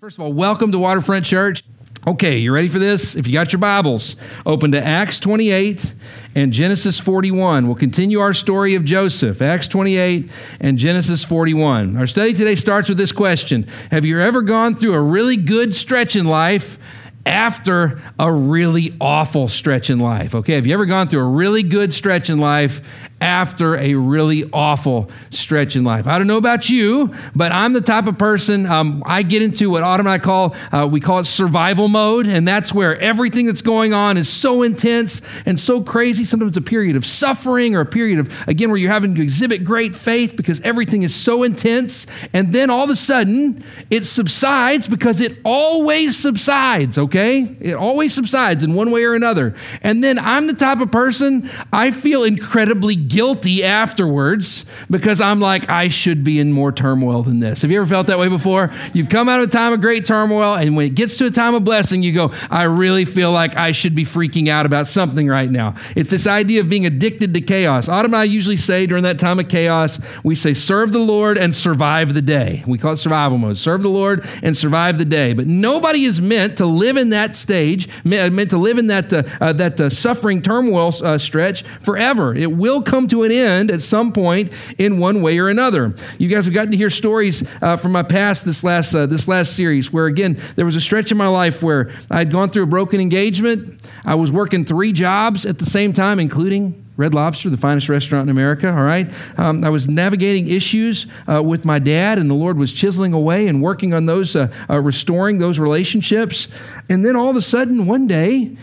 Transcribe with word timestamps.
First 0.00 0.16
of 0.16 0.22
all, 0.22 0.32
welcome 0.32 0.70
to 0.70 0.78
Waterfront 0.78 1.24
Church. 1.24 1.64
Okay, 2.06 2.38
you 2.38 2.54
ready 2.54 2.68
for 2.68 2.78
this? 2.78 3.16
If 3.16 3.26
you 3.26 3.32
got 3.32 3.52
your 3.52 3.58
Bibles, 3.58 4.14
open 4.46 4.70
to 4.70 4.80
Acts 4.80 5.18
28 5.18 5.92
and 6.36 6.52
Genesis 6.52 7.00
41. 7.00 7.66
We'll 7.66 7.74
continue 7.74 8.20
our 8.20 8.32
story 8.32 8.76
of 8.76 8.84
Joseph, 8.84 9.42
Acts 9.42 9.66
28 9.66 10.30
and 10.60 10.78
Genesis 10.78 11.24
41. 11.24 11.96
Our 11.96 12.06
study 12.06 12.32
today 12.32 12.54
starts 12.54 12.88
with 12.88 12.96
this 12.96 13.10
question 13.10 13.66
Have 13.90 14.04
you 14.04 14.20
ever 14.20 14.42
gone 14.42 14.76
through 14.76 14.94
a 14.94 15.02
really 15.02 15.36
good 15.36 15.74
stretch 15.74 16.14
in 16.14 16.26
life? 16.26 16.78
After 17.26 18.00
a 18.18 18.32
really 18.32 18.96
awful 19.00 19.48
stretch 19.48 19.90
in 19.90 19.98
life. 19.98 20.34
Okay, 20.34 20.54
have 20.54 20.66
you 20.66 20.72
ever 20.72 20.86
gone 20.86 21.08
through 21.08 21.20
a 21.20 21.28
really 21.28 21.64
good 21.64 21.92
stretch 21.92 22.30
in 22.30 22.38
life 22.38 23.07
after 23.20 23.76
a 23.76 23.94
really 23.94 24.48
awful 24.52 25.10
stretch 25.30 25.76
in 25.76 25.84
life. 25.84 26.06
I 26.06 26.18
don't 26.18 26.26
know 26.26 26.36
about 26.36 26.70
you, 26.70 27.12
but 27.34 27.52
I'm 27.52 27.72
the 27.72 27.80
type 27.80 28.06
of 28.06 28.18
person, 28.18 28.66
um, 28.66 29.02
I 29.06 29.22
get 29.22 29.42
into 29.42 29.70
what 29.70 29.82
Autumn 29.82 30.06
and 30.06 30.12
I 30.12 30.18
call, 30.18 30.54
uh, 30.72 30.88
we 30.90 31.00
call 31.00 31.18
it 31.18 31.24
survival 31.24 31.88
mode. 31.88 32.26
And 32.26 32.46
that's 32.46 32.72
where 32.72 32.98
everything 33.00 33.46
that's 33.46 33.62
going 33.62 33.92
on 33.92 34.16
is 34.16 34.28
so 34.28 34.62
intense 34.62 35.20
and 35.46 35.58
so 35.58 35.82
crazy. 35.82 36.24
Sometimes 36.24 36.50
it's 36.50 36.58
a 36.58 36.62
period 36.62 36.96
of 36.96 37.04
suffering 37.04 37.74
or 37.74 37.80
a 37.80 37.86
period 37.86 38.20
of, 38.20 38.48
again, 38.48 38.70
where 38.70 38.78
you're 38.78 38.92
having 38.92 39.14
to 39.14 39.22
exhibit 39.22 39.64
great 39.64 39.96
faith 39.96 40.36
because 40.36 40.60
everything 40.60 41.02
is 41.02 41.14
so 41.14 41.42
intense. 41.42 42.06
And 42.32 42.52
then 42.54 42.70
all 42.70 42.84
of 42.84 42.90
a 42.90 42.96
sudden, 42.96 43.64
it 43.90 44.04
subsides 44.04 44.86
because 44.86 45.20
it 45.20 45.38
always 45.44 46.16
subsides, 46.16 46.98
okay? 46.98 47.56
It 47.60 47.74
always 47.74 48.14
subsides 48.14 48.62
in 48.62 48.74
one 48.74 48.90
way 48.90 49.04
or 49.04 49.14
another. 49.14 49.54
And 49.82 50.04
then 50.04 50.18
I'm 50.18 50.46
the 50.46 50.54
type 50.54 50.80
of 50.80 50.92
person, 50.92 51.50
I 51.72 51.90
feel 51.90 52.22
incredibly 52.22 52.94
guilty 53.08 53.64
afterwards 53.64 54.64
because 54.90 55.20
I'm 55.20 55.40
like, 55.40 55.68
I 55.70 55.88
should 55.88 56.24
be 56.24 56.40
in 56.40 56.52
more 56.52 56.72
turmoil 56.72 57.22
than 57.22 57.38
this. 57.38 57.62
Have 57.62 57.70
you 57.70 57.78
ever 57.80 57.86
felt 57.86 58.08
that 58.08 58.18
way 58.18 58.28
before? 58.28 58.70
You've 58.92 59.08
come 59.08 59.28
out 59.28 59.40
of 59.40 59.48
a 59.48 59.50
time 59.50 59.72
of 59.72 59.80
great 59.80 60.04
turmoil, 60.04 60.54
and 60.54 60.76
when 60.76 60.86
it 60.86 60.94
gets 60.94 61.16
to 61.18 61.26
a 61.26 61.30
time 61.30 61.54
of 61.54 61.64
blessing, 61.64 62.02
you 62.02 62.12
go, 62.12 62.32
I 62.50 62.64
really 62.64 63.04
feel 63.04 63.32
like 63.32 63.56
I 63.56 63.72
should 63.72 63.94
be 63.94 64.04
freaking 64.04 64.48
out 64.48 64.66
about 64.66 64.86
something 64.86 65.28
right 65.28 65.50
now. 65.50 65.74
It's 65.94 66.10
this 66.10 66.26
idea 66.26 66.60
of 66.60 66.68
being 66.68 66.86
addicted 66.86 67.32
to 67.34 67.40
chaos. 67.40 67.88
Autumn 67.88 68.08
and 68.08 68.16
I 68.16 68.24
usually 68.24 68.56
say 68.56 68.86
during 68.86 69.04
that 69.04 69.18
time 69.18 69.38
of 69.38 69.48
chaos, 69.48 70.00
we 70.24 70.34
say, 70.34 70.54
serve 70.54 70.92
the 70.92 70.98
Lord 70.98 71.36
and 71.36 71.54
survive 71.54 72.14
the 72.14 72.22
day. 72.22 72.64
We 72.66 72.78
call 72.78 72.94
it 72.94 72.96
survival 72.96 73.36
mode. 73.36 73.58
Serve 73.58 73.82
the 73.82 73.90
Lord 73.90 74.26
and 74.42 74.56
survive 74.56 74.98
the 74.98 75.04
day. 75.04 75.34
But 75.34 75.46
nobody 75.46 76.04
is 76.04 76.20
meant 76.20 76.56
to 76.56 76.66
live 76.66 76.96
in 76.96 77.10
that 77.10 77.36
stage, 77.36 77.88
meant 78.04 78.50
to 78.50 78.58
live 78.58 78.78
in 78.78 78.86
that, 78.86 79.12
uh, 79.12 79.24
uh, 79.40 79.52
that 79.52 79.80
uh, 79.80 79.90
suffering 79.90 80.40
turmoil 80.40 80.92
uh, 81.04 81.18
stretch 81.18 81.62
forever. 81.80 82.34
It 82.34 82.52
will 82.52 82.82
come 82.82 82.97
come 82.98 83.06
to 83.06 83.22
an 83.22 83.30
end 83.30 83.70
at 83.70 83.80
some 83.80 84.12
point 84.12 84.52
in 84.76 84.98
one 84.98 85.22
way 85.22 85.38
or 85.38 85.48
another. 85.48 85.94
You 86.18 86.26
guys 86.26 86.46
have 86.46 86.54
gotten 86.54 86.72
to 86.72 86.76
hear 86.76 86.90
stories 86.90 87.44
uh, 87.62 87.76
from 87.76 87.92
my 87.92 88.02
past 88.02 88.44
this 88.44 88.64
last 88.64 88.92
uh, 88.92 89.06
this 89.06 89.28
last 89.28 89.54
series, 89.54 89.92
where 89.92 90.06
again 90.06 90.36
there 90.56 90.64
was 90.64 90.74
a 90.74 90.80
stretch 90.80 91.12
in 91.12 91.16
my 91.16 91.28
life 91.28 91.62
where 91.62 91.90
I 92.10 92.18
had 92.18 92.32
gone 92.32 92.48
through 92.48 92.64
a 92.64 92.66
broken 92.66 93.00
engagement. 93.00 93.80
I 94.04 94.16
was 94.16 94.32
working 94.32 94.64
three 94.64 94.92
jobs 94.92 95.46
at 95.46 95.60
the 95.60 95.64
same 95.64 95.92
time, 95.92 96.18
including 96.18 96.84
Red 96.96 97.14
Lobster, 97.14 97.50
the 97.50 97.56
finest 97.56 97.88
restaurant 97.88 98.24
in 98.24 98.30
America, 98.30 98.68
all 98.68 98.82
right? 98.82 99.08
Um, 99.38 99.62
I 99.62 99.68
was 99.68 99.86
navigating 99.86 100.48
issues 100.48 101.06
uh, 101.32 101.40
with 101.40 101.64
my 101.64 101.78
dad, 101.78 102.18
and 102.18 102.28
the 102.28 102.34
Lord 102.34 102.58
was 102.58 102.72
chiseling 102.72 103.12
away 103.12 103.46
and 103.46 103.62
working 103.62 103.94
on 103.94 104.06
those, 104.06 104.34
uh, 104.34 104.52
uh, 104.68 104.80
restoring 104.80 105.38
those 105.38 105.60
relationships. 105.60 106.48
And 106.88 107.04
then 107.04 107.14
all 107.14 107.30
of 107.30 107.36
a 107.36 107.42
sudden, 107.42 107.86
one 107.86 108.08
day, 108.08 108.56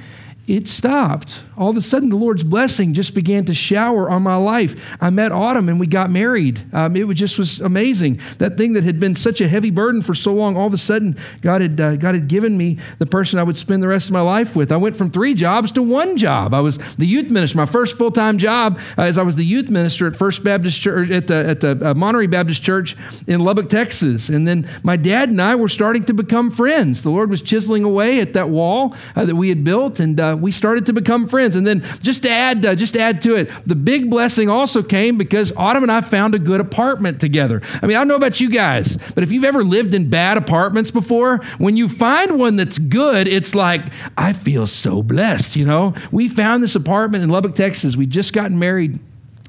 it 0.47 0.67
stopped. 0.67 1.41
All 1.57 1.69
of 1.69 1.77
a 1.77 1.81
sudden, 1.81 2.09
the 2.09 2.17
Lord's 2.17 2.43
blessing 2.43 2.93
just 2.93 3.15
began 3.15 3.45
to 3.45 3.53
shower 3.53 4.09
on 4.09 4.21
my 4.21 4.35
life. 4.35 4.95
I 5.01 5.09
met 5.09 5.31
Autumn 5.31 5.69
and 5.69 5.79
we 5.79 5.87
got 5.87 6.11
married. 6.11 6.63
Um, 6.73 6.95
it 6.95 7.07
was 7.07 7.17
just 7.17 7.39
was 7.39 7.61
amazing. 7.61 8.19
That 8.37 8.57
thing 8.57 8.73
that 8.73 8.83
had 8.83 8.99
been 8.99 9.15
such 9.15 9.41
a 9.41 9.47
heavy 9.47 9.71
burden 9.71 10.01
for 10.01 10.13
so 10.13 10.33
long, 10.33 10.57
all 10.57 10.67
of 10.67 10.73
a 10.73 10.77
sudden, 10.77 11.17
God 11.41 11.61
had 11.61 11.79
uh, 11.79 11.95
God 11.95 12.13
had 12.13 12.27
given 12.27 12.57
me 12.57 12.77
the 12.99 13.05
person 13.05 13.39
I 13.39 13.43
would 13.43 13.57
spend 13.57 13.81
the 13.81 13.87
rest 13.87 14.07
of 14.07 14.13
my 14.13 14.21
life 14.21 14.55
with. 14.55 14.71
I 14.71 14.77
went 14.77 14.97
from 14.97 15.11
three 15.11 15.33
jobs 15.33 15.71
to 15.73 15.81
one 15.81 16.17
job. 16.17 16.53
I 16.53 16.59
was 16.59 16.77
the 16.95 17.07
youth 17.07 17.31
minister. 17.31 17.57
My 17.57 17.65
first 17.65 17.97
full 17.97 18.11
time 18.11 18.37
job 18.37 18.79
uh, 18.97 19.03
as 19.03 19.17
I 19.17 19.23
was 19.23 19.35
the 19.35 19.45
youth 19.45 19.69
minister 19.69 20.07
at 20.07 20.15
First 20.15 20.43
Baptist 20.43 20.79
Church 20.79 21.09
at 21.09 21.27
the 21.27 21.35
at 21.35 21.61
the 21.61 21.91
uh, 21.91 21.93
Monterey 21.93 22.27
Baptist 22.27 22.61
Church 22.61 22.95
in 23.27 23.39
Lubbock, 23.39 23.69
Texas. 23.69 24.29
And 24.29 24.47
then 24.47 24.69
my 24.83 24.97
dad 24.97 25.29
and 25.29 25.41
I 25.41 25.55
were 25.55 25.69
starting 25.69 26.03
to 26.05 26.13
become 26.13 26.51
friends. 26.51 27.03
The 27.03 27.09
Lord 27.09 27.29
was 27.29 27.41
chiseling 27.41 27.83
away 27.83 28.19
at 28.19 28.33
that 28.33 28.49
wall 28.49 28.95
uh, 29.15 29.25
that 29.25 29.35
we 29.35 29.49
had 29.49 29.63
built, 29.63 29.99
and 29.99 30.19
uh, 30.35 30.37
we 30.37 30.51
started 30.51 30.85
to 30.87 30.93
become 30.93 31.27
friends. 31.27 31.55
And 31.55 31.65
then 31.65 31.83
just 32.01 32.23
to 32.23 32.29
add, 32.29 32.65
uh, 32.65 32.75
just 32.75 32.93
to 32.93 32.99
add 32.99 33.21
to 33.23 33.35
it, 33.35 33.49
the 33.65 33.75
big 33.75 34.09
blessing 34.09 34.49
also 34.49 34.83
came 34.83 35.17
because 35.17 35.51
Autumn 35.55 35.83
and 35.83 35.91
I 35.91 36.01
found 36.01 36.35
a 36.35 36.39
good 36.39 36.61
apartment 36.61 37.19
together. 37.19 37.61
I 37.81 37.85
mean, 37.85 37.95
I 37.95 37.99
don't 37.99 38.07
know 38.07 38.15
about 38.15 38.39
you 38.39 38.49
guys, 38.49 38.97
but 39.13 39.23
if 39.23 39.31
you've 39.31 39.43
ever 39.43 39.63
lived 39.63 39.93
in 39.93 40.09
bad 40.09 40.37
apartments 40.37 40.91
before, 40.91 41.37
when 41.57 41.77
you 41.77 41.89
find 41.89 42.37
one 42.37 42.55
that's 42.55 42.77
good, 42.77 43.27
it's 43.27 43.55
like 43.55 43.85
I 44.17 44.33
feel 44.33 44.67
so 44.67 45.01
blessed. 45.01 45.55
You 45.55 45.65
know, 45.65 45.93
we 46.11 46.27
found 46.27 46.63
this 46.63 46.75
apartment 46.75 47.23
in 47.23 47.29
Lubbock, 47.29 47.55
Texas. 47.55 47.95
We 47.95 48.05
just 48.05 48.33
gotten 48.33 48.59
married 48.59 48.99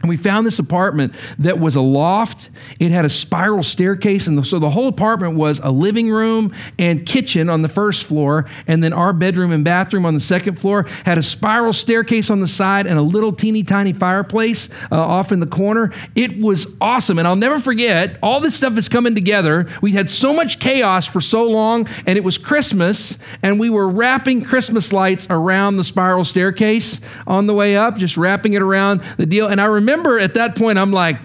we 0.04 0.16
found 0.16 0.46
this 0.46 0.58
apartment 0.58 1.14
that 1.38 1.58
was 1.58 1.74
a 1.74 1.80
loft. 1.80 2.50
It 2.78 2.92
had 2.92 3.04
a 3.04 3.10
spiral 3.10 3.62
staircase. 3.62 4.26
And 4.26 4.46
so 4.46 4.58
the 4.58 4.70
whole 4.70 4.88
apartment 4.88 5.36
was 5.36 5.58
a 5.58 5.70
living 5.70 6.10
room 6.10 6.54
and 6.78 7.04
kitchen 7.04 7.48
on 7.48 7.62
the 7.62 7.68
first 7.68 8.04
floor. 8.04 8.44
And 8.66 8.84
then 8.84 8.92
our 8.92 9.12
bedroom 9.12 9.52
and 9.52 9.64
bathroom 9.64 10.04
on 10.04 10.14
the 10.14 10.20
second 10.20 10.56
floor 10.60 10.86
had 11.04 11.16
a 11.16 11.22
spiral 11.22 11.72
staircase 11.72 12.30
on 12.30 12.40
the 12.40 12.46
side 12.46 12.86
and 12.86 12.98
a 12.98 13.02
little 13.02 13.32
teeny 13.32 13.62
tiny 13.62 13.94
fireplace 13.94 14.68
uh, 14.92 15.00
off 15.00 15.32
in 15.32 15.40
the 15.40 15.46
corner. 15.46 15.90
It 16.14 16.38
was 16.38 16.66
awesome. 16.80 17.18
And 17.18 17.26
I'll 17.26 17.34
never 17.34 17.58
forget, 17.58 18.18
all 18.22 18.40
this 18.40 18.54
stuff 18.54 18.76
is 18.76 18.90
coming 18.90 19.14
together. 19.14 19.66
We 19.80 19.92
had 19.92 20.10
so 20.10 20.34
much 20.34 20.60
chaos 20.60 21.06
for 21.06 21.22
so 21.22 21.48
long. 21.48 21.88
And 22.06 22.18
it 22.18 22.22
was 22.22 22.36
Christmas. 22.36 23.16
And 23.42 23.58
we 23.58 23.70
were 23.70 23.88
wrapping 23.88 24.44
Christmas 24.44 24.92
lights 24.92 25.26
around 25.30 25.78
the 25.78 25.84
spiral 25.84 26.24
staircase 26.24 27.00
on 27.26 27.46
the 27.46 27.54
way 27.54 27.76
up, 27.76 27.96
just 27.96 28.18
wrapping 28.18 28.52
it 28.52 28.62
around 28.62 29.02
the 29.16 29.26
deal. 29.26 29.48
And 29.48 29.58
I 29.58 29.64
remember 29.64 29.85
remember 29.86 30.18
at 30.18 30.34
that 30.34 30.56
point, 30.56 30.78
I'm 30.78 30.92
like, 30.92 31.18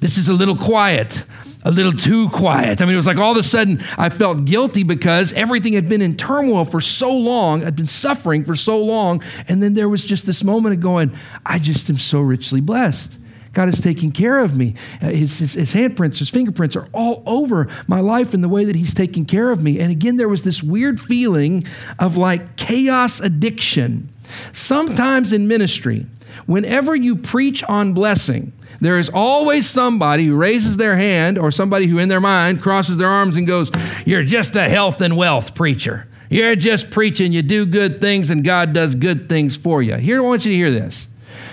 this 0.00 0.18
is 0.18 0.28
a 0.28 0.32
little 0.32 0.56
quiet 0.56 1.24
a 1.66 1.70
little 1.70 1.94
too 1.94 2.28
quiet. 2.28 2.82
I 2.82 2.84
mean, 2.84 2.92
it 2.92 2.98
was 2.98 3.06
like 3.06 3.16
all 3.16 3.32
of 3.32 3.38
a 3.38 3.42
sudden 3.42 3.80
I 3.96 4.10
felt 4.10 4.44
guilty 4.44 4.82
because 4.82 5.32
everything 5.32 5.72
had 5.72 5.88
been 5.88 6.02
in 6.02 6.14
turmoil 6.14 6.66
for 6.66 6.82
so 6.82 7.16
long. 7.16 7.64
I'd 7.64 7.74
been 7.74 7.86
suffering 7.86 8.44
for 8.44 8.54
so 8.54 8.84
long. 8.84 9.22
And 9.48 9.62
then 9.62 9.72
there 9.72 9.88
was 9.88 10.04
just 10.04 10.26
this 10.26 10.44
moment 10.44 10.74
of 10.74 10.82
going, 10.82 11.16
I 11.46 11.58
just 11.58 11.88
am 11.88 11.96
so 11.96 12.20
richly 12.20 12.60
blessed. 12.60 13.18
God 13.54 13.68
is 13.68 13.80
taking 13.80 14.12
care 14.12 14.40
of 14.40 14.56
me. 14.56 14.74
Uh, 15.00 15.06
his, 15.06 15.38
his, 15.38 15.54
his, 15.54 15.74
handprints, 15.74 16.18
his 16.18 16.28
fingerprints 16.28 16.76
are 16.76 16.88
all 16.92 17.22
over 17.24 17.68
my 17.86 18.00
life 18.00 18.34
in 18.34 18.42
the 18.42 18.48
way 18.48 18.64
that 18.64 18.76
He's 18.76 18.92
taking 18.92 19.24
care 19.24 19.50
of 19.50 19.62
me. 19.62 19.80
And 19.80 19.90
again, 19.90 20.16
there 20.16 20.28
was 20.28 20.42
this 20.42 20.62
weird 20.62 21.00
feeling 21.00 21.64
of 21.98 22.16
like 22.16 22.56
chaos 22.56 23.20
addiction. 23.20 24.10
Sometimes 24.52 25.32
in 25.32 25.46
ministry, 25.48 26.06
Whenever 26.46 26.94
you 26.94 27.16
preach 27.16 27.62
on 27.64 27.92
blessing, 27.92 28.52
there 28.80 28.98
is 28.98 29.10
always 29.12 29.68
somebody 29.68 30.26
who 30.26 30.36
raises 30.36 30.76
their 30.76 30.96
hand 30.96 31.38
or 31.38 31.50
somebody 31.50 31.86
who, 31.86 31.98
in 31.98 32.08
their 32.08 32.20
mind, 32.20 32.60
crosses 32.60 32.98
their 32.98 33.08
arms 33.08 33.36
and 33.36 33.46
goes, 33.46 33.70
You're 34.04 34.24
just 34.24 34.56
a 34.56 34.68
health 34.68 35.00
and 35.00 35.16
wealth 35.16 35.54
preacher. 35.54 36.06
You're 36.28 36.56
just 36.56 36.90
preaching, 36.90 37.32
you 37.32 37.42
do 37.42 37.64
good 37.64 38.00
things, 38.00 38.30
and 38.30 38.42
God 38.42 38.72
does 38.72 38.94
good 38.94 39.28
things 39.28 39.56
for 39.56 39.82
you. 39.82 39.94
Here, 39.96 40.18
I 40.18 40.24
want 40.24 40.44
you 40.44 40.50
to 40.50 40.56
hear 40.56 40.70
this 40.70 41.06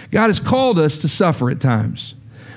God 0.09 0.27
has 0.27 0.39
called 0.39 0.79
us 0.79 0.97
to 0.99 1.07
suffer 1.07 1.49
at 1.49 1.61
times, 1.61 2.15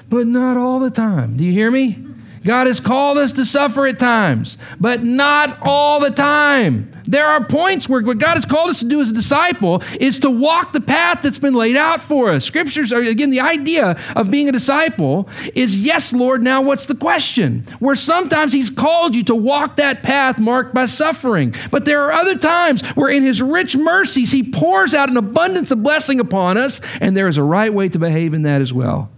but 0.08 0.26
not 0.26 0.56
all 0.56 0.80
the 0.80 0.90
time. 0.90 1.36
Do 1.36 1.44
you 1.44 1.52
hear 1.52 1.70
me? 1.70 1.98
God 2.44 2.66
has 2.66 2.78
called 2.78 3.16
us 3.16 3.32
to 3.34 3.44
suffer 3.44 3.86
at 3.86 3.98
times, 3.98 4.58
but 4.78 5.02
not 5.02 5.58
all 5.62 6.00
the 6.00 6.10
time. 6.10 6.93
There 7.14 7.24
are 7.24 7.44
points 7.44 7.88
where 7.88 8.02
what 8.02 8.18
God 8.18 8.34
has 8.34 8.44
called 8.44 8.70
us 8.70 8.80
to 8.80 8.86
do 8.86 9.00
as 9.00 9.12
a 9.12 9.14
disciple 9.14 9.84
is 10.00 10.18
to 10.18 10.30
walk 10.32 10.72
the 10.72 10.80
path 10.80 11.22
that's 11.22 11.38
been 11.38 11.54
laid 11.54 11.76
out 11.76 12.02
for 12.02 12.32
us. 12.32 12.44
Scriptures 12.44 12.92
are, 12.92 13.00
again, 13.00 13.30
the 13.30 13.40
idea 13.40 13.96
of 14.16 14.32
being 14.32 14.48
a 14.48 14.52
disciple 14.52 15.28
is 15.54 15.78
yes, 15.78 16.12
Lord, 16.12 16.42
now 16.42 16.60
what's 16.60 16.86
the 16.86 16.96
question? 16.96 17.66
Where 17.78 17.94
sometimes 17.94 18.52
He's 18.52 18.68
called 18.68 19.14
you 19.14 19.22
to 19.26 19.34
walk 19.36 19.76
that 19.76 20.02
path 20.02 20.40
marked 20.40 20.74
by 20.74 20.86
suffering. 20.86 21.54
But 21.70 21.84
there 21.84 22.00
are 22.00 22.10
other 22.10 22.36
times 22.36 22.84
where 22.96 23.12
in 23.12 23.22
His 23.22 23.40
rich 23.40 23.76
mercies, 23.76 24.32
He 24.32 24.42
pours 24.42 24.92
out 24.92 25.08
an 25.08 25.16
abundance 25.16 25.70
of 25.70 25.84
blessing 25.84 26.18
upon 26.18 26.58
us, 26.58 26.80
and 27.00 27.16
there 27.16 27.28
is 27.28 27.38
a 27.38 27.44
right 27.44 27.72
way 27.72 27.88
to 27.90 27.98
behave 28.00 28.34
in 28.34 28.42
that 28.42 28.60
as 28.60 28.72
well. 28.72 29.08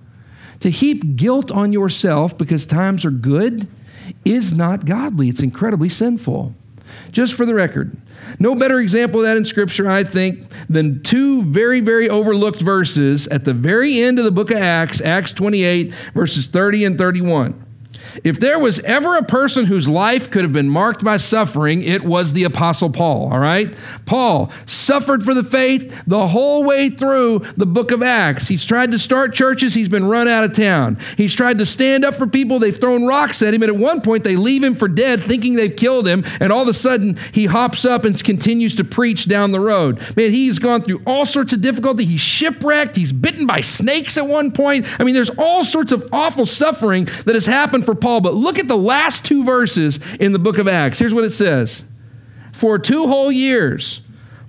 To 0.60 0.69
heap 0.69 1.16
guilt 1.16 1.50
on 1.50 1.72
yourself 1.72 2.37
because 2.37 2.66
times 2.66 3.06
are 3.06 3.10
good 3.10 3.66
is 4.22 4.52
not 4.52 4.84
godly, 4.84 5.31
it's 5.31 5.42
incredibly 5.42 5.88
sinful. 5.88 6.54
Just 7.11 7.35
for 7.35 7.47
the 7.47 7.55
record, 7.55 7.97
no 8.38 8.55
better 8.55 8.79
example 8.79 9.21
of 9.21 9.27
that 9.27 9.37
in 9.37 9.44
Scripture, 9.44 9.88
I 9.88 10.05
think, 10.05 10.44
than 10.69 11.03
two 11.03 11.44
very, 11.44 11.81
very 11.81 12.09
overlooked 12.09 12.61
verses 12.61 13.27
at 13.29 13.44
the 13.44 13.55
very 13.55 14.00
end 14.00 14.19
of 14.19 14.25
the 14.25 14.31
book 14.31 14.50
of 14.50 14.59
Acts, 14.59 15.00
Acts 15.00 15.33
28, 15.33 15.93
verses 16.15 16.49
30 16.49 16.85
and 16.85 16.99
31. 16.99 17.65
If 18.24 18.40
there 18.40 18.58
was 18.58 18.78
ever 18.80 19.16
a 19.16 19.22
person 19.22 19.66
whose 19.66 19.88
life 19.88 20.30
could 20.30 20.42
have 20.42 20.52
been 20.52 20.68
marked 20.68 21.04
by 21.04 21.16
suffering, 21.16 21.82
it 21.82 22.04
was 22.04 22.32
the 22.32 22.44
Apostle 22.44 22.90
Paul, 22.90 23.32
all 23.32 23.38
right? 23.38 23.74
Paul 24.04 24.50
suffered 24.64 25.22
for 25.22 25.34
the 25.34 25.42
faith 25.42 26.04
the 26.06 26.28
whole 26.28 26.64
way 26.64 26.90
through 26.90 27.40
the 27.56 27.66
book 27.66 27.90
of 27.90 28.02
Acts. 28.02 28.48
He's 28.48 28.64
tried 28.64 28.92
to 28.92 28.98
start 28.98 29.34
churches, 29.34 29.74
he's 29.74 29.88
been 29.88 30.06
run 30.06 30.28
out 30.28 30.44
of 30.44 30.52
town. 30.52 30.98
He's 31.16 31.34
tried 31.34 31.58
to 31.58 31.66
stand 31.66 32.04
up 32.04 32.14
for 32.14 32.26
people, 32.26 32.58
they've 32.58 32.76
thrown 32.76 33.06
rocks 33.06 33.42
at 33.42 33.54
him, 33.54 33.62
and 33.62 33.70
at 33.70 33.78
one 33.78 34.00
point 34.00 34.24
they 34.24 34.36
leave 34.36 34.64
him 34.64 34.74
for 34.74 34.88
dead, 34.88 35.22
thinking 35.22 35.54
they've 35.54 35.74
killed 35.76 36.06
him, 36.08 36.24
and 36.40 36.52
all 36.52 36.62
of 36.62 36.68
a 36.68 36.74
sudden 36.74 37.18
he 37.32 37.46
hops 37.46 37.84
up 37.84 38.04
and 38.04 38.22
continues 38.22 38.74
to 38.76 38.84
preach 38.84 39.28
down 39.28 39.52
the 39.52 39.60
road. 39.60 40.00
Man, 40.16 40.30
he's 40.30 40.58
gone 40.58 40.82
through 40.82 41.02
all 41.06 41.24
sorts 41.24 41.52
of 41.52 41.60
difficulty. 41.60 42.04
He's 42.04 42.20
shipwrecked, 42.20 42.96
he's 42.96 43.12
bitten 43.12 43.46
by 43.46 43.60
snakes 43.60 44.16
at 44.16 44.26
one 44.26 44.52
point. 44.52 44.86
I 44.98 45.04
mean, 45.04 45.14
there's 45.14 45.30
all 45.30 45.64
sorts 45.64 45.92
of 45.92 46.08
awful 46.12 46.44
suffering 46.44 47.06
that 47.24 47.34
has 47.34 47.46
happened 47.46 47.84
for 47.84 47.94
Paul. 47.94 48.06
But 48.06 48.35
look 48.35 48.58
at 48.58 48.69
the 48.69 48.76
last 48.76 49.25
two 49.25 49.43
verses 49.43 49.99
in 50.20 50.32
the 50.32 50.38
book 50.38 50.58
of 50.58 50.69
Acts. 50.69 51.00
Here's 51.00 51.12
what 51.12 51.25
it 51.25 51.32
says 51.32 51.85
For 52.53 52.79
two 52.79 53.06
whole 53.06 53.32
years, 53.32 54.00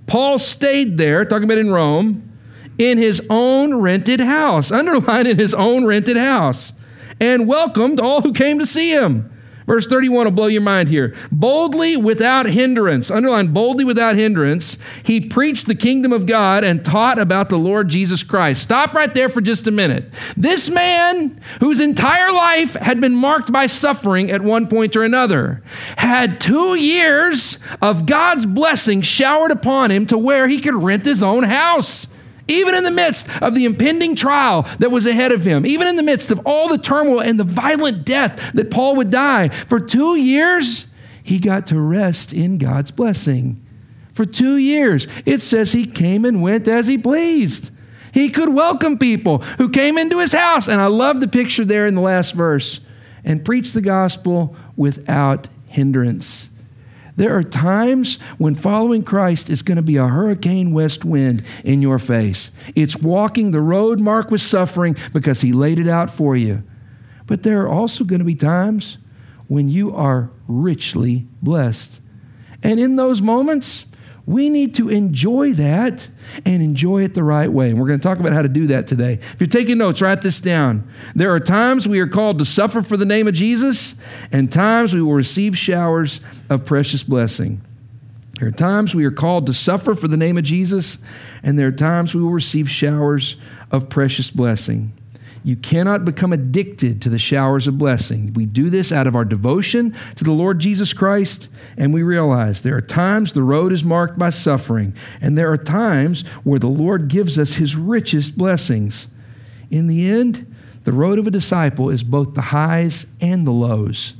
Paul 0.06 0.38
stayed 0.38 0.96
there, 0.96 1.24
talking 1.24 1.44
about 1.44 1.58
in 1.58 1.70
Rome, 1.70 2.38
in 2.78 2.98
his 2.98 3.20
own 3.28 3.74
rented 3.80 4.20
house, 4.20 4.70
underlined 4.72 5.26
in 5.26 5.36
his 5.36 5.54
own 5.54 5.84
rented 5.84 6.16
house, 6.16 6.72
and 7.20 7.48
welcomed 7.48 8.00
all 8.00 8.20
who 8.22 8.32
came 8.32 8.60
to 8.60 8.66
see 8.66 8.92
him. 8.92 9.28
Verse 9.68 9.86
31 9.86 10.24
will 10.24 10.30
blow 10.30 10.46
your 10.46 10.62
mind 10.62 10.88
here. 10.88 11.14
Boldly 11.30 11.94
without 11.94 12.46
hindrance, 12.46 13.10
underline 13.10 13.48
boldly 13.48 13.84
without 13.84 14.16
hindrance, 14.16 14.78
he 15.02 15.20
preached 15.20 15.66
the 15.66 15.74
kingdom 15.74 16.10
of 16.10 16.24
God 16.24 16.64
and 16.64 16.82
taught 16.82 17.18
about 17.18 17.50
the 17.50 17.58
Lord 17.58 17.90
Jesus 17.90 18.22
Christ. 18.22 18.62
Stop 18.62 18.94
right 18.94 19.14
there 19.14 19.28
for 19.28 19.42
just 19.42 19.66
a 19.66 19.70
minute. 19.70 20.10
This 20.38 20.70
man, 20.70 21.38
whose 21.60 21.80
entire 21.80 22.32
life 22.32 22.76
had 22.76 22.98
been 22.98 23.14
marked 23.14 23.52
by 23.52 23.66
suffering 23.66 24.30
at 24.30 24.40
one 24.40 24.68
point 24.68 24.96
or 24.96 25.04
another, 25.04 25.62
had 25.98 26.40
two 26.40 26.74
years 26.74 27.58
of 27.82 28.06
God's 28.06 28.46
blessing 28.46 29.02
showered 29.02 29.50
upon 29.50 29.90
him 29.90 30.06
to 30.06 30.16
where 30.16 30.48
he 30.48 30.62
could 30.62 30.82
rent 30.82 31.04
his 31.04 31.22
own 31.22 31.42
house 31.42 32.08
even 32.48 32.74
in 32.74 32.84
the 32.84 32.90
midst 32.90 33.28
of 33.42 33.54
the 33.54 33.64
impending 33.64 34.16
trial 34.16 34.62
that 34.78 34.90
was 34.90 35.06
ahead 35.06 35.32
of 35.32 35.44
him, 35.44 35.64
even 35.64 35.86
in 35.86 35.96
the 35.96 36.02
midst 36.02 36.30
of 36.30 36.40
all 36.44 36.68
the 36.68 36.78
turmoil 36.78 37.20
and 37.20 37.38
the 37.38 37.44
violent 37.44 38.04
death 38.04 38.52
that 38.52 38.70
Paul 38.70 38.96
would 38.96 39.10
die, 39.10 39.48
for 39.48 39.78
two 39.78 40.16
years, 40.16 40.86
he 41.22 41.38
got 41.38 41.66
to 41.68 41.80
rest 41.80 42.32
in 42.32 42.58
God's 42.58 42.90
blessing. 42.90 43.64
For 44.12 44.24
two 44.24 44.56
years, 44.56 45.06
it 45.24 45.40
says 45.40 45.72
he 45.72 45.86
came 45.86 46.24
and 46.24 46.42
went 46.42 46.66
as 46.66 46.86
he 46.86 46.98
pleased. 46.98 47.70
He 48.12 48.30
could 48.30 48.48
welcome 48.48 48.98
people 48.98 49.38
who 49.58 49.68
came 49.68 49.98
into 49.98 50.18
his 50.18 50.32
house. 50.32 50.66
And 50.66 50.80
I 50.80 50.86
love 50.86 51.20
the 51.20 51.28
picture 51.28 51.64
there 51.64 51.86
in 51.86 51.94
the 51.94 52.00
last 52.00 52.32
verse 52.32 52.80
and 53.24 53.44
preach 53.44 53.72
the 53.72 53.80
gospel 53.80 54.56
without 54.76 55.48
hindrance. 55.66 56.50
There 57.18 57.36
are 57.36 57.42
times 57.42 58.20
when 58.38 58.54
following 58.54 59.02
Christ 59.02 59.50
is 59.50 59.62
going 59.62 59.74
to 59.74 59.82
be 59.82 59.96
a 59.96 60.06
hurricane 60.06 60.72
west 60.72 61.04
wind 61.04 61.42
in 61.64 61.82
your 61.82 61.98
face. 61.98 62.52
It's 62.76 62.96
walking 62.96 63.50
the 63.50 63.60
road 63.60 63.98
marked 63.98 64.30
with 64.30 64.40
suffering 64.40 64.94
because 65.12 65.40
He 65.40 65.52
laid 65.52 65.80
it 65.80 65.88
out 65.88 66.10
for 66.10 66.36
you. 66.36 66.62
But 67.26 67.42
there 67.42 67.60
are 67.62 67.68
also 67.68 68.04
going 68.04 68.20
to 68.20 68.24
be 68.24 68.36
times 68.36 68.98
when 69.48 69.68
you 69.68 69.92
are 69.92 70.30
richly 70.46 71.26
blessed. 71.42 72.00
And 72.62 72.78
in 72.78 72.94
those 72.94 73.20
moments, 73.20 73.86
we 74.28 74.50
need 74.50 74.74
to 74.74 74.90
enjoy 74.90 75.54
that 75.54 76.06
and 76.44 76.62
enjoy 76.62 77.02
it 77.02 77.14
the 77.14 77.22
right 77.24 77.50
way. 77.50 77.70
And 77.70 77.80
we're 77.80 77.86
going 77.86 77.98
to 77.98 78.06
talk 78.06 78.18
about 78.18 78.32
how 78.34 78.42
to 78.42 78.48
do 78.48 78.66
that 78.66 78.86
today. 78.86 79.14
If 79.14 79.36
you're 79.40 79.46
taking 79.46 79.78
notes, 79.78 80.02
write 80.02 80.20
this 80.20 80.38
down. 80.38 80.86
There 81.14 81.30
are 81.30 81.40
times 81.40 81.88
we 81.88 81.98
are 82.00 82.06
called 82.06 82.38
to 82.40 82.44
suffer 82.44 82.82
for 82.82 82.98
the 82.98 83.06
name 83.06 83.26
of 83.26 83.32
Jesus, 83.32 83.94
and 84.30 84.52
times 84.52 84.92
we 84.92 85.00
will 85.00 85.14
receive 85.14 85.56
showers 85.56 86.20
of 86.50 86.66
precious 86.66 87.02
blessing. 87.02 87.62
There 88.38 88.48
are 88.48 88.52
times 88.52 88.94
we 88.94 89.06
are 89.06 89.10
called 89.10 89.46
to 89.46 89.54
suffer 89.54 89.94
for 89.94 90.08
the 90.08 90.18
name 90.18 90.36
of 90.36 90.44
Jesus, 90.44 90.98
and 91.42 91.58
there 91.58 91.68
are 91.68 91.72
times 91.72 92.14
we 92.14 92.20
will 92.20 92.30
receive 92.30 92.68
showers 92.68 93.36
of 93.70 93.88
precious 93.88 94.30
blessing. 94.30 94.92
You 95.48 95.56
cannot 95.56 96.04
become 96.04 96.34
addicted 96.34 97.00
to 97.00 97.08
the 97.08 97.18
showers 97.18 97.66
of 97.66 97.78
blessing. 97.78 98.34
We 98.34 98.44
do 98.44 98.68
this 98.68 98.92
out 98.92 99.06
of 99.06 99.16
our 99.16 99.24
devotion 99.24 99.94
to 100.16 100.22
the 100.22 100.30
Lord 100.30 100.58
Jesus 100.58 100.92
Christ, 100.92 101.48
and 101.78 101.94
we 101.94 102.02
realize 102.02 102.60
there 102.60 102.76
are 102.76 102.82
times 102.82 103.32
the 103.32 103.42
road 103.42 103.72
is 103.72 103.82
marked 103.82 104.18
by 104.18 104.28
suffering, 104.28 104.94
and 105.22 105.38
there 105.38 105.50
are 105.50 105.56
times 105.56 106.20
where 106.44 106.58
the 106.58 106.66
Lord 106.66 107.08
gives 107.08 107.38
us 107.38 107.54
his 107.54 107.76
richest 107.76 108.36
blessings. 108.36 109.08
In 109.70 109.86
the 109.86 110.10
end, 110.10 110.54
the 110.84 110.92
road 110.92 111.18
of 111.18 111.26
a 111.26 111.30
disciple 111.30 111.88
is 111.88 112.04
both 112.04 112.34
the 112.34 112.42
highs 112.42 113.06
and 113.18 113.46
the 113.46 113.50
lows. 113.50 114.12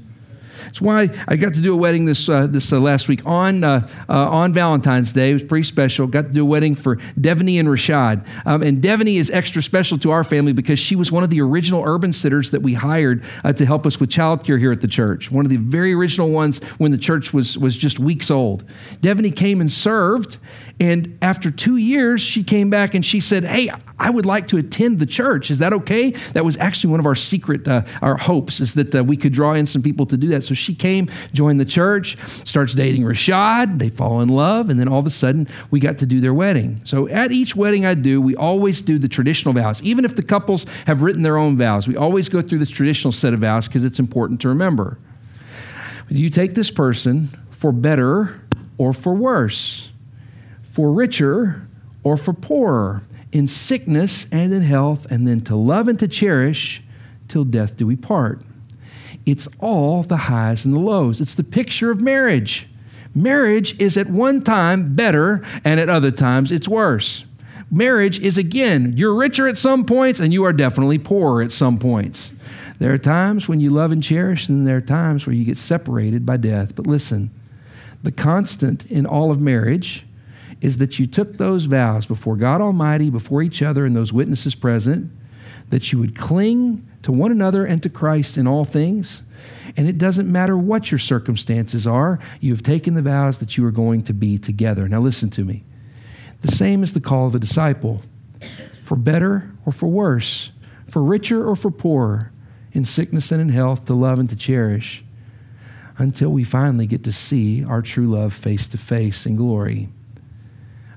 It's 0.67 0.81
why 0.81 1.09
I 1.27 1.37
got 1.37 1.55
to 1.55 1.61
do 1.61 1.75
a 1.75 1.77
wedding 1.77 2.05
this 2.05 2.29
uh, 2.29 2.47
this 2.47 2.73
uh, 2.73 2.81
last 2.81 3.09
week 3.09 3.25
on 3.27 3.65
uh, 3.65 3.89
uh, 4.09 4.31
on 4.31 4.53
Valentine's 4.53 5.13
Day. 5.13 5.31
It 5.31 5.35
was 5.35 5.43
pretty 5.43 5.67
special. 5.67 6.07
Got 6.07 6.23
to 6.23 6.33
do 6.33 6.43
a 6.43 6.45
wedding 6.45 6.75
for 6.75 6.97
Devaney 7.19 7.59
and 7.59 7.69
Rashad. 7.69 8.27
Um, 8.47 8.63
and 8.63 8.83
Devaney 8.83 9.17
is 9.17 9.31
extra 9.31 9.63
special 9.63 9.99
to 9.99 10.11
our 10.11 10.25
family 10.25 10.53
because 10.53 10.79
she 10.79 10.97
was 10.97 11.13
one 11.13 11.25
of 11.25 11.31
the 11.31 11.41
original 11.41 11.83
urban 11.85 12.13
sitters 12.13 12.51
that 12.51 12.63
we 12.63 12.75
hired 12.75 13.25
uh, 13.45 13.53
to 13.53 13.65
help 13.65 13.87
us 13.87 14.01
with 14.01 14.11
childcare 14.11 14.59
here 14.59 14.73
at 14.73 14.81
the 14.81 14.89
church. 14.89 15.31
One 15.31 15.45
of 15.45 15.51
the 15.51 15.57
very 15.57 15.93
original 15.93 16.31
ones 16.31 16.63
when 16.79 16.93
the 16.93 16.99
church 16.99 17.33
was 17.33 17.59
was 17.59 17.77
just 17.77 17.99
weeks 17.99 18.31
old. 18.31 18.65
Devaney 19.01 19.35
came 19.35 19.61
and 19.61 19.71
served, 19.71 20.39
and 20.81 21.19
after 21.21 21.51
two 21.51 21.77
years, 21.77 22.21
she 22.21 22.45
came 22.45 22.71
back 22.71 22.95
and 22.95 23.05
she 23.05 23.19
said, 23.19 23.45
"Hey, 23.45 23.69
I 23.99 24.11
would 24.11 24.27
like 24.27 24.47
to 24.49 24.59
attend 24.59 25.01
the 25.01 25.07
church. 25.07 25.51
Is 25.51 25.59
that 25.59 25.73
okay?" 25.73 26.11
That 26.35 26.45
was 26.45 26.57
actually 26.59 26.93
one 26.93 27.01
of 27.01 27.07
our 27.07 27.17
secret 27.17 27.67
uh, 27.67 27.83
our 28.01 28.17
hopes 28.17 28.61
is 28.61 28.75
that 28.75 28.95
uh, 28.95 29.03
we 29.03 29.17
could 29.17 29.33
draw 29.33 29.55
in 29.55 29.67
some 29.67 29.83
people 29.83 30.07
to 30.07 30.17
do 30.17 30.29
that. 30.29 30.45
So 30.45 30.55
she 30.55 30.75
came, 30.75 31.11
joined 31.33 31.59
the 31.59 31.65
church, 31.65 32.17
starts 32.47 32.75
dating 32.75 33.03
Rashad. 33.03 33.81
They 33.81 33.89
fall 33.89 34.21
in 34.21 34.29
love, 34.29 34.71
and 34.71 34.79
then 34.79 34.87
all 34.87 35.01
of 35.01 35.07
a 35.07 35.11
sudden, 35.11 35.49
we 35.73 35.81
got 35.81 35.99
to 35.99 36.07
do 36.07 36.21
their 36.21 36.35
wedding. 36.35 36.81
So 36.85 37.09
at 37.09 37.33
each 37.33 37.57
wedding 37.57 37.85
I 37.85 37.95
do, 37.95 38.23
we 38.23 38.37
always 38.37 38.81
do 38.81 38.99
the 38.99 39.09
traditional 39.09 39.55
vows. 39.55 39.83
Even 39.83 40.05
if 40.05 40.15
the 40.15 40.23
couples 40.23 40.65
have 40.87 41.03
written 41.03 41.23
their 41.23 41.39
own 41.39 41.57
vows, 41.57 41.89
we 41.89 41.97
always 41.97 42.29
go 42.29 42.41
through 42.41 42.59
this 42.59 42.71
traditional 42.71 43.11
set 43.11 43.35
of 43.35 43.41
vows 43.41 43.67
because 43.67 43.83
it's 43.83 43.99
important 43.99 44.41
to 44.43 44.49
remember. 44.49 44.99
Do 46.09 46.23
you 46.23 46.31
take 46.31 46.55
this 46.55 46.71
person 46.71 47.29
for 47.51 47.73
better 47.73 48.41
or 48.79 48.93
for 48.93 49.15
worse? 49.15 49.91
For 50.79 50.93
richer 50.93 51.67
or 52.05 52.17
for 52.17 52.33
poorer, 52.33 53.03
in 53.33 53.49
sickness 53.49 54.29
and 54.31 54.55
in 54.55 54.63
health, 54.63 55.11
and 55.11 55.27
then 55.27 55.41
to 55.41 55.57
love 55.57 55.89
and 55.89 55.99
to 55.99 56.07
cherish 56.07 56.85
till 57.27 57.43
death 57.43 57.77
do 57.77 57.85
we 57.85 57.97
part. 57.97 58.43
It's 59.27 59.49
all 59.59 60.05
the 60.05 60.17
highs 60.17 60.65
and 60.65 60.73
the 60.73 60.79
lows. 60.79 61.21
It's 61.21 61.35
the 61.35 61.43
picture 61.43 61.91
of 61.91 62.01
marriage. 62.01 62.69
Marriage 63.13 63.77
is 63.81 63.97
at 63.97 64.09
one 64.09 64.41
time 64.41 64.95
better, 64.95 65.43
and 65.65 65.81
at 65.81 65.89
other 65.89 66.13
times 66.13 66.53
it's 66.53 66.69
worse. 66.69 67.25
Marriage 67.73 68.21
is 68.21 68.39
again, 68.39 68.95
you're 68.97 69.19
richer 69.19 69.49
at 69.49 69.59
some 69.59 69.85
points, 69.85 70.21
and 70.21 70.33
you 70.33 70.45
are 70.45 70.53
definitely 70.53 71.01
poorer 71.01 71.43
at 71.43 71.51
some 71.51 71.77
points. 71.79 72.33
There 72.79 72.93
are 72.93 72.99
times 72.99 73.49
when 73.49 73.59
you 73.59 73.71
love 73.71 73.91
and 73.91 74.01
cherish, 74.01 74.49
and 74.49 74.65
there 74.65 74.77
are 74.77 74.81
times 74.81 75.27
where 75.27 75.35
you 75.35 75.45
get 75.45 75.59
separated 75.59 76.25
by 76.25 76.37
death. 76.37 76.77
But 76.77 76.87
listen, 76.87 77.33
the 78.05 78.13
constant 78.13 78.87
in 78.87 79.07
all 79.07 79.33
of 79.33 79.41
marriage 79.41 80.05
is 80.61 80.79
that 80.79 80.99
you 80.99 81.07
took 81.07 81.37
those 81.37 81.67
vows 81.67 82.07
before 82.07 82.37
God 82.37 82.61
Almighty, 82.61 83.11
before 83.11 83.43
each 83.43 83.63
other, 83.63 83.87
and 83.87 83.95
those 83.95 84.13
witnesses 84.13 84.55
present, 84.55 85.11
that 85.71 85.93
you 85.93 85.99
would 85.99 86.17
cling 86.17 86.87
to 87.03 87.13
one 87.13 87.31
another 87.31 87.65
and 87.65 87.83
to 87.83 87.89
Christ 87.89 88.37
in 88.37 88.47
all 88.47 88.65
things. 88.65 89.23
And 89.77 89.89
it 89.89 89.99
doesn't 89.99 90.31
matter 90.31 90.57
what 90.57 90.91
your 90.91 90.99
circumstances 90.99 91.87
are, 91.87 92.19
you 92.41 92.53
have 92.53 92.63
taken 92.63 92.95
the 92.95 93.03
vows 93.03 93.39
that 93.39 93.57
you 93.57 93.65
are 93.67 93.71
going 93.71 94.03
to 94.05 94.13
be 94.13 94.39
together. 94.39 94.89
Now, 94.89 95.01
listen 95.01 95.31
to 95.31 95.45
me. 95.45 95.65
The 96.41 96.53
same 96.53 96.83
is 96.83 96.93
the 96.93 97.01
call 97.01 97.27
of 97.27 97.33
the 97.33 97.39
disciple 97.39 98.03
for 98.83 98.97
better 98.97 99.53
or 99.67 99.73
for 99.73 99.87
worse, 99.89 100.53
for 100.89 101.03
richer 101.03 101.47
or 101.47 101.55
for 101.55 101.71
poorer, 101.71 102.33
in 102.73 102.85
sickness 102.85 103.33
and 103.33 103.41
in 103.41 103.49
health, 103.49 103.85
to 103.87 103.95
love 103.95 104.19
and 104.19 104.31
to 104.31 104.37
cherish, 104.37 105.05
until 105.99 106.31
we 106.31 106.45
finally 106.45 106.87
get 106.87 107.05
to 107.05 107.13
see 107.13 107.65
our 107.65 107.83
true 107.83 108.07
love 108.07 108.33
face 108.33 108.69
to 108.69 108.79
face 108.79 109.27
in 109.27 109.37
glory. 109.37 109.89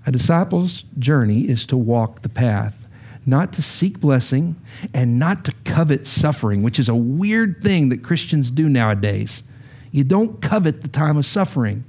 A 0.06 0.12
disciple's 0.12 0.86
journey 0.98 1.42
is 1.50 1.66
to 1.68 1.78
walk 1.78 2.22
the 2.22 2.30
path, 2.30 2.88
not 3.26 3.54
to 3.54 3.62
seek 3.62 4.00
blessing 4.00 4.56
and 4.94 5.20
not 5.20 5.46
to 5.46 5.54
covet 5.64 6.08
suffering, 6.08 6.64
which 6.64 6.80
is 6.80 6.90
a 6.90 6.96
weird 6.96 7.62
thing 7.62 7.90
that 7.90 8.04
Christians 8.04 8.50
do 8.50 8.68
nowadays. 8.68 9.44
You 9.92 10.04
don't 10.04 10.42
covet 10.42 10.82
the 10.82 10.88
time 10.88 11.18
of 11.18 11.26
suffering, 11.26 11.84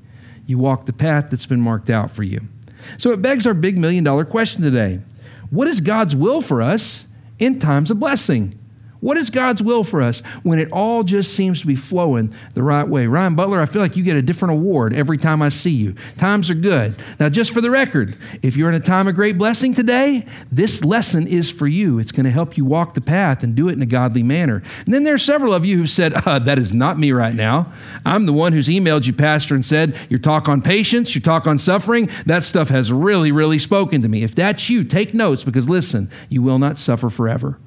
you 0.46 0.58
walk 0.58 0.86
the 0.86 0.92
path 0.92 1.30
that's 1.30 1.46
been 1.46 1.60
marked 1.60 1.88
out 1.88 2.10
for 2.10 2.22
you. 2.22 2.40
So 2.98 3.10
it 3.10 3.22
begs 3.22 3.46
our 3.46 3.54
big 3.54 3.78
million 3.78 4.04
dollar 4.04 4.24
question 4.24 4.62
today 4.62 5.00
What 5.50 5.68
is 5.68 5.80
God's 5.80 6.14
will 6.14 6.40
for 6.40 6.60
us 6.60 7.06
in 7.38 7.58
times 7.58 7.90
of 7.90 7.98
blessing? 7.98 8.58
What 9.02 9.16
is 9.16 9.30
God's 9.30 9.60
will 9.64 9.82
for 9.82 10.00
us 10.00 10.20
when 10.44 10.60
it 10.60 10.70
all 10.70 11.02
just 11.02 11.34
seems 11.34 11.60
to 11.60 11.66
be 11.66 11.74
flowing 11.74 12.32
the 12.54 12.62
right 12.62 12.86
way? 12.86 13.08
Ryan 13.08 13.34
Butler, 13.34 13.60
I 13.60 13.66
feel 13.66 13.82
like 13.82 13.96
you 13.96 14.04
get 14.04 14.14
a 14.14 14.22
different 14.22 14.52
award 14.52 14.94
every 14.94 15.18
time 15.18 15.42
I 15.42 15.48
see 15.48 15.72
you. 15.72 15.96
Times 16.16 16.48
are 16.50 16.54
good. 16.54 16.94
Now, 17.18 17.28
just 17.28 17.52
for 17.52 17.60
the 17.60 17.68
record, 17.68 18.16
if 18.42 18.56
you're 18.56 18.68
in 18.68 18.76
a 18.76 18.80
time 18.80 19.08
of 19.08 19.16
great 19.16 19.36
blessing 19.36 19.74
today, 19.74 20.24
this 20.52 20.84
lesson 20.84 21.26
is 21.26 21.50
for 21.50 21.66
you. 21.66 21.98
It's 21.98 22.12
going 22.12 22.26
to 22.26 22.30
help 22.30 22.56
you 22.56 22.64
walk 22.64 22.94
the 22.94 23.00
path 23.00 23.42
and 23.42 23.56
do 23.56 23.68
it 23.68 23.72
in 23.72 23.82
a 23.82 23.86
godly 23.86 24.22
manner. 24.22 24.62
And 24.86 24.94
then 24.94 25.02
there 25.02 25.14
are 25.14 25.18
several 25.18 25.52
of 25.52 25.64
you 25.64 25.78
who 25.78 25.88
said, 25.88 26.12
uh, 26.24 26.38
That 26.38 26.60
is 26.60 26.72
not 26.72 26.96
me 26.96 27.10
right 27.10 27.34
now. 27.34 27.72
I'm 28.06 28.26
the 28.26 28.32
one 28.32 28.52
who's 28.52 28.68
emailed 28.68 29.08
you, 29.08 29.14
Pastor, 29.14 29.56
and 29.56 29.64
said, 29.64 29.98
Your 30.10 30.20
talk 30.20 30.48
on 30.48 30.62
patience, 30.62 31.12
your 31.12 31.22
talk 31.22 31.48
on 31.48 31.58
suffering, 31.58 32.08
that 32.26 32.44
stuff 32.44 32.68
has 32.68 32.92
really, 32.92 33.32
really 33.32 33.58
spoken 33.58 34.00
to 34.02 34.08
me. 34.08 34.22
If 34.22 34.36
that's 34.36 34.70
you, 34.70 34.84
take 34.84 35.12
notes 35.12 35.42
because 35.42 35.68
listen, 35.68 36.08
you 36.28 36.40
will 36.40 36.60
not 36.60 36.78
suffer 36.78 37.10
forever. 37.10 37.58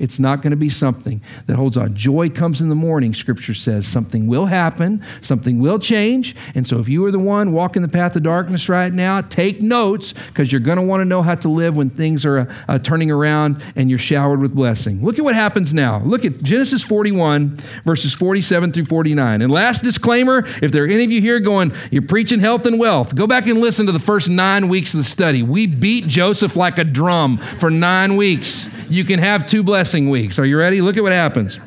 It's 0.00 0.18
not 0.18 0.40
going 0.40 0.52
to 0.52 0.56
be 0.56 0.70
something 0.70 1.20
that 1.46 1.56
holds 1.56 1.76
on. 1.76 1.94
Joy 1.94 2.30
comes 2.30 2.62
in 2.62 2.70
the 2.70 2.74
morning, 2.74 3.12
Scripture 3.12 3.52
says. 3.52 3.86
Something 3.86 4.26
will 4.26 4.46
happen, 4.46 5.04
something 5.20 5.60
will 5.60 5.78
change. 5.78 6.34
And 6.54 6.66
so, 6.66 6.78
if 6.78 6.88
you 6.88 7.04
are 7.04 7.10
the 7.10 7.18
one 7.18 7.52
walking 7.52 7.82
the 7.82 7.88
path 7.88 8.16
of 8.16 8.22
darkness 8.22 8.68
right 8.70 8.92
now, 8.92 9.20
take 9.20 9.60
notes 9.60 10.14
because 10.14 10.50
you're 10.50 10.62
going 10.62 10.78
to 10.78 10.82
want 10.82 11.02
to 11.02 11.04
know 11.04 11.20
how 11.20 11.34
to 11.34 11.50
live 11.50 11.76
when 11.76 11.90
things 11.90 12.24
are 12.24 12.48
uh, 12.66 12.78
turning 12.78 13.10
around 13.10 13.62
and 13.76 13.90
you're 13.90 13.98
showered 13.98 14.40
with 14.40 14.54
blessing. 14.54 15.04
Look 15.04 15.18
at 15.18 15.24
what 15.24 15.34
happens 15.34 15.74
now. 15.74 15.98
Look 15.98 16.24
at 16.24 16.42
Genesis 16.42 16.82
41, 16.82 17.56
verses 17.84 18.14
47 18.14 18.72
through 18.72 18.86
49. 18.86 19.42
And 19.42 19.52
last 19.52 19.82
disclaimer 19.82 20.46
if 20.62 20.72
there 20.72 20.84
are 20.84 20.88
any 20.88 21.04
of 21.04 21.10
you 21.10 21.20
here 21.20 21.40
going, 21.40 21.74
you're 21.90 22.00
preaching 22.00 22.40
health 22.40 22.64
and 22.64 22.78
wealth, 22.78 23.14
go 23.14 23.26
back 23.26 23.46
and 23.46 23.60
listen 23.60 23.84
to 23.84 23.92
the 23.92 23.98
first 23.98 24.30
nine 24.30 24.68
weeks 24.68 24.94
of 24.94 24.98
the 24.98 25.04
study. 25.04 25.42
We 25.42 25.66
beat 25.66 26.06
Joseph 26.06 26.56
like 26.56 26.78
a 26.78 26.84
drum 26.84 27.36
for 27.36 27.70
nine 27.70 28.16
weeks. 28.16 28.70
You 28.88 29.04
can 29.04 29.18
have 29.18 29.46
two 29.46 29.62
blessings 29.62 29.89
blessing 29.90 30.08
weeks. 30.08 30.38
Are 30.38 30.46
you 30.46 30.56
ready? 30.56 30.80
Look 30.80 30.96
at 30.96 31.02
what 31.02 31.10
happens. 31.10 31.58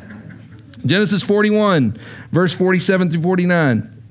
Genesis 0.85 1.21
41, 1.23 1.97
verse 2.31 2.53
47 2.53 3.09
through 3.09 3.21
49. 3.21 4.01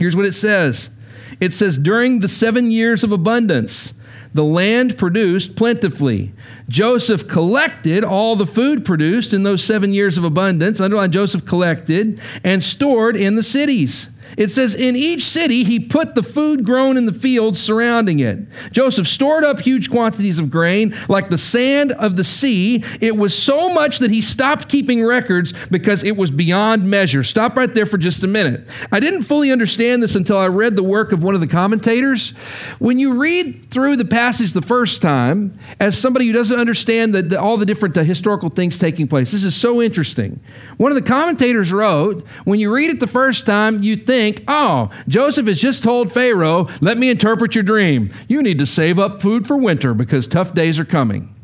Here's 0.00 0.16
what 0.16 0.26
it 0.26 0.32
says 0.32 0.90
it 1.38 1.52
says, 1.52 1.78
During 1.78 2.18
the 2.18 2.26
seven 2.26 2.72
years 2.72 3.04
of 3.04 3.12
abundance, 3.12 3.94
the 4.32 4.42
land 4.42 4.98
produced 4.98 5.54
plentifully. 5.54 6.32
Joseph 6.68 7.28
collected 7.28 8.02
all 8.02 8.34
the 8.34 8.44
food 8.44 8.84
produced 8.84 9.32
in 9.32 9.44
those 9.44 9.62
seven 9.62 9.94
years 9.94 10.18
of 10.18 10.24
abundance. 10.24 10.80
Underline 10.80 11.12
Joseph 11.12 11.46
collected 11.46 12.20
and 12.42 12.60
stored 12.60 13.16
in 13.16 13.36
the 13.36 13.42
cities. 13.44 14.08
It 14.36 14.50
says, 14.50 14.74
In 14.74 14.96
each 14.96 15.24
city 15.24 15.64
he 15.64 15.78
put 15.78 16.14
the 16.14 16.22
food 16.22 16.64
grown 16.64 16.96
in 16.96 17.06
the 17.06 17.12
fields 17.12 17.60
surrounding 17.60 18.20
it. 18.20 18.38
Joseph 18.72 19.06
stored 19.06 19.44
up 19.44 19.60
huge 19.60 19.90
quantities 19.90 20.38
of 20.38 20.50
grain, 20.50 20.94
like 21.08 21.28
the 21.28 21.38
sand 21.38 21.92
of 21.92 22.16
the 22.16 22.24
sea. 22.24 22.84
It 23.00 23.16
was 23.16 23.36
so 23.36 23.72
much 23.72 23.98
that 23.98 24.10
he 24.10 24.22
stopped 24.22 24.68
keeping 24.68 25.04
records 25.04 25.52
because 25.70 26.02
it 26.02 26.16
was 26.16 26.30
beyond 26.30 26.88
measure. 26.88 27.22
Stop 27.22 27.56
right 27.56 27.72
there 27.72 27.86
for 27.86 27.98
just 27.98 28.22
a 28.22 28.26
minute. 28.26 28.68
I 28.90 29.00
didn't 29.00 29.24
fully 29.24 29.52
understand 29.52 30.02
this 30.02 30.14
until 30.14 30.38
I 30.38 30.48
read 30.48 30.76
the 30.76 30.82
work 30.82 31.12
of 31.12 31.22
one 31.22 31.34
of 31.34 31.40
the 31.40 31.46
commentators. 31.46 32.30
When 32.78 32.98
you 32.98 33.14
read 33.14 33.70
through 33.70 33.96
the 33.96 34.04
passage 34.04 34.52
the 34.52 34.62
first 34.62 35.02
time, 35.02 35.58
as 35.80 35.98
somebody 35.98 36.26
who 36.26 36.32
doesn't 36.32 36.58
understand 36.58 37.14
the, 37.14 37.22
the, 37.22 37.40
all 37.40 37.56
the 37.56 37.66
different 37.66 37.96
uh, 37.96 38.02
historical 38.02 38.48
things 38.48 38.78
taking 38.78 39.08
place, 39.08 39.32
this 39.32 39.44
is 39.44 39.54
so 39.54 39.80
interesting. 39.80 40.40
One 40.76 40.90
of 40.90 40.96
the 40.96 41.02
commentators 41.02 41.72
wrote, 41.72 42.26
When 42.44 42.60
you 42.60 42.74
read 42.74 42.90
it 42.90 43.00
the 43.00 43.06
first 43.06 43.46
time, 43.46 43.82
you 43.82 43.96
think, 43.96 44.23
think, 44.32 44.44
oh, 44.48 44.88
Joseph 45.06 45.46
has 45.46 45.60
just 45.60 45.82
told 45.82 46.10
Pharaoh, 46.10 46.66
let 46.80 46.96
me 46.96 47.10
interpret 47.10 47.54
your 47.54 47.64
dream. 47.64 48.10
You 48.26 48.42
need 48.42 48.58
to 48.58 48.66
save 48.66 48.98
up 48.98 49.20
food 49.20 49.46
for 49.46 49.56
winter 49.56 49.92
because 49.92 50.26
tough 50.26 50.54
days 50.54 50.80
are 50.80 50.84
coming. 50.84 51.34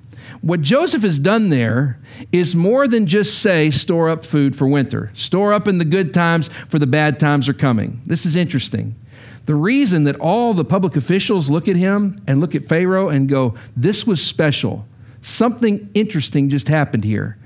What 0.41 0.63
Joseph 0.63 1.03
has 1.03 1.19
done 1.19 1.51
there 1.51 2.01
is 2.33 2.57
more 2.57 2.89
than 2.89 3.07
just 3.07 3.41
say, 3.41 3.71
store 3.71 4.09
up 4.09 4.25
food 4.25 4.57
for 4.57 4.67
winter. 4.67 5.11
Store 5.13 5.53
up 5.53 5.69
in 5.69 5.77
the 5.77 5.85
good 5.85 6.15
times 6.15 6.49
for 6.69 6.79
the 6.79 6.87
bad 6.87 7.21
times 7.21 7.51
are 7.51 7.55
coming. 7.55 8.01
This 8.07 8.25
is 8.25 8.35
interesting. 8.35 8.97
The 9.45 9.55
reason 9.55 10.05
that 10.05 10.17
all 10.17 10.55
the 10.55 10.65
public 10.65 10.97
officials 10.97 11.51
look 11.51 11.69
at 11.69 11.77
him 11.77 12.23
and 12.27 12.41
look 12.41 12.55
at 12.55 12.65
Pharaoh 12.65 13.11
and 13.11 13.29
go, 13.29 13.55
this 13.77 14.07
was 14.07 14.25
special, 14.25 14.87
something 15.21 15.91
interesting 15.93 16.49
just 16.49 16.69
happened 16.69 17.05
here, 17.05 17.37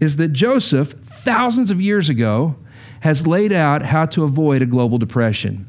is 0.00 0.16
that 0.16 0.28
Joseph, 0.28 0.92
thousands 1.02 1.70
of 1.70 1.82
years 1.82 2.08
ago, 2.08 2.56
has 3.00 3.26
laid 3.26 3.52
out 3.52 3.82
how 3.82 4.06
to 4.06 4.24
avoid 4.24 4.62
a 4.62 4.66
global 4.66 4.98
depression. 4.98 5.68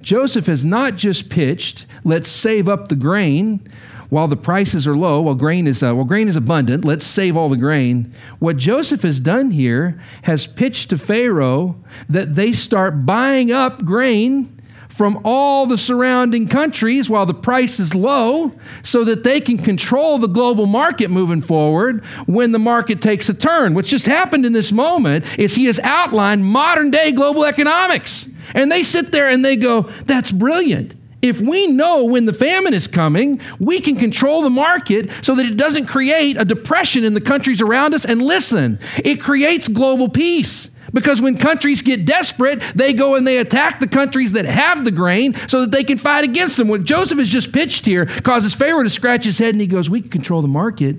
Joseph 0.00 0.46
has 0.46 0.64
not 0.64 0.96
just 0.96 1.30
pitched, 1.30 1.86
let's 2.04 2.28
save 2.28 2.68
up 2.68 2.88
the 2.88 2.96
grain 2.96 3.68
while 4.12 4.28
the 4.28 4.36
prices 4.36 4.86
are 4.86 4.94
low, 4.94 5.22
while 5.22 5.34
grain 5.34 5.66
is, 5.66 5.82
uh, 5.82 5.94
while 5.94 6.04
grain 6.04 6.28
is 6.28 6.36
abundant, 6.36 6.84
let's 6.84 7.06
save 7.06 7.34
all 7.34 7.48
the 7.48 7.56
grain. 7.56 8.12
What 8.40 8.58
Joseph 8.58 9.02
has 9.04 9.20
done 9.20 9.52
here 9.52 9.98
has 10.24 10.46
pitched 10.46 10.90
to 10.90 10.98
Pharaoh 10.98 11.76
that 12.10 12.34
they 12.34 12.52
start 12.52 13.06
buying 13.06 13.50
up 13.50 13.86
grain 13.86 14.51
from 14.92 15.20
all 15.24 15.64
the 15.64 15.78
surrounding 15.78 16.46
countries 16.46 17.08
while 17.08 17.24
the 17.24 17.32
price 17.32 17.80
is 17.80 17.94
low 17.94 18.52
so 18.82 19.04
that 19.04 19.24
they 19.24 19.40
can 19.40 19.56
control 19.56 20.18
the 20.18 20.28
global 20.28 20.66
market 20.66 21.10
moving 21.10 21.40
forward 21.40 22.04
when 22.26 22.52
the 22.52 22.58
market 22.58 23.00
takes 23.00 23.28
a 23.30 23.34
turn. 23.34 23.72
What's 23.72 23.88
just 23.88 24.04
happened 24.04 24.44
in 24.44 24.52
this 24.52 24.70
moment 24.70 25.38
is 25.38 25.54
he 25.54 25.64
has 25.64 25.80
outlined 25.80 26.44
modern 26.44 26.90
day 26.90 27.10
global 27.10 27.46
economics. 27.46 28.28
And 28.54 28.70
they 28.70 28.82
sit 28.82 29.12
there 29.12 29.30
and 29.30 29.42
they 29.42 29.56
go, 29.56 29.82
that's 29.82 30.30
brilliant. 30.30 30.94
If 31.22 31.40
we 31.40 31.68
know 31.68 32.04
when 32.04 32.26
the 32.26 32.32
famine 32.32 32.74
is 32.74 32.86
coming, 32.86 33.40
we 33.58 33.80
can 33.80 33.96
control 33.96 34.42
the 34.42 34.50
market 34.50 35.08
so 35.22 35.36
that 35.36 35.46
it 35.46 35.56
doesn't 35.56 35.86
create 35.86 36.36
a 36.38 36.44
depression 36.44 37.04
in 37.04 37.14
the 37.14 37.20
countries 37.20 37.62
around 37.62 37.94
us. 37.94 38.04
And 38.04 38.20
listen, 38.20 38.78
it 39.02 39.20
creates 39.20 39.68
global 39.68 40.10
peace. 40.10 40.68
Because 40.92 41.22
when 41.22 41.38
countries 41.38 41.80
get 41.80 42.04
desperate, 42.04 42.60
they 42.74 42.92
go 42.92 43.16
and 43.16 43.26
they 43.26 43.38
attack 43.38 43.80
the 43.80 43.88
countries 43.88 44.32
that 44.32 44.44
have 44.44 44.84
the 44.84 44.90
grain 44.90 45.34
so 45.48 45.62
that 45.62 45.70
they 45.70 45.84
can 45.84 45.98
fight 45.98 46.24
against 46.24 46.56
them. 46.56 46.68
What 46.68 46.84
Joseph 46.84 47.18
has 47.18 47.28
just 47.28 47.52
pitched 47.52 47.86
here 47.86 48.06
causes 48.06 48.54
Pharaoh 48.54 48.82
to 48.82 48.90
scratch 48.90 49.24
his 49.24 49.38
head 49.38 49.54
and 49.54 49.60
he 49.60 49.66
goes, 49.66 49.88
We 49.88 50.02
can 50.02 50.10
control 50.10 50.42
the 50.42 50.48
market, 50.48 50.96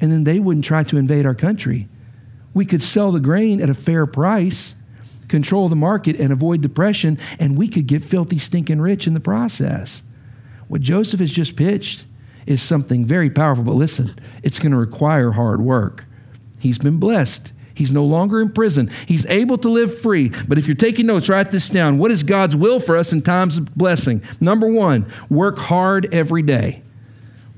and 0.00 0.12
then 0.12 0.24
they 0.24 0.38
wouldn't 0.38 0.64
try 0.64 0.84
to 0.84 0.96
invade 0.96 1.26
our 1.26 1.34
country. 1.34 1.88
We 2.54 2.64
could 2.64 2.82
sell 2.82 3.10
the 3.12 3.20
grain 3.20 3.60
at 3.60 3.68
a 3.68 3.74
fair 3.74 4.06
price, 4.06 4.76
control 5.28 5.68
the 5.68 5.76
market, 5.76 6.18
and 6.20 6.32
avoid 6.32 6.60
depression, 6.60 7.18
and 7.38 7.56
we 7.56 7.68
could 7.68 7.86
get 7.86 8.02
filthy, 8.04 8.38
stinking 8.38 8.80
rich 8.80 9.06
in 9.06 9.14
the 9.14 9.20
process. 9.20 10.02
What 10.68 10.80
Joseph 10.80 11.20
has 11.20 11.32
just 11.32 11.56
pitched 11.56 12.06
is 12.46 12.62
something 12.62 13.04
very 13.04 13.28
powerful, 13.28 13.64
but 13.64 13.72
listen, 13.72 14.14
it's 14.42 14.58
going 14.58 14.72
to 14.72 14.78
require 14.78 15.32
hard 15.32 15.60
work. 15.60 16.04
He's 16.58 16.78
been 16.78 16.98
blessed. 16.98 17.52
He's 17.76 17.92
no 17.92 18.04
longer 18.04 18.40
in 18.40 18.48
prison. 18.48 18.90
He's 19.06 19.26
able 19.26 19.58
to 19.58 19.68
live 19.68 19.96
free. 19.96 20.32
But 20.48 20.56
if 20.56 20.66
you're 20.66 20.74
taking 20.74 21.06
notes, 21.06 21.28
write 21.28 21.50
this 21.50 21.68
down. 21.68 21.98
What 21.98 22.10
is 22.10 22.22
God's 22.22 22.56
will 22.56 22.80
for 22.80 22.96
us 22.96 23.12
in 23.12 23.20
times 23.20 23.58
of 23.58 23.74
blessing? 23.74 24.22
Number 24.40 24.66
one, 24.66 25.06
work 25.28 25.58
hard 25.58 26.12
every 26.12 26.40
day. 26.40 26.82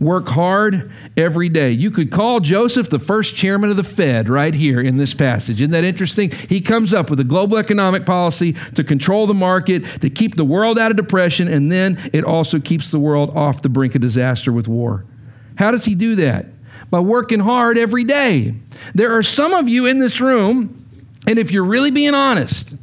Work 0.00 0.28
hard 0.28 0.90
every 1.16 1.48
day. 1.48 1.70
You 1.70 1.92
could 1.92 2.10
call 2.10 2.40
Joseph 2.40 2.90
the 2.90 2.98
first 2.98 3.36
chairman 3.36 3.70
of 3.70 3.76
the 3.76 3.84
Fed 3.84 4.28
right 4.28 4.54
here 4.54 4.80
in 4.80 4.96
this 4.96 5.14
passage. 5.14 5.60
Isn't 5.60 5.70
that 5.70 5.84
interesting? 5.84 6.30
He 6.30 6.60
comes 6.60 6.92
up 6.92 7.10
with 7.10 7.20
a 7.20 7.24
global 7.24 7.56
economic 7.56 8.04
policy 8.04 8.54
to 8.74 8.82
control 8.82 9.28
the 9.28 9.34
market, 9.34 9.84
to 10.00 10.10
keep 10.10 10.36
the 10.36 10.44
world 10.44 10.78
out 10.78 10.90
of 10.90 10.96
depression, 10.96 11.46
and 11.46 11.70
then 11.70 11.98
it 12.12 12.24
also 12.24 12.58
keeps 12.58 12.90
the 12.90 13.00
world 13.00 13.36
off 13.36 13.62
the 13.62 13.68
brink 13.68 13.94
of 13.94 14.00
disaster 14.00 14.52
with 14.52 14.66
war. 14.66 15.04
How 15.56 15.70
does 15.70 15.84
he 15.84 15.94
do 15.96 16.16
that? 16.16 16.46
By 16.90 17.00
working 17.00 17.40
hard 17.40 17.78
every 17.78 18.04
day. 18.04 18.54
There 18.94 19.16
are 19.16 19.22
some 19.22 19.52
of 19.52 19.68
you 19.68 19.86
in 19.86 19.98
this 19.98 20.20
room, 20.20 20.86
and 21.26 21.38
if 21.38 21.50
you're 21.50 21.64
really 21.64 21.90
being 21.90 22.14
honest, 22.14 22.76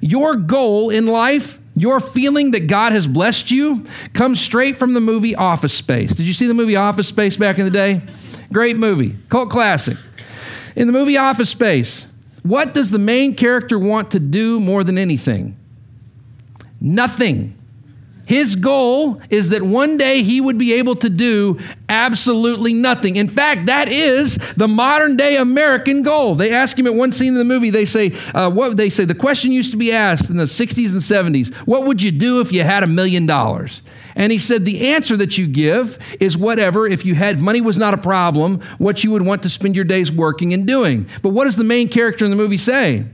your 0.00 0.36
goal 0.36 0.90
in 0.90 1.06
life, 1.06 1.60
your 1.74 2.00
feeling 2.00 2.52
that 2.52 2.66
God 2.66 2.92
has 2.92 3.06
blessed 3.06 3.50
you, 3.50 3.84
comes 4.12 4.40
straight 4.40 4.76
from 4.76 4.94
the 4.94 5.00
movie 5.00 5.34
Office 5.34 5.72
Space. 5.72 6.14
Did 6.14 6.26
you 6.26 6.32
see 6.32 6.46
the 6.46 6.54
movie 6.54 6.76
Office 6.76 7.08
Space 7.08 7.36
back 7.36 7.58
in 7.58 7.64
the 7.64 7.70
day? 7.70 8.02
Great 8.52 8.76
movie, 8.76 9.16
cult 9.28 9.50
classic. 9.50 9.96
In 10.76 10.86
the 10.86 10.92
movie 10.92 11.16
Office 11.16 11.50
Space, 11.50 12.06
what 12.42 12.74
does 12.74 12.90
the 12.90 12.98
main 12.98 13.34
character 13.34 13.78
want 13.78 14.12
to 14.12 14.20
do 14.20 14.60
more 14.60 14.82
than 14.82 14.96
anything? 14.98 15.56
Nothing. 16.80 17.56
His 18.30 18.54
goal 18.54 19.20
is 19.28 19.48
that 19.48 19.60
one 19.60 19.96
day 19.96 20.22
he 20.22 20.40
would 20.40 20.56
be 20.56 20.74
able 20.74 20.94
to 20.94 21.10
do 21.10 21.58
absolutely 21.88 22.72
nothing. 22.72 23.16
In 23.16 23.26
fact, 23.26 23.66
that 23.66 23.88
is 23.88 24.36
the 24.54 24.68
modern 24.68 25.16
day 25.16 25.36
American 25.36 26.04
goal. 26.04 26.36
They 26.36 26.52
ask 26.52 26.78
him 26.78 26.86
at 26.86 26.94
one 26.94 27.10
scene 27.10 27.32
in 27.32 27.34
the 27.34 27.44
movie, 27.44 27.70
they 27.70 27.84
say, 27.84 28.12
uh, 28.32 28.48
what 28.48 28.76
they 28.76 28.88
say, 28.88 29.04
the 29.04 29.16
question 29.16 29.50
used 29.50 29.72
to 29.72 29.76
be 29.76 29.90
asked 29.90 30.30
in 30.30 30.36
the 30.36 30.44
60s 30.44 30.92
and 30.92 31.34
70s, 31.34 31.52
what 31.66 31.88
would 31.88 32.00
you 32.00 32.12
do 32.12 32.40
if 32.40 32.52
you 32.52 32.62
had 32.62 32.84
a 32.84 32.86
million 32.86 33.26
dollars? 33.26 33.82
And 34.14 34.30
he 34.30 34.38
said, 34.38 34.64
the 34.64 34.92
answer 34.92 35.16
that 35.16 35.36
you 35.36 35.48
give 35.48 35.98
is 36.20 36.38
whatever, 36.38 36.86
if 36.86 37.04
you 37.04 37.16
had 37.16 37.40
money 37.40 37.60
was 37.60 37.78
not 37.78 37.94
a 37.94 37.98
problem, 37.98 38.60
what 38.78 39.02
you 39.02 39.10
would 39.10 39.22
want 39.22 39.42
to 39.42 39.50
spend 39.50 39.74
your 39.74 39.84
days 39.84 40.12
working 40.12 40.54
and 40.54 40.68
doing. 40.68 41.08
But 41.20 41.30
what 41.30 41.46
does 41.46 41.56
the 41.56 41.64
main 41.64 41.88
character 41.88 42.24
in 42.24 42.30
the 42.30 42.36
movie 42.36 42.58
say? 42.58 43.06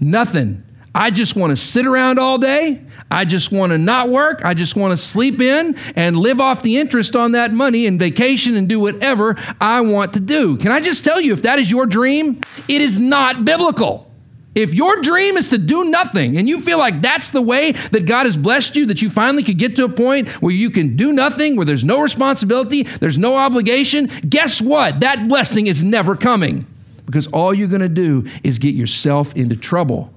Nothing. 0.00 0.64
I 0.94 1.10
just 1.10 1.36
want 1.36 1.52
to 1.52 1.56
sit 1.56 1.86
around 1.86 2.18
all 2.18 2.36
day. 2.36 2.82
I 3.10 3.24
just 3.24 3.50
want 3.50 3.72
to 3.72 3.78
not 3.78 4.10
work. 4.10 4.44
I 4.44 4.52
just 4.52 4.76
want 4.76 4.92
to 4.92 4.96
sleep 4.96 5.40
in 5.40 5.76
and 5.96 6.16
live 6.16 6.40
off 6.40 6.62
the 6.62 6.76
interest 6.76 7.16
on 7.16 7.32
that 7.32 7.52
money 7.52 7.86
and 7.86 7.98
vacation 7.98 8.56
and 8.56 8.68
do 8.68 8.78
whatever 8.78 9.36
I 9.60 9.80
want 9.80 10.12
to 10.14 10.20
do. 10.20 10.58
Can 10.58 10.70
I 10.70 10.80
just 10.80 11.02
tell 11.02 11.20
you, 11.20 11.32
if 11.32 11.42
that 11.42 11.58
is 11.58 11.70
your 11.70 11.86
dream, 11.86 12.40
it 12.68 12.82
is 12.82 12.98
not 12.98 13.44
biblical. 13.44 14.10
If 14.54 14.74
your 14.74 15.00
dream 15.00 15.38
is 15.38 15.48
to 15.48 15.58
do 15.58 15.84
nothing 15.84 16.36
and 16.36 16.46
you 16.46 16.60
feel 16.60 16.76
like 16.76 17.00
that's 17.00 17.30
the 17.30 17.40
way 17.40 17.72
that 17.72 18.04
God 18.04 18.26
has 18.26 18.36
blessed 18.36 18.76
you, 18.76 18.84
that 18.86 19.00
you 19.00 19.08
finally 19.08 19.42
could 19.42 19.56
get 19.56 19.76
to 19.76 19.84
a 19.84 19.88
point 19.88 20.28
where 20.42 20.52
you 20.52 20.70
can 20.70 20.94
do 20.94 21.10
nothing, 21.10 21.56
where 21.56 21.64
there's 21.64 21.84
no 21.84 22.02
responsibility, 22.02 22.82
there's 22.82 23.18
no 23.18 23.36
obligation, 23.36 24.10
guess 24.28 24.60
what? 24.60 25.00
That 25.00 25.26
blessing 25.26 25.68
is 25.68 25.82
never 25.82 26.16
coming 26.16 26.66
because 27.06 27.28
all 27.28 27.54
you're 27.54 27.68
going 27.68 27.80
to 27.80 27.88
do 27.88 28.26
is 28.44 28.58
get 28.58 28.74
yourself 28.74 29.34
into 29.34 29.56
trouble. 29.56 30.11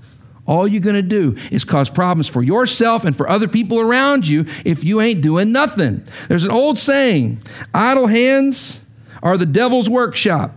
All 0.45 0.67
you're 0.67 0.81
going 0.81 0.95
to 0.95 1.01
do 1.01 1.35
is 1.51 1.63
cause 1.63 1.89
problems 1.89 2.27
for 2.27 2.43
yourself 2.43 3.03
and 3.03 3.15
for 3.15 3.27
other 3.27 3.47
people 3.47 3.79
around 3.79 4.27
you 4.27 4.45
if 4.63 4.83
you 4.83 5.01
ain't 5.01 5.21
doing 5.21 5.51
nothing. 5.51 6.03
There's 6.27 6.43
an 6.43 6.51
old 6.51 6.77
saying 6.77 7.41
idle 7.73 8.07
hands 8.07 8.81
are 9.23 9.37
the 9.37 9.45
devil's 9.45 9.89
workshop, 9.89 10.53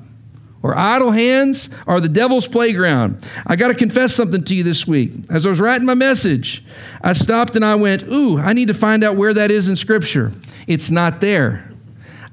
or 0.63 0.77
idle 0.77 1.13
hands 1.13 1.71
are 1.87 2.01
the 2.01 2.09
devil's 2.09 2.47
playground. 2.47 3.25
I 3.47 3.57
got 3.57 3.69
to 3.69 3.75
confess 3.75 4.15
something 4.15 4.45
to 4.45 4.55
you 4.55 4.63
this 4.63 4.87
week. 4.87 5.13
As 5.31 5.47
I 5.47 5.49
was 5.49 5.61
writing 5.61 5.87
my 5.87 5.95
message, 5.95 6.63
I 7.01 7.15
stopped 7.15 7.57
and 7.57 7.65
I 7.65 7.77
went, 7.77 8.03
Ooh, 8.03 8.39
I 8.39 8.53
need 8.53 8.69
to 8.69 8.75
find 8.75 9.03
out 9.03 9.17
where 9.17 9.33
that 9.33 9.51
is 9.51 9.69
in 9.69 9.77
Scripture. 9.77 10.33
It's 10.67 10.91
not 10.91 11.23
there. 11.23 11.68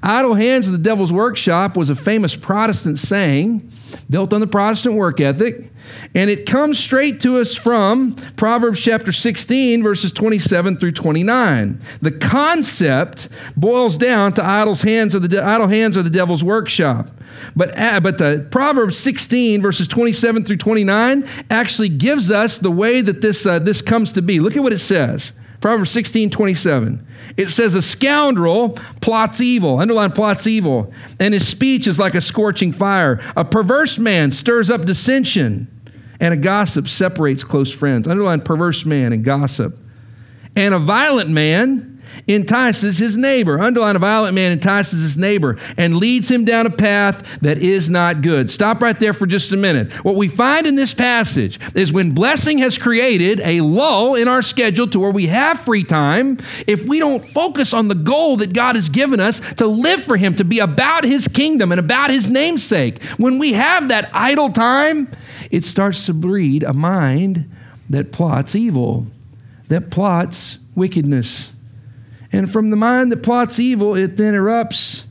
Idle 0.06 0.34
hands 0.34 0.68
of 0.68 0.72
the 0.72 0.78
devil's 0.78 1.12
workshop 1.12 1.76
was 1.76 1.90
a 1.90 1.96
famous 1.96 2.36
Protestant 2.36 3.00
saying 3.00 3.72
built 4.08 4.32
on 4.32 4.38
the 4.38 4.46
Protestant 4.46 4.94
work 4.94 5.20
ethic. 5.20 5.72
And 6.14 6.30
it 6.30 6.46
comes 6.46 6.78
straight 6.78 7.20
to 7.22 7.40
us 7.40 7.56
from 7.56 8.14
Proverbs 8.36 8.80
chapter 8.80 9.10
16, 9.10 9.82
verses 9.82 10.12
27 10.12 10.76
through 10.76 10.92
29. 10.92 11.80
The 12.00 12.12
concept 12.12 13.28
boils 13.56 13.96
down 13.96 14.32
to 14.34 14.46
idle 14.46 14.76
hands 14.76 15.16
of 15.16 15.22
the, 15.22 15.28
de- 15.28 15.44
idle 15.44 15.66
hands 15.66 15.96
of 15.96 16.04
the 16.04 16.10
devil's 16.10 16.44
workshop. 16.44 17.10
But, 17.56 17.76
uh, 17.76 17.98
but 17.98 18.18
the 18.18 18.46
Proverbs 18.48 18.96
16, 18.98 19.60
verses 19.60 19.88
27 19.88 20.44
through 20.44 20.58
29, 20.58 21.26
actually 21.50 21.88
gives 21.88 22.30
us 22.30 22.60
the 22.60 22.70
way 22.70 23.00
that 23.00 23.22
this, 23.22 23.44
uh, 23.44 23.58
this 23.58 23.82
comes 23.82 24.12
to 24.12 24.22
be. 24.22 24.38
Look 24.38 24.56
at 24.56 24.62
what 24.62 24.72
it 24.72 24.78
says. 24.78 25.32
Proverbs 25.60 25.90
16, 25.90 26.30
27. 26.30 27.06
It 27.36 27.48
says, 27.48 27.74
A 27.74 27.82
scoundrel 27.82 28.70
plots 29.00 29.40
evil, 29.40 29.78
underline 29.78 30.12
plots 30.12 30.46
evil, 30.46 30.92
and 31.18 31.34
his 31.34 31.46
speech 31.46 31.86
is 31.86 31.98
like 31.98 32.14
a 32.14 32.20
scorching 32.20 32.72
fire. 32.72 33.20
A 33.36 33.44
perverse 33.44 33.98
man 33.98 34.32
stirs 34.32 34.70
up 34.70 34.84
dissension, 34.84 35.68
and 36.20 36.32
a 36.32 36.36
gossip 36.36 36.88
separates 36.88 37.44
close 37.44 37.72
friends. 37.72 38.06
Underline 38.06 38.40
perverse 38.40 38.84
man 38.84 39.12
and 39.12 39.24
gossip. 39.24 39.78
And 40.54 40.74
a 40.74 40.78
violent 40.78 41.30
man 41.30 41.95
entices 42.26 42.98
his 42.98 43.16
neighbor. 43.16 43.58
Underline 43.58 43.96
a 43.96 43.98
violent 43.98 44.34
man 44.34 44.52
entices 44.52 45.02
his 45.02 45.16
neighbor 45.16 45.56
and 45.76 45.96
leads 45.96 46.30
him 46.30 46.44
down 46.44 46.66
a 46.66 46.70
path 46.70 47.40
that 47.40 47.58
is 47.58 47.90
not 47.90 48.22
good. 48.22 48.50
Stop 48.50 48.82
right 48.82 48.98
there 48.98 49.12
for 49.12 49.26
just 49.26 49.52
a 49.52 49.56
minute. 49.56 49.92
What 50.04 50.16
we 50.16 50.28
find 50.28 50.66
in 50.66 50.76
this 50.76 50.94
passage 50.94 51.58
is 51.74 51.92
when 51.92 52.12
blessing 52.12 52.58
has 52.58 52.78
created 52.78 53.40
a 53.40 53.60
lull 53.60 54.14
in 54.14 54.28
our 54.28 54.42
schedule 54.42 54.88
to 54.88 55.00
where 55.00 55.10
we 55.10 55.26
have 55.26 55.60
free 55.60 55.84
time, 55.84 56.38
if 56.66 56.86
we 56.86 56.98
don't 56.98 57.24
focus 57.24 57.72
on 57.72 57.88
the 57.88 57.94
goal 57.94 58.36
that 58.38 58.52
God 58.52 58.76
has 58.76 58.88
given 58.88 59.20
us 59.20 59.40
to 59.54 59.66
live 59.66 60.02
for 60.02 60.16
Him, 60.16 60.34
to 60.36 60.44
be 60.44 60.58
about 60.58 61.04
His 61.04 61.28
kingdom 61.28 61.72
and 61.72 61.78
about 61.78 62.10
His 62.10 62.30
namesake, 62.30 63.02
when 63.16 63.38
we 63.38 63.52
have 63.54 63.88
that 63.88 64.10
idle 64.12 64.50
time, 64.50 65.08
it 65.50 65.64
starts 65.64 66.06
to 66.06 66.14
breed 66.14 66.62
a 66.62 66.72
mind 66.72 67.50
that 67.88 68.12
plots 68.12 68.54
evil, 68.54 69.06
that 69.68 69.90
plots 69.90 70.58
wickedness. 70.74 71.52
And 72.36 72.52
from 72.52 72.68
the 72.68 72.76
mind 72.76 73.10
that 73.12 73.22
plots 73.22 73.58
evil, 73.58 73.94
it 73.94 74.18
then 74.18 74.34
erupts 74.34 75.06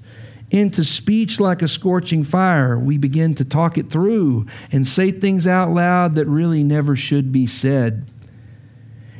into 0.51 0.83
speech 0.83 1.39
like 1.39 1.63
a 1.63 1.67
scorching 1.67 2.23
fire. 2.23 2.77
We 2.77 2.99
begin 2.99 3.33
to 3.35 3.43
talk 3.43 3.79
it 3.79 3.89
through 3.89 4.45
and 4.71 4.87
say 4.87 5.09
things 5.09 5.47
out 5.47 5.71
loud 5.71 6.13
that 6.15 6.27
really 6.27 6.63
never 6.63 6.95
should 6.95 7.31
be 7.31 7.47
said. 7.47 8.05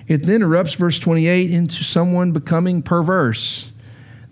It 0.08 0.28
then 0.28 0.42
erupts, 0.42 0.76
verse 0.76 1.00
28, 1.00 1.50
into 1.50 1.84
someone 1.84 2.32
becoming 2.32 2.84
perverse. 2.84 3.72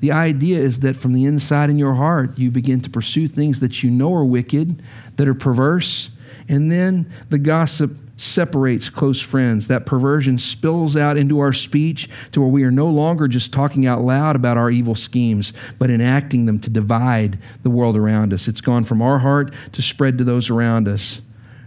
The 0.02 0.12
idea 0.12 0.60
is 0.60 0.82
that 0.82 0.96
from 0.96 1.14
the 1.14 1.26
inside 1.26 1.72
in 1.72 1.80
your 1.80 1.96
heart, 1.96 2.38
you 2.38 2.52
begin 2.52 2.80
to 2.82 2.92
pursue 2.92 3.28
things 3.28 3.60
that 3.62 3.82
you 3.82 3.90
know 3.90 4.14
are 4.14 4.24
wicked, 4.24 4.84
that 5.16 5.28
are 5.28 5.34
perverse, 5.34 6.12
and 6.48 6.72
then 6.72 7.12
the 7.30 7.40
gossip 7.40 7.98
separates 8.24 8.90
close 8.90 9.22
friends. 9.22 9.68
That 9.68 9.86
perversion 9.86 10.38
spills 10.38 10.96
out 10.96 11.18
into 11.18 11.40
our 11.40 11.54
speech 11.54 12.10
to 12.32 12.40
where 12.42 12.50
we 12.50 12.64
are 12.64 12.72
no 12.72 12.88
longer 12.88 13.28
just 13.28 13.54
talking 13.54 13.86
out 13.86 14.02
loud 14.02 14.36
about 14.36 14.58
our 14.58 14.72
evil 14.72 14.96
schemes, 14.96 15.54
but 15.78 15.90
enacting 15.90 16.46
them 16.46 16.60
to 16.60 16.70
divide 16.70 17.38
the 17.64 17.70
world 17.70 17.98
around 17.98 18.34
us. 18.34 18.48
It's 18.48 18.62
gone 18.62 18.84
from 18.84 19.02
our 19.02 19.20
heart 19.20 19.54
to 19.74 19.82
spread 19.82 20.18
to 20.18 20.24
those 20.24 20.50
around 20.50 20.88
us. 20.88 21.22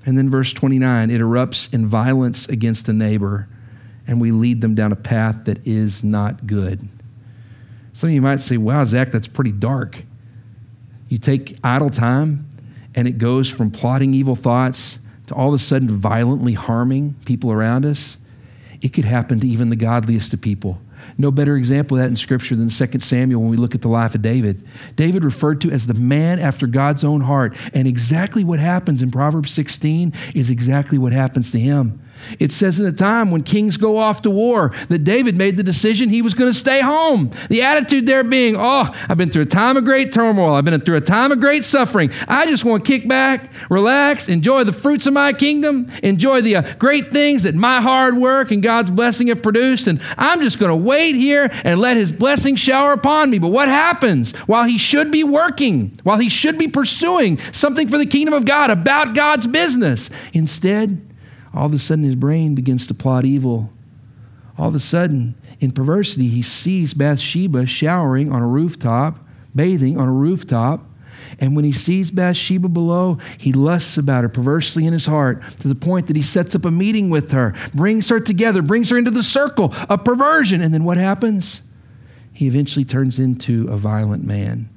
And 0.04 0.16
then, 0.16 0.30
verse 0.30 0.52
29, 0.52 1.10
it 1.10 1.20
erupts 1.20 1.72
in 1.74 1.86
violence 1.86 2.48
against 2.48 2.88
a 2.88 2.92
neighbor, 2.92 3.48
and 4.06 4.20
we 4.20 4.30
lead 4.30 4.60
them 4.60 4.74
down 4.74 4.92
a 4.92 4.96
path 4.96 5.44
that 5.44 5.66
is 5.66 6.04
not 6.04 6.46
good. 6.46 6.88
Some 7.92 8.10
of 8.10 8.14
you 8.14 8.22
might 8.22 8.40
say, 8.40 8.56
wow, 8.56 8.84
Zach, 8.84 9.10
that's 9.10 9.26
pretty 9.26 9.52
dark. 9.52 10.04
You 11.08 11.18
take 11.18 11.56
idle 11.64 11.90
time, 11.90 12.48
and 12.94 13.08
it 13.08 13.18
goes 13.18 13.50
from 13.50 13.70
plotting 13.70 14.14
evil 14.14 14.36
thoughts 14.36 14.98
to 15.26 15.34
all 15.34 15.54
of 15.54 15.60
a 15.60 15.62
sudden 15.62 15.88
violently 15.88 16.52
harming 16.52 17.14
people 17.24 17.52
around 17.52 17.84
us, 17.84 18.16
it 18.80 18.92
could 18.92 19.04
happen 19.04 19.40
to 19.40 19.46
even 19.46 19.70
the 19.70 19.76
godliest 19.76 20.32
of 20.34 20.40
people. 20.40 20.80
No 21.18 21.30
better 21.30 21.56
example 21.56 21.96
of 21.96 22.02
that 22.02 22.08
in 22.08 22.16
Scripture 22.16 22.56
than 22.56 22.68
2 22.68 23.00
Samuel 23.00 23.40
when 23.40 23.50
we 23.50 23.56
look 23.56 23.74
at 23.74 23.82
the 23.82 23.88
life 23.88 24.14
of 24.14 24.22
David. 24.22 24.66
David 24.94 25.24
referred 25.24 25.60
to 25.62 25.70
as 25.70 25.86
the 25.86 25.94
man 25.94 26.38
after 26.38 26.66
God's 26.66 27.04
own 27.04 27.22
heart. 27.22 27.56
And 27.74 27.86
exactly 27.86 28.44
what 28.44 28.58
happens 28.58 29.02
in 29.02 29.10
Proverbs 29.10 29.50
16 29.52 30.12
is 30.34 30.50
exactly 30.50 30.98
what 30.98 31.12
happens 31.12 31.52
to 31.52 31.58
him. 31.58 32.00
It 32.38 32.52
says 32.52 32.80
in 32.80 32.86
a 32.86 32.92
time 32.92 33.30
when 33.30 33.42
kings 33.42 33.76
go 33.76 33.98
off 33.98 34.22
to 34.22 34.30
war 34.30 34.72
that 34.88 35.04
David 35.04 35.36
made 35.36 35.56
the 35.56 35.62
decision 35.62 36.08
he 36.08 36.22
was 36.22 36.34
going 36.34 36.50
to 36.50 36.58
stay 36.58 36.80
home. 36.80 37.30
The 37.48 37.62
attitude 37.62 38.06
there 38.06 38.24
being, 38.24 38.56
oh, 38.58 38.90
I've 39.08 39.18
been 39.18 39.30
through 39.30 39.42
a 39.42 39.46
time 39.46 39.76
of 39.76 39.84
great 39.84 40.12
turmoil. 40.12 40.54
I've 40.54 40.64
been 40.64 40.80
through 40.80 40.96
a 40.96 41.02
time 41.02 41.30
of 41.30 41.40
great 41.40 41.64
suffering. 41.64 42.10
I 42.26 42.46
just 42.46 42.64
want 42.64 42.84
to 42.84 42.90
kick 42.90 43.08
back, 43.08 43.52
relax, 43.70 44.28
enjoy 44.28 44.64
the 44.64 44.72
fruits 44.72 45.06
of 45.06 45.12
my 45.12 45.32
kingdom, 45.32 45.88
enjoy 46.02 46.40
the 46.40 46.56
uh, 46.56 46.74
great 46.78 47.12
things 47.12 47.44
that 47.44 47.54
my 47.54 47.80
hard 47.80 48.16
work 48.16 48.50
and 48.50 48.62
God's 48.62 48.90
blessing 48.90 49.28
have 49.28 49.42
produced. 49.42 49.86
And 49.86 50.00
I'm 50.18 50.40
just 50.40 50.58
going 50.58 50.70
to 50.70 50.76
wait 50.76 50.95
here 51.00 51.50
and 51.64 51.80
let 51.80 51.96
his 51.96 52.10
blessing 52.10 52.56
shower 52.56 52.92
upon 52.92 53.30
me. 53.30 53.38
But 53.38 53.52
what 53.52 53.68
happens 53.68 54.32
while 54.46 54.64
he 54.64 54.78
should 54.78 55.10
be 55.10 55.24
working, 55.24 55.98
while 56.02 56.18
he 56.18 56.28
should 56.28 56.58
be 56.58 56.68
pursuing 56.68 57.38
something 57.52 57.88
for 57.88 57.98
the 57.98 58.06
kingdom 58.06 58.34
of 58.34 58.44
God 58.44 58.70
about 58.70 59.14
God's 59.14 59.46
business? 59.46 60.10
Instead, 60.32 61.00
all 61.54 61.66
of 61.66 61.74
a 61.74 61.78
sudden 61.78 62.04
his 62.04 62.14
brain 62.14 62.54
begins 62.54 62.86
to 62.86 62.94
plot 62.94 63.24
evil. 63.24 63.70
All 64.58 64.68
of 64.68 64.74
a 64.74 64.80
sudden, 64.80 65.34
in 65.60 65.70
perversity, 65.70 66.28
he 66.28 66.42
sees 66.42 66.94
Bathsheba 66.94 67.66
showering 67.66 68.32
on 68.32 68.42
a 68.42 68.46
rooftop, 68.46 69.18
bathing 69.54 69.98
on 69.98 70.08
a 70.08 70.12
rooftop. 70.12 70.85
And 71.38 71.54
when 71.54 71.64
he 71.64 71.72
sees 71.72 72.10
Bathsheba 72.10 72.68
below, 72.68 73.18
he 73.36 73.52
lusts 73.52 73.98
about 73.98 74.24
her 74.24 74.28
perversely 74.28 74.86
in 74.86 74.92
his 74.92 75.06
heart 75.06 75.42
to 75.60 75.68
the 75.68 75.74
point 75.74 76.06
that 76.06 76.16
he 76.16 76.22
sets 76.22 76.54
up 76.54 76.64
a 76.64 76.70
meeting 76.70 77.10
with 77.10 77.32
her, 77.32 77.54
brings 77.74 78.08
her 78.08 78.20
together, 78.20 78.62
brings 78.62 78.88
her 78.90 78.96
into 78.96 79.10
the 79.10 79.22
circle 79.22 79.74
of 79.88 80.04
perversion. 80.04 80.62
And 80.62 80.72
then 80.72 80.84
what 80.84 80.96
happens? 80.96 81.60
He 82.32 82.46
eventually 82.46 82.84
turns 82.84 83.18
into 83.18 83.68
a 83.68 83.76
violent 83.76 84.24
man. 84.24 84.70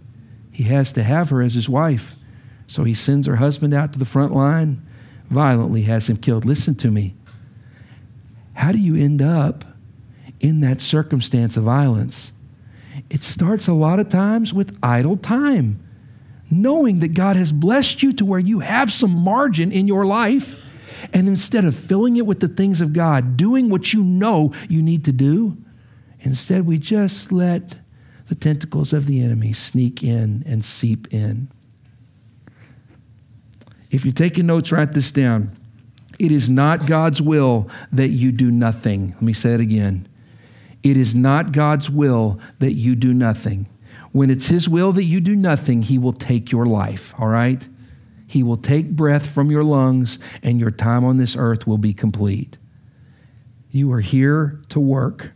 He 0.51 0.63
has 0.63 0.91
to 0.93 1.03
have 1.03 1.29
her 1.29 1.41
as 1.41 1.53
his 1.53 1.69
wife. 1.69 2.15
So 2.67 2.83
he 2.83 2.93
sends 2.93 3.25
her 3.27 3.37
husband 3.37 3.73
out 3.73 3.93
to 3.93 3.99
the 3.99 4.05
front 4.05 4.33
line 4.33 4.81
violently 5.29 5.83
has 5.83 6.09
him 6.09 6.17
killed. 6.17 6.45
Listen 6.45 6.75
to 6.75 6.91
me. 6.91 7.15
How 8.53 8.71
do 8.71 8.79
you 8.79 8.95
end 8.95 9.21
up 9.21 9.63
in 10.39 10.59
that 10.61 10.81
circumstance 10.81 11.55
of 11.55 11.63
violence? 11.63 12.31
It 13.09 13.23
starts 13.23 13.67
a 13.67 13.73
lot 13.73 13.99
of 13.99 14.09
times 14.09 14.53
with 14.53 14.77
idle 14.83 15.17
time. 15.17 15.81
Knowing 16.51 16.99
that 16.99 17.13
God 17.13 17.35
has 17.35 17.51
blessed 17.51 18.01
you 18.01 18.13
to 18.13 18.25
where 18.25 18.39
you 18.39 18.59
have 18.59 18.91
some 18.91 19.11
margin 19.11 19.71
in 19.71 19.87
your 19.87 20.05
life, 20.05 20.65
and 21.13 21.27
instead 21.27 21.63
of 21.63 21.75
filling 21.75 22.17
it 22.17 22.25
with 22.25 22.39
the 22.39 22.47
things 22.47 22.81
of 22.81 22.91
God, 22.91 23.37
doing 23.37 23.69
what 23.69 23.93
you 23.93 24.03
know 24.03 24.53
you 24.67 24.81
need 24.81 25.05
to 25.05 25.11
do, 25.11 25.57
instead 26.21 26.65
we 26.65 26.77
just 26.77 27.31
let 27.31 27.75
the 28.27 28.35
tentacles 28.35 28.93
of 28.93 29.05
the 29.05 29.21
enemy 29.21 29.53
sneak 29.53 30.03
in 30.03 30.43
and 30.45 30.63
seep 30.63 31.07
in. 31.13 31.49
If 33.91 34.05
you're 34.05 34.13
taking 34.13 34.45
notes, 34.45 34.71
write 34.71 34.93
this 34.93 35.11
down. 35.11 35.55
It 36.19 36.31
is 36.31 36.49
not 36.49 36.85
God's 36.85 37.21
will 37.21 37.69
that 37.91 38.09
you 38.09 38.31
do 38.31 38.51
nothing. 38.51 39.11
Let 39.13 39.21
me 39.21 39.33
say 39.33 39.53
it 39.53 39.61
again. 39.61 40.07
It 40.83 40.97
is 40.97 41.15
not 41.15 41.51
God's 41.51 41.89
will 41.89 42.39
that 42.59 42.73
you 42.73 42.95
do 42.95 43.13
nothing. 43.13 43.67
When 44.11 44.29
it's 44.29 44.47
His 44.47 44.67
will 44.67 44.91
that 44.93 45.05
you 45.05 45.21
do 45.21 45.35
nothing, 45.35 45.83
He 45.83 45.97
will 45.97 46.13
take 46.13 46.51
your 46.51 46.65
life, 46.65 47.13
all 47.19 47.27
right? 47.27 47.67
He 48.27 48.43
will 48.43 48.57
take 48.57 48.91
breath 48.91 49.27
from 49.29 49.49
your 49.49 49.63
lungs, 49.63 50.19
and 50.43 50.59
your 50.59 50.71
time 50.71 51.03
on 51.03 51.17
this 51.17 51.35
earth 51.35 51.65
will 51.65 51.77
be 51.77 51.93
complete. 51.93 52.57
You 53.71 53.91
are 53.93 54.01
here 54.01 54.61
to 54.69 54.79
work 54.79 55.31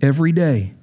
every 0.00 0.32
day. 0.32 0.74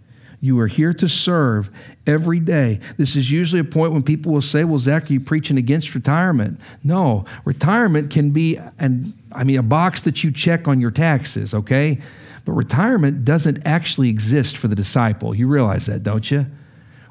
You 0.44 0.60
are 0.60 0.68
here 0.68 0.94
to 0.96 1.08
serve 1.08 1.70
every 2.06 2.42
day. 2.42 2.82
This 2.98 3.16
is 3.16 3.32
usually 3.32 3.62
a 3.62 3.64
point 3.64 3.94
when 3.94 4.04
people 4.04 4.34
will 4.34 4.42
say, 4.42 4.66
Well, 4.66 4.78
Zach, 4.78 5.10
are 5.10 5.14
you 5.14 5.22
preaching 5.22 5.58
against 5.58 5.96
retirement? 5.96 6.60
No, 6.84 7.24
retirement 7.46 8.12
can 8.12 8.32
be 8.32 8.60
an, 8.78 9.14
I 9.32 9.46
mean, 9.46 9.58
a 9.58 9.64
box 9.64 10.02
that 10.02 10.22
you 10.24 10.32
check 10.32 10.68
on 10.68 10.82
your 10.82 10.92
taxes, 10.92 11.54
okay? 11.54 12.00
But 12.44 12.52
retirement 12.54 13.24
doesn't 13.24 13.66
actually 13.66 14.10
exist 14.10 14.58
for 14.58 14.68
the 14.68 14.76
disciple. 14.76 15.34
You 15.34 15.48
realize 15.48 15.86
that, 15.86 16.04
don't 16.04 16.30
you? 16.30 16.46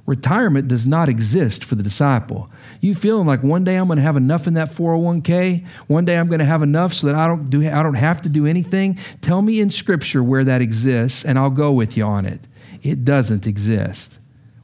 Retirement 0.05 0.67
does 0.67 0.85
not 0.85 1.09
exist 1.09 1.65
for 1.65 1.77
the 1.77 1.83
disciple. 1.83 2.51
You 2.81 2.95
feeling 2.95 3.27
like 3.27 3.43
one 3.43 3.63
day 3.63 3.77
I'm 3.77 3.87
going 3.87 3.99
to 3.99 4.03
have 4.03 4.17
enough 4.17 4.49
in 4.49 4.55
that 4.55 4.71
401k, 4.71 5.65
one 5.87 6.05
day 6.05 6.19
I'm 6.19 6.27
going 6.27 6.41
to 6.41 6.45
have 6.45 6.63
enough 6.63 6.93
so 6.93 7.07
that 7.07 7.15
I 7.15 7.29
don't 7.29 7.49
do 7.49 7.67
I 7.69 7.83
don't 7.83 7.95
have 7.95 8.21
to 8.23 8.29
do 8.29 8.45
anything. 8.45 8.99
Tell 9.21 9.43
me 9.43 9.61
in 9.61 9.71
scripture 9.71 10.23
where 10.23 10.45
that 10.45 10.61
exists 10.61 11.25
and 11.25 11.39
I'll 11.39 11.51
go 11.51 11.71
with 11.73 11.97
you 11.97 12.05
on 12.05 12.27
it. 12.27 12.41
It 12.83 13.05
doesn't 13.05 13.47
exist. 13.47 14.19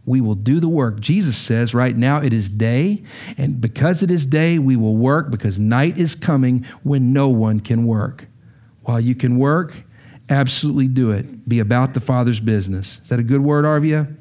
We 0.04 0.20
will 0.20 0.34
do 0.34 0.58
the 0.58 0.68
work. 0.68 1.00
Jesus 1.00 1.36
says 1.36 1.74
right 1.74 1.94
now 1.94 2.16
it 2.22 2.32
is 2.32 2.48
day, 2.48 3.02
and 3.36 3.60
because 3.60 4.02
it 4.02 4.10
is 4.10 4.24
day, 4.24 4.58
we 4.58 4.74
will 4.74 4.96
work 4.96 5.30
because 5.30 5.58
night 5.58 5.98
is 5.98 6.14
coming 6.14 6.64
when 6.82 7.12
no 7.12 7.28
one 7.28 7.60
can 7.60 7.84
work. 7.84 8.26
While 8.84 9.00
you 9.00 9.14
can 9.14 9.36
work, 9.36 9.84
absolutely 10.30 10.88
do 10.88 11.10
it. 11.10 11.46
Be 11.46 11.58
about 11.58 11.92
the 11.92 12.00
Father's 12.00 12.40
business. 12.40 13.00
Is 13.02 13.10
that 13.10 13.20
a 13.20 13.22
good 13.22 13.42
word, 13.42 13.66
Arvia? 13.66 14.16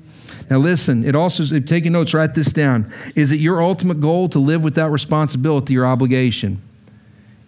Now, 0.50 0.60
listen, 0.60 1.04
it 1.04 1.16
also, 1.16 1.44
if 1.56 1.66
taking 1.66 1.92
notes, 1.92 2.14
write 2.14 2.34
this 2.34 2.54
down. 2.54 2.92
Is 3.16 3.32
it 3.32 3.40
your 3.40 3.62
ultimate 3.62 4.00
goal 4.00 4.30
to 4.30 4.40
live 4.40 4.64
without 4.64 4.92
responsibility 4.92 5.78
or 5.78 5.86
obligation? 5.86 6.62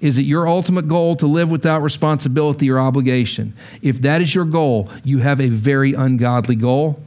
Is 0.02 0.18
it 0.18 0.24
your 0.24 0.48
ultimate 0.48 0.88
goal 0.88 1.16
to 1.18 1.28
live 1.28 1.52
without 1.52 1.82
responsibility 1.82 2.70
or 2.70 2.80
obligation? 2.80 3.54
If 3.82 4.02
that 4.02 4.22
is 4.22 4.34
your 4.34 4.46
goal, 4.46 4.90
you 5.04 5.20
have 5.20 5.42
a 5.42 5.50
very 5.50 5.94
ungodly 5.94 6.56
goal, 6.56 7.02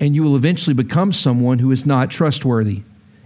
and 0.00 0.14
you 0.14 0.22
will 0.22 0.36
eventually 0.36 0.74
become 0.74 1.12
someone 1.12 1.58
who 1.58 1.70
is 1.70 1.86
not 1.86 2.10
trustworthy. 2.10 2.82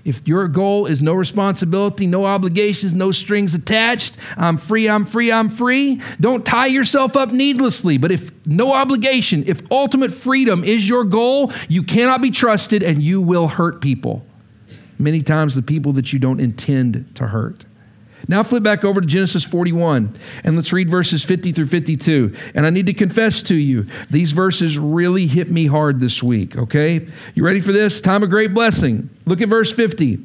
If 0.08 0.26
your 0.26 0.48
goal 0.48 0.86
is 0.86 1.02
no 1.02 1.12
responsibility, 1.12 2.06
no 2.06 2.24
obligations, 2.24 2.94
no 2.94 3.12
strings 3.12 3.54
attached, 3.54 4.16
I'm 4.38 4.56
free, 4.56 4.88
I'm 4.88 5.04
free, 5.04 5.30
I'm 5.30 5.50
free, 5.50 6.00
don't 6.18 6.46
tie 6.46 6.68
yourself 6.68 7.14
up 7.14 7.30
needlessly. 7.30 7.98
But 7.98 8.10
if 8.10 8.30
no 8.46 8.72
obligation, 8.72 9.44
if 9.46 9.60
ultimate 9.70 10.14
freedom 10.14 10.64
is 10.64 10.88
your 10.88 11.04
goal, 11.04 11.52
you 11.68 11.82
cannot 11.82 12.22
be 12.22 12.30
trusted 12.30 12.82
and 12.82 13.02
you 13.02 13.20
will 13.20 13.48
hurt 13.48 13.82
people. 13.82 14.24
Many 14.98 15.20
times, 15.20 15.54
the 15.54 15.60
people 15.60 15.92
that 15.92 16.10
you 16.10 16.18
don't 16.18 16.40
intend 16.40 17.14
to 17.16 17.26
hurt. 17.26 17.66
Now 18.26 18.42
flip 18.42 18.62
back 18.62 18.84
over 18.84 19.00
to 19.00 19.06
Genesis 19.06 19.44
41 19.44 20.14
and 20.42 20.56
let's 20.56 20.72
read 20.72 20.90
verses 20.90 21.24
50 21.24 21.52
through 21.52 21.66
52. 21.66 22.34
And 22.54 22.66
I 22.66 22.70
need 22.70 22.86
to 22.86 22.94
confess 22.94 23.42
to 23.42 23.54
you, 23.54 23.86
these 24.10 24.32
verses 24.32 24.78
really 24.78 25.26
hit 25.26 25.50
me 25.50 25.66
hard 25.66 26.00
this 26.00 26.22
week, 26.22 26.56
okay? 26.56 27.06
You 27.34 27.44
ready 27.44 27.60
for 27.60 27.72
this? 27.72 28.00
Time 28.00 28.22
of 28.22 28.30
great 28.30 28.52
blessing. 28.54 29.10
Look 29.28 29.42
at 29.42 29.48
verse 29.48 29.70
50. 29.70 30.18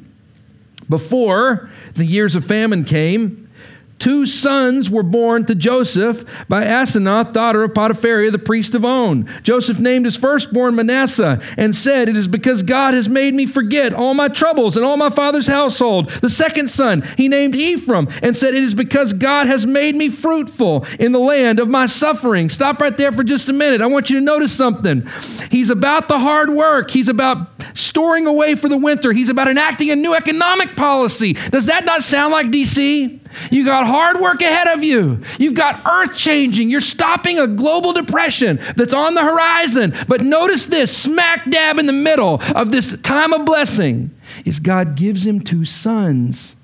Before 0.88 1.68
the 1.94 2.04
years 2.04 2.34
of 2.34 2.44
famine 2.44 2.84
came, 2.84 3.50
Two 3.98 4.26
sons 4.26 4.90
were 4.90 5.02
born 5.02 5.46
to 5.46 5.54
Joseph 5.54 6.24
by 6.48 6.64
Asenath, 6.64 7.32
daughter 7.32 7.62
of 7.62 7.72
Potiphera, 7.72 8.30
the 8.30 8.38
priest 8.38 8.74
of 8.74 8.84
On. 8.84 9.26
Joseph 9.42 9.78
named 9.78 10.04
his 10.04 10.16
firstborn 10.16 10.74
Manasseh 10.74 11.40
and 11.56 11.74
said, 11.74 12.08
It 12.08 12.16
is 12.16 12.28
because 12.28 12.62
God 12.62 12.92
has 12.92 13.08
made 13.08 13.34
me 13.34 13.46
forget 13.46 13.94
all 13.94 14.12
my 14.12 14.28
troubles 14.28 14.76
and 14.76 14.84
all 14.84 14.96
my 14.96 15.10
father's 15.10 15.46
household. 15.46 16.10
The 16.10 16.28
second 16.28 16.68
son 16.68 17.02
he 17.16 17.28
named 17.28 17.54
Ephraim 17.54 18.08
and 18.20 18.36
said, 18.36 18.54
It 18.54 18.64
is 18.64 18.74
because 18.74 19.12
God 19.12 19.46
has 19.46 19.64
made 19.64 19.94
me 19.94 20.08
fruitful 20.08 20.84
in 20.98 21.12
the 21.12 21.18
land 21.18 21.60
of 21.60 21.68
my 21.68 21.86
suffering. 21.86 22.50
Stop 22.50 22.80
right 22.80 22.96
there 22.96 23.12
for 23.12 23.24
just 23.24 23.48
a 23.48 23.52
minute. 23.52 23.80
I 23.80 23.86
want 23.86 24.10
you 24.10 24.18
to 24.18 24.24
notice 24.24 24.54
something. 24.54 25.08
He's 25.50 25.70
about 25.70 26.08
the 26.08 26.18
hard 26.18 26.50
work, 26.50 26.90
he's 26.90 27.08
about 27.08 27.48
storing 27.74 28.26
away 28.26 28.54
for 28.56 28.68
the 28.68 28.76
winter, 28.76 29.12
he's 29.12 29.28
about 29.28 29.48
enacting 29.48 29.90
a 29.90 29.96
new 29.96 30.14
economic 30.14 30.76
policy. 30.76 31.34
Does 31.34 31.66
that 31.66 31.84
not 31.84 32.02
sound 32.02 32.32
like 32.32 32.48
DC? 32.48 33.20
You 33.50 33.64
got 33.64 33.86
hard 33.86 34.20
work 34.20 34.42
ahead 34.42 34.68
of 34.68 34.82
you. 34.82 35.22
You've 35.38 35.54
got 35.54 35.84
earth 35.86 36.16
changing. 36.16 36.70
You're 36.70 36.80
stopping 36.80 37.38
a 37.38 37.46
global 37.46 37.92
depression 37.92 38.58
that's 38.76 38.94
on 38.94 39.14
the 39.14 39.22
horizon. 39.22 39.94
But 40.08 40.22
notice 40.22 40.66
this 40.66 40.96
smack 40.96 41.50
dab 41.50 41.78
in 41.78 41.86
the 41.86 41.92
middle 41.92 42.40
of 42.54 42.70
this 42.70 42.96
time 43.00 43.32
of 43.32 43.44
blessing 43.44 44.10
is 44.44 44.58
God 44.58 44.96
gives 44.96 45.26
him 45.26 45.40
two 45.40 45.64
sons 45.64 46.56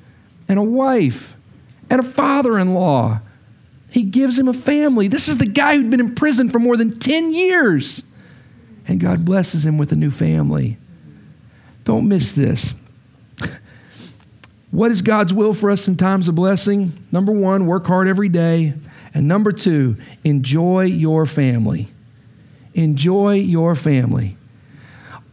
and 0.49 0.59
a 0.59 0.65
wife 0.65 1.37
and 1.89 2.01
a 2.01 2.05
father 2.05 2.59
in 2.59 2.75
law. 2.75 3.21
He 3.91 4.05
gives 4.05 4.39
him 4.39 4.49
a 4.49 4.53
family. 4.53 5.09
This 5.09 5.29
is 5.29 5.39
the 5.39 5.47
guy 5.47 5.77
who'd 5.77 5.91
been 5.91 6.01
in 6.01 6.15
prison 6.15 6.49
for 6.49 6.59
more 6.59 6.77
than 6.77 6.97
10 6.97 7.33
years. 7.33 8.05
And 8.87 9.01
God 9.01 9.25
blesses 9.25 9.67
him 9.67 9.79
with 9.79 9.93
a 9.93 9.97
new 9.97 10.11
family. 10.11 10.79
Don't 11.85 12.09
miss 12.09 12.33
this. 12.33 12.75
What 14.71 14.91
is 14.91 15.03
God's 15.03 15.35
will 15.35 15.53
for 15.53 15.71
us 15.71 15.89
in 15.89 15.97
times 15.97 16.29
of 16.29 16.35
blessing? 16.37 16.93
Number 17.11 17.33
one, 17.33 17.67
work 17.67 17.87
hard 17.87 18.07
every 18.07 18.29
day. 18.29 18.75
And 19.13 19.27
number 19.27 19.51
two, 19.51 19.97
enjoy 20.23 20.85
your 20.85 21.27
family. 21.27 21.89
Enjoy 22.75 23.35
your 23.35 23.75
family. 23.75 24.37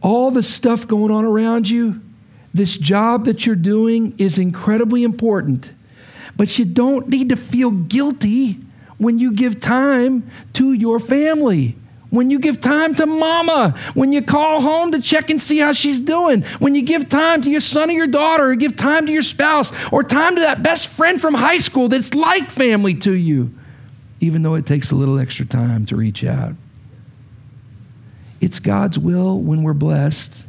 All 0.00 0.30
the 0.30 0.42
stuff 0.42 0.88
going 0.88 1.12
on 1.12 1.24
around 1.24 1.70
you, 1.70 2.00
this 2.52 2.76
job 2.76 3.26
that 3.26 3.46
you're 3.46 3.54
doing 3.54 4.14
is 4.18 4.38
incredibly 4.38 5.04
important. 5.04 5.72
But 6.36 6.58
you 6.58 6.64
don't 6.64 7.08
need 7.08 7.28
to 7.28 7.36
feel 7.36 7.70
guilty 7.70 8.58
when 8.96 9.18
you 9.18 9.32
give 9.32 9.60
time 9.60 10.28
to 10.54 10.72
your 10.72 10.98
family 10.98 11.76
when 12.10 12.30
you 12.30 12.38
give 12.38 12.60
time 12.60 12.94
to 12.94 13.06
mama, 13.06 13.74
when 13.94 14.12
you 14.12 14.22
call 14.22 14.60
home 14.60 14.92
to 14.92 15.02
check 15.02 15.30
and 15.30 15.42
see 15.42 15.58
how 15.58 15.72
she's 15.72 16.00
doing, 16.00 16.42
when 16.58 16.74
you 16.74 16.82
give 16.82 17.08
time 17.08 17.42
to 17.42 17.50
your 17.50 17.60
son 17.60 17.90
or 17.90 17.92
your 17.92 18.06
daughter, 18.06 18.50
or 18.50 18.54
give 18.54 18.76
time 18.76 19.06
to 19.06 19.12
your 19.12 19.22
spouse, 19.22 19.72
or 19.92 20.02
time 20.02 20.34
to 20.36 20.40
that 20.40 20.62
best 20.62 20.88
friend 20.88 21.20
from 21.20 21.34
high 21.34 21.58
school 21.58 21.88
that's 21.88 22.14
like 22.14 22.50
family 22.50 22.94
to 22.94 23.12
you, 23.12 23.52
even 24.20 24.42
though 24.42 24.54
it 24.54 24.64
takes 24.64 24.90
a 24.90 24.94
little 24.94 25.18
extra 25.18 25.44
time 25.44 25.84
to 25.86 25.96
reach 25.96 26.24
out. 26.24 26.54
It's 28.40 28.58
God's 28.58 28.98
will 28.98 29.38
when 29.40 29.62
we're 29.62 29.74
blessed 29.74 30.46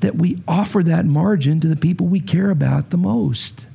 that 0.00 0.14
we 0.14 0.40
offer 0.46 0.82
that 0.84 1.04
margin 1.04 1.58
to 1.60 1.66
the 1.66 1.76
people 1.76 2.06
we 2.06 2.20
care 2.20 2.50
about 2.50 2.90
the 2.90 2.96
most. 2.96 3.66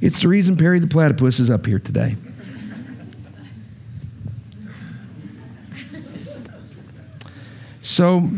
It's 0.00 0.22
the 0.22 0.28
reason 0.28 0.56
Perry 0.56 0.78
the 0.78 0.86
platypus 0.86 1.40
is 1.40 1.50
up 1.50 1.66
here 1.66 1.78
today. 1.78 2.16
So 7.90 8.18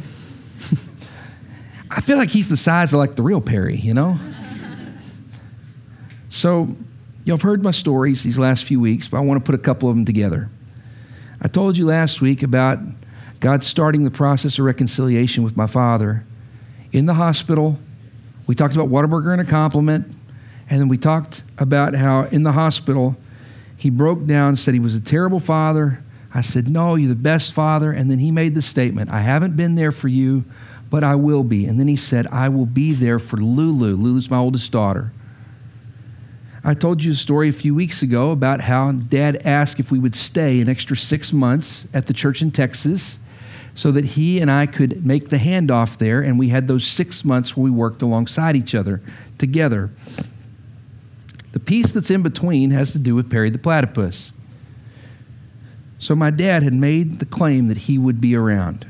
I 1.90 2.00
feel 2.00 2.16
like 2.16 2.30
he's 2.30 2.48
the 2.48 2.56
size 2.56 2.94
of 2.94 2.98
like 2.98 3.16
the 3.16 3.22
real 3.22 3.42
Perry, 3.42 3.76
you 3.76 3.92
know? 3.92 4.16
so 6.30 6.74
y'all 7.24 7.36
have 7.36 7.42
heard 7.42 7.62
my 7.62 7.70
stories 7.70 8.22
these 8.22 8.38
last 8.38 8.64
few 8.64 8.80
weeks, 8.80 9.08
but 9.08 9.18
I 9.18 9.20
want 9.20 9.44
to 9.44 9.46
put 9.46 9.54
a 9.54 9.62
couple 9.62 9.90
of 9.90 9.94
them 9.94 10.06
together. 10.06 10.48
I 11.42 11.48
told 11.48 11.76
you 11.76 11.84
last 11.84 12.22
week 12.22 12.42
about 12.42 12.78
God 13.40 13.62
starting 13.62 14.04
the 14.04 14.10
process 14.10 14.58
of 14.58 14.64
reconciliation 14.64 15.44
with 15.44 15.54
my 15.54 15.66
father 15.66 16.24
in 16.90 17.04
the 17.04 17.14
hospital. 17.14 17.78
We 18.46 18.54
talked 18.54 18.74
about 18.74 18.88
Whataburger 18.88 19.32
and 19.32 19.42
a 19.42 19.44
compliment, 19.44 20.06
and 20.70 20.80
then 20.80 20.88
we 20.88 20.96
talked 20.96 21.42
about 21.58 21.94
how 21.94 22.22
in 22.22 22.42
the 22.42 22.52
hospital 22.52 23.16
he 23.76 23.90
broke 23.90 24.24
down, 24.24 24.56
said 24.56 24.72
he 24.72 24.80
was 24.80 24.94
a 24.94 25.00
terrible 25.00 25.40
father, 25.40 26.02
I 26.34 26.40
said, 26.40 26.68
No, 26.68 26.94
you're 26.94 27.08
the 27.08 27.14
best 27.14 27.52
father. 27.52 27.92
And 27.92 28.10
then 28.10 28.18
he 28.18 28.30
made 28.30 28.54
the 28.54 28.62
statement, 28.62 29.10
I 29.10 29.20
haven't 29.20 29.56
been 29.56 29.74
there 29.74 29.92
for 29.92 30.08
you, 30.08 30.44
but 30.90 31.04
I 31.04 31.14
will 31.14 31.44
be. 31.44 31.66
And 31.66 31.78
then 31.78 31.88
he 31.88 31.96
said, 31.96 32.26
I 32.28 32.48
will 32.48 32.66
be 32.66 32.92
there 32.92 33.18
for 33.18 33.36
Lulu. 33.36 33.96
Lulu's 33.96 34.30
my 34.30 34.38
oldest 34.38 34.70
daughter. 34.72 35.12
I 36.64 36.74
told 36.74 37.02
you 37.02 37.12
a 37.12 37.16
story 37.16 37.48
a 37.48 37.52
few 37.52 37.74
weeks 37.74 38.02
ago 38.02 38.30
about 38.30 38.60
how 38.60 38.92
dad 38.92 39.42
asked 39.44 39.80
if 39.80 39.90
we 39.90 39.98
would 39.98 40.14
stay 40.14 40.60
an 40.60 40.68
extra 40.68 40.96
six 40.96 41.32
months 41.32 41.86
at 41.92 42.06
the 42.06 42.12
church 42.12 42.40
in 42.40 42.52
Texas 42.52 43.18
so 43.74 43.90
that 43.90 44.04
he 44.04 44.40
and 44.40 44.50
I 44.50 44.66
could 44.66 45.04
make 45.04 45.30
the 45.30 45.38
handoff 45.38 45.98
there. 45.98 46.20
And 46.20 46.38
we 46.38 46.50
had 46.50 46.68
those 46.68 46.86
six 46.86 47.24
months 47.24 47.56
where 47.56 47.64
we 47.64 47.70
worked 47.70 48.00
alongside 48.00 48.54
each 48.54 48.74
other 48.74 49.00
together. 49.38 49.90
The 51.52 51.60
piece 51.60 51.92
that's 51.92 52.10
in 52.10 52.22
between 52.22 52.70
has 52.70 52.92
to 52.92 52.98
do 52.98 53.14
with 53.14 53.30
Perry 53.30 53.50
the 53.50 53.58
platypus. 53.58 54.31
So 56.02 56.16
my 56.16 56.32
dad 56.32 56.64
had 56.64 56.74
made 56.74 57.20
the 57.20 57.24
claim 57.24 57.68
that 57.68 57.76
he 57.76 57.96
would 57.96 58.20
be 58.20 58.34
around. 58.34 58.84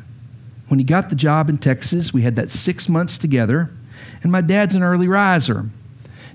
When 0.69 0.81
he 0.81 0.85
got 0.85 1.11
the 1.11 1.15
job 1.15 1.51
in 1.51 1.59
Texas, 1.59 2.15
we 2.15 2.23
had 2.23 2.37
that 2.37 2.51
six 2.51 2.89
months 2.89 3.19
together, 3.19 3.71
and 4.23 4.33
my 4.33 4.41
dad's 4.41 4.75
an 4.75 4.83
early 4.83 5.07
riser. 5.07 5.67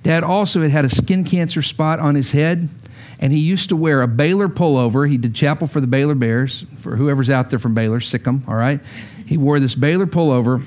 Dad 0.04 0.24
also 0.24 0.62
had 0.62 0.70
had 0.70 0.86
a 0.86 0.90
skin 0.90 1.24
cancer 1.24 1.63
spot 1.63 2.00
on 2.00 2.13
his 2.13 2.32
head, 2.32 2.70
and 3.18 3.34
he 3.34 3.40
used 3.40 3.70
to 3.70 3.76
wear 3.76 4.04
a 4.04 4.08
Baylor 4.08 4.48
pullover. 4.48 5.10
He 5.10 5.18
did 5.18 5.34
chapel 5.34 5.66
for 5.66 5.82
the 5.82 5.88
Baylor 5.88 6.13
Bears, 6.13 6.63
for 6.78 6.96
whoever's 6.96 7.32
out 7.32 7.50
there 7.50 7.58
from 7.58 7.74
Baylor, 7.74 8.00
sick 8.00 8.28
'em, 8.28 8.44
all 8.48 8.54
right? 8.54 8.80
He 9.26 9.36
wore 9.36 9.60
this 9.60 9.74
Baylor 9.74 10.06
pullover 10.06 10.62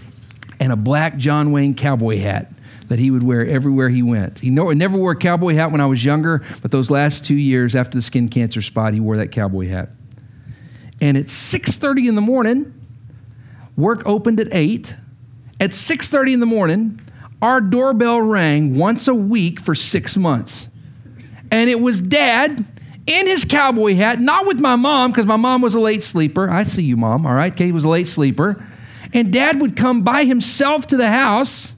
and 0.59 0.73
a 0.73 0.77
black 0.77 1.19
John 1.19 1.53
Wayne 1.53 1.75
cowboy 1.75 2.19
hat 2.19 2.53
that 2.89 2.99
he 2.99 3.13
would 3.13 3.23
wear 3.23 3.47
everywhere 3.47 3.91
he 3.91 4.03
went. 4.03 4.41
He 4.41 4.51
never 4.51 4.97
wore 4.97 5.13
a 5.13 5.17
cowboy 5.17 5.55
hat 5.55 5.71
when 5.71 5.81
I 5.81 5.87
was 5.87 6.05
younger, 6.05 6.43
but 6.63 6.73
those 6.73 6.91
last 6.91 7.25
two 7.25 7.37
years 7.37 7.77
after 7.77 7.97
the 7.97 8.03
skin 8.03 8.29
cancer 8.29 8.61
spot, 8.61 8.93
he 8.93 8.99
wore 8.99 9.17
that 9.17 9.31
cowboy 9.31 9.69
hat. 9.69 9.91
And 11.01 11.17
it's 11.17 11.33
6:30 11.33 12.09
in 12.09 12.15
the 12.15 12.21
morning, 12.21 12.73
work 13.77 14.03
opened 14.05 14.41
at 14.41 14.49
8. 14.53 14.95
At 15.59 15.73
6:30 15.73 16.35
in 16.35 16.41
the 16.41 16.47
morning, 16.47 17.01
our 17.41 17.61
doorbell 17.61 18.21
rang 18.21 18.77
once 18.77 19.09
a 19.09 19.15
week 19.15 19.61
for 19.61 19.75
6 19.75 20.17
months. 20.17 20.69
And 21.51 21.71
it 21.71 21.81
was 21.81 22.01
dad 22.01 22.65
in 23.07 23.27
his 23.27 23.45
cowboy 23.45 23.95
hat, 23.95 24.21
not 24.21 24.47
with 24.47 24.61
my 24.61 24.77
mom 24.77 25.11
because 25.11 25.27
my 25.27 25.37
mom 25.37 25.63
was 25.63 25.75
a 25.75 25.81
late 25.81 26.03
sleeper. 26.03 26.51
I 26.51 26.65
see 26.65 26.83
you, 26.83 26.97
mom, 26.97 27.27
all 27.27 27.35
right? 27.35 27.55
Kate 27.55 27.73
was 27.73 27.85
a 27.85 27.89
late 27.89 28.09
sleeper. 28.09 28.63
And 29.13 29.33
dad 29.33 29.61
would 29.61 29.75
come 29.75 30.03
by 30.03 30.25
himself 30.25 30.87
to 30.89 30.97
the 30.97 31.09
house 31.09 31.75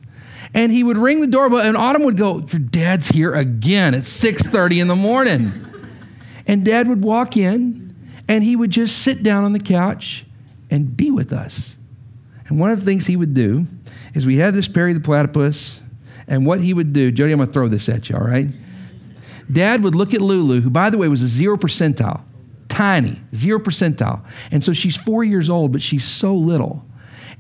and 0.53 0.71
he 0.71 0.83
would 0.83 0.99
ring 0.99 1.21
the 1.21 1.27
doorbell 1.27 1.61
and 1.61 1.77
Autumn 1.77 2.03
would 2.05 2.19
go, 2.19 2.45
"Your 2.51 2.61
dad's 2.61 3.09
here 3.09 3.33
again 3.33 3.95
at 3.95 4.05
6:30 4.05 4.81
in 4.81 4.89
the 4.89 4.97
morning." 4.97 5.53
And 6.47 6.65
dad 6.65 6.89
would 6.89 7.03
walk 7.03 7.37
in 7.37 7.92
and 8.29 8.45
he 8.45 8.57
would 8.57 8.71
just 8.71 8.99
sit 8.99 9.23
down 9.23 9.45
on 9.45 9.53
the 9.53 9.61
couch 9.61 10.27
and 10.71 10.97
be 10.97 11.11
with 11.11 11.33
us. 11.33 11.77
And 12.49 12.59
one 12.59 12.71
of 12.71 12.81
the 12.81 12.85
things 12.85 13.07
he 13.07 13.17
would 13.17 13.35
do 13.35 13.67
is 14.15 14.27
we 14.27 14.37
had 14.37 14.55
this 14.55 14.69
Perry 14.69 14.93
the 14.93 15.01
platypus, 15.01 15.81
and 16.27 16.47
what 16.47 16.61
he 16.61 16.75
would 16.75 16.93
do, 16.93 17.11
Jody, 17.11 17.33
I'm 17.33 17.39
gonna 17.39 17.53
throw 17.53 17.69
this 17.69 17.89
at 17.89 18.09
you, 18.09 18.17
all 18.17 18.23
right? 18.23 18.49
Dad 19.51 19.83
would 19.85 19.95
look 19.95 20.15
at 20.15 20.21
Lulu, 20.21 20.61
who, 20.61 20.71
by 20.71 20.91
the 20.91 20.99
way, 20.99 21.09
was 21.09 21.23
a 21.23 21.27
zero 21.27 21.57
percentile, 21.57 22.23
tiny, 22.69 23.21
zero 23.35 23.59
percentile. 23.59 24.25
And 24.51 24.63
so 24.63 24.73
she's 24.73 24.97
four 24.97 25.25
years 25.25 25.51
old, 25.51 25.73
but 25.73 25.83
she's 25.83 26.05
so 26.05 26.35
little. 26.35 26.85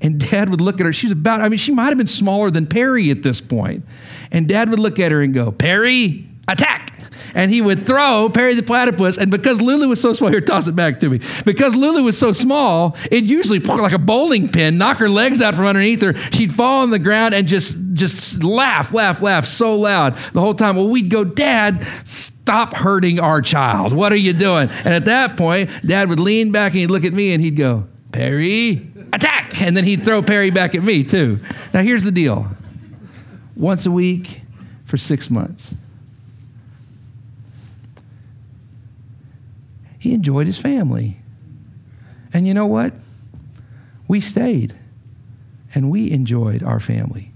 And 0.00 0.18
dad 0.18 0.50
would 0.50 0.60
look 0.60 0.80
at 0.80 0.86
her. 0.86 0.92
She's 0.92 1.12
about, 1.12 1.40
I 1.40 1.48
mean, 1.48 1.58
she 1.58 1.72
might 1.72 1.88
have 1.88 1.98
been 1.98 2.08
smaller 2.08 2.50
than 2.50 2.66
Perry 2.66 3.10
at 3.10 3.22
this 3.22 3.40
point. 3.40 3.84
And 4.32 4.48
dad 4.48 4.68
would 4.68 4.80
look 4.80 4.98
at 4.98 5.12
her 5.12 5.22
and 5.22 5.32
go, 5.32 5.52
Perry, 5.52 6.28
attack. 6.48 6.91
And 7.34 7.50
he 7.50 7.60
would 7.60 7.86
throw 7.86 8.28
Perry 8.32 8.54
the 8.54 8.62
platypus. 8.62 9.16
And 9.18 9.30
because 9.30 9.60
Lulu 9.60 9.88
was 9.88 10.00
so 10.00 10.12
small, 10.12 10.30
here, 10.30 10.40
toss 10.40 10.66
it 10.68 10.76
back 10.76 11.00
to 11.00 11.08
me. 11.08 11.20
Because 11.44 11.74
Lulu 11.74 12.02
was 12.02 12.18
so 12.18 12.32
small, 12.32 12.96
it 13.10 13.24
usually 13.24 13.58
like 13.58 13.92
a 13.92 13.98
bowling 13.98 14.48
pin, 14.48 14.78
knock 14.78 14.98
her 14.98 15.08
legs 15.08 15.40
out 15.40 15.54
from 15.54 15.66
underneath 15.66 16.02
her. 16.02 16.14
She'd 16.14 16.52
fall 16.52 16.82
on 16.82 16.90
the 16.90 16.98
ground 16.98 17.34
and 17.34 17.46
just, 17.46 17.76
just 17.94 18.42
laugh, 18.44 18.92
laugh, 18.92 19.22
laugh 19.22 19.46
so 19.46 19.76
loud 19.76 20.16
the 20.32 20.40
whole 20.40 20.54
time. 20.54 20.76
Well, 20.76 20.88
we'd 20.88 21.10
go, 21.10 21.24
Dad, 21.24 21.84
stop 22.04 22.74
hurting 22.74 23.20
our 23.20 23.40
child. 23.40 23.92
What 23.92 24.12
are 24.12 24.16
you 24.16 24.32
doing? 24.32 24.68
And 24.84 24.94
at 24.94 25.04
that 25.06 25.36
point, 25.36 25.70
Dad 25.84 26.08
would 26.08 26.20
lean 26.20 26.52
back 26.52 26.72
and 26.72 26.80
he'd 26.80 26.90
look 26.90 27.04
at 27.04 27.12
me 27.12 27.32
and 27.32 27.42
he'd 27.42 27.56
go, 27.56 27.86
Perry, 28.12 28.90
attack. 29.12 29.60
And 29.60 29.76
then 29.76 29.84
he'd 29.84 30.04
throw 30.04 30.22
Perry 30.22 30.50
back 30.50 30.74
at 30.74 30.82
me, 30.82 31.04
too. 31.04 31.40
Now, 31.72 31.82
here's 31.82 32.04
the 32.04 32.12
deal 32.12 32.48
once 33.56 33.86
a 33.86 33.90
week 33.90 34.42
for 34.84 34.96
six 34.96 35.30
months. 35.30 35.74
He 40.02 40.12
enjoyed 40.14 40.48
his 40.48 40.58
family. 40.58 41.18
And 42.32 42.44
you 42.44 42.54
know 42.54 42.66
what? 42.66 42.92
We 44.08 44.20
stayed 44.20 44.74
and 45.76 45.92
we 45.92 46.10
enjoyed 46.10 46.60
our 46.64 46.80
family. 46.80 47.30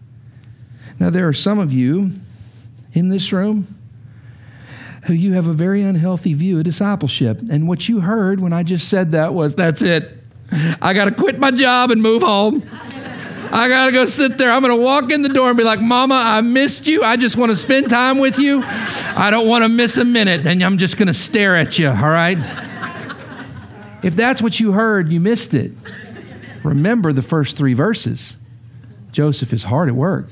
Now, 0.99 1.11
there 1.11 1.29
are 1.29 1.33
some 1.33 1.61
of 1.61 1.73
you 1.73 2.11
in 2.93 3.09
this 3.09 3.33
room 3.33 3.69
who 5.05 5.15
you 5.15 5.35
have 5.35 5.47
a 5.47 5.53
very 5.53 5.83
unhealthy 5.83 6.35
view 6.35 6.59
of 6.59 6.65
discipleship. 6.65 7.41
And 7.49 7.69
what 7.69 7.89
you 7.89 8.01
heard 8.01 8.41
when 8.41 8.53
I 8.53 8.65
just 8.65 8.89
said 8.89 9.13
that 9.13 9.33
was 9.33 9.55
that's 9.55 9.81
it. 9.81 10.19
I 10.51 10.93
got 10.93 11.05
to 11.05 11.13
quit 11.13 11.39
my 11.39 11.53
job 11.53 11.93
and 11.93 12.03
move 12.03 12.25
home. 12.25 12.69
I 13.53 13.69
got 13.69 13.87
to 13.87 13.93
go 13.93 14.07
sit 14.07 14.39
there. 14.39 14.51
I'm 14.51 14.61
going 14.61 14.77
to 14.77 14.83
walk 14.83 15.13
in 15.13 15.23
the 15.23 15.29
door 15.29 15.51
and 15.51 15.57
be 15.57 15.63
like, 15.63 15.81
Mama, 15.81 16.21
I 16.21 16.41
missed 16.41 16.89
you. 16.89 17.05
I 17.05 17.15
just 17.15 17.37
want 17.37 17.53
to 17.53 17.57
spend 17.57 17.89
time 17.89 18.19
with 18.19 18.41
you. 18.41 18.65
I 19.17 19.31
don't 19.31 19.49
want 19.49 19.65
to 19.65 19.69
miss 19.69 19.97
a 19.97 20.05
minute. 20.05 20.47
And 20.47 20.63
I'm 20.63 20.77
just 20.77 20.99
going 20.99 21.09
to 21.09 21.15
stare 21.15 21.57
at 21.57 21.79
you, 21.79 21.89
all 21.89 21.95
right? 21.95 22.39
If 24.03 24.15
that's 24.15 24.43
what 24.43 24.61
you 24.61 24.73
heard, 24.73 25.11
you 25.11 25.21
missed 25.21 25.55
it. 25.55 25.73
Remember 26.63 27.13
the 27.15 27.23
first 27.23 27.57
three 27.57 27.73
verses. 27.73 28.37
Joseph 29.13 29.55
is 29.55 29.65
hard 29.65 29.89
at 29.89 29.95
work. 29.95 30.29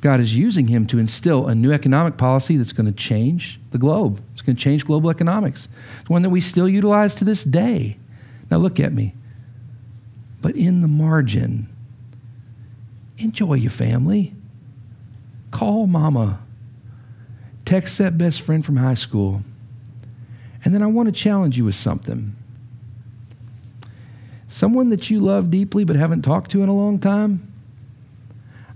God 0.00 0.20
is 0.20 0.36
using 0.36 0.68
him 0.68 0.86
to 0.86 1.00
instill 1.00 1.48
a 1.48 1.54
new 1.54 1.72
economic 1.72 2.16
policy 2.16 2.56
that's 2.56 2.72
going 2.72 2.86
to 2.86 2.92
change 2.92 3.58
the 3.72 3.78
globe. 3.78 4.22
It's 4.32 4.42
going 4.42 4.54
to 4.54 4.62
change 4.62 4.86
global 4.86 5.10
economics. 5.10 5.66
It's 6.00 6.08
one 6.08 6.22
that 6.22 6.30
we 6.30 6.40
still 6.40 6.68
utilize 6.68 7.16
to 7.16 7.24
this 7.24 7.42
day. 7.42 7.96
Now, 8.50 8.58
look 8.58 8.78
at 8.78 8.92
me. 8.92 9.14
But 10.40 10.54
in 10.54 10.80
the 10.80 10.88
margin, 10.88 11.66
enjoy 13.18 13.54
your 13.54 13.72
family. 13.72 14.32
Call 15.50 15.88
mama. 15.88 16.45
Text 17.66 17.98
that 17.98 18.16
best 18.16 18.40
friend 18.40 18.64
from 18.64 18.78
high 18.78 18.94
school. 18.94 19.42
And 20.64 20.72
then 20.72 20.82
I 20.82 20.86
want 20.86 21.08
to 21.08 21.12
challenge 21.12 21.58
you 21.58 21.66
with 21.66 21.74
something. 21.74 22.34
Someone 24.48 24.88
that 24.88 25.10
you 25.10 25.20
love 25.20 25.50
deeply 25.50 25.84
but 25.84 25.96
haven't 25.96 26.22
talked 26.22 26.50
to 26.52 26.62
in 26.62 26.70
a 26.70 26.74
long 26.74 26.98
time. 26.98 27.52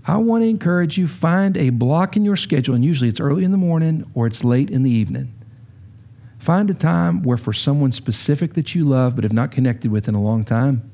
I 0.05 0.17
want 0.17 0.43
to 0.43 0.47
encourage 0.47 0.97
you 0.97 1.07
find 1.07 1.57
a 1.57 1.69
block 1.69 2.15
in 2.15 2.23
your 2.23 2.35
schedule 2.35 2.75
and 2.75 2.85
usually 2.85 3.09
it's 3.09 3.19
early 3.19 3.43
in 3.43 3.51
the 3.51 3.57
morning 3.57 4.09
or 4.13 4.27
it's 4.27 4.43
late 4.43 4.69
in 4.69 4.83
the 4.83 4.91
evening. 4.91 5.33
Find 6.37 6.69
a 6.69 6.73
time 6.73 7.23
where 7.23 7.37
for 7.37 7.53
someone 7.53 7.91
specific 7.91 8.53
that 8.55 8.75
you 8.75 8.83
love 8.83 9.15
but 9.15 9.23
have 9.23 9.33
not 9.33 9.51
connected 9.51 9.91
with 9.91 10.07
in 10.07 10.15
a 10.15 10.21
long 10.21 10.43
time 10.43 10.91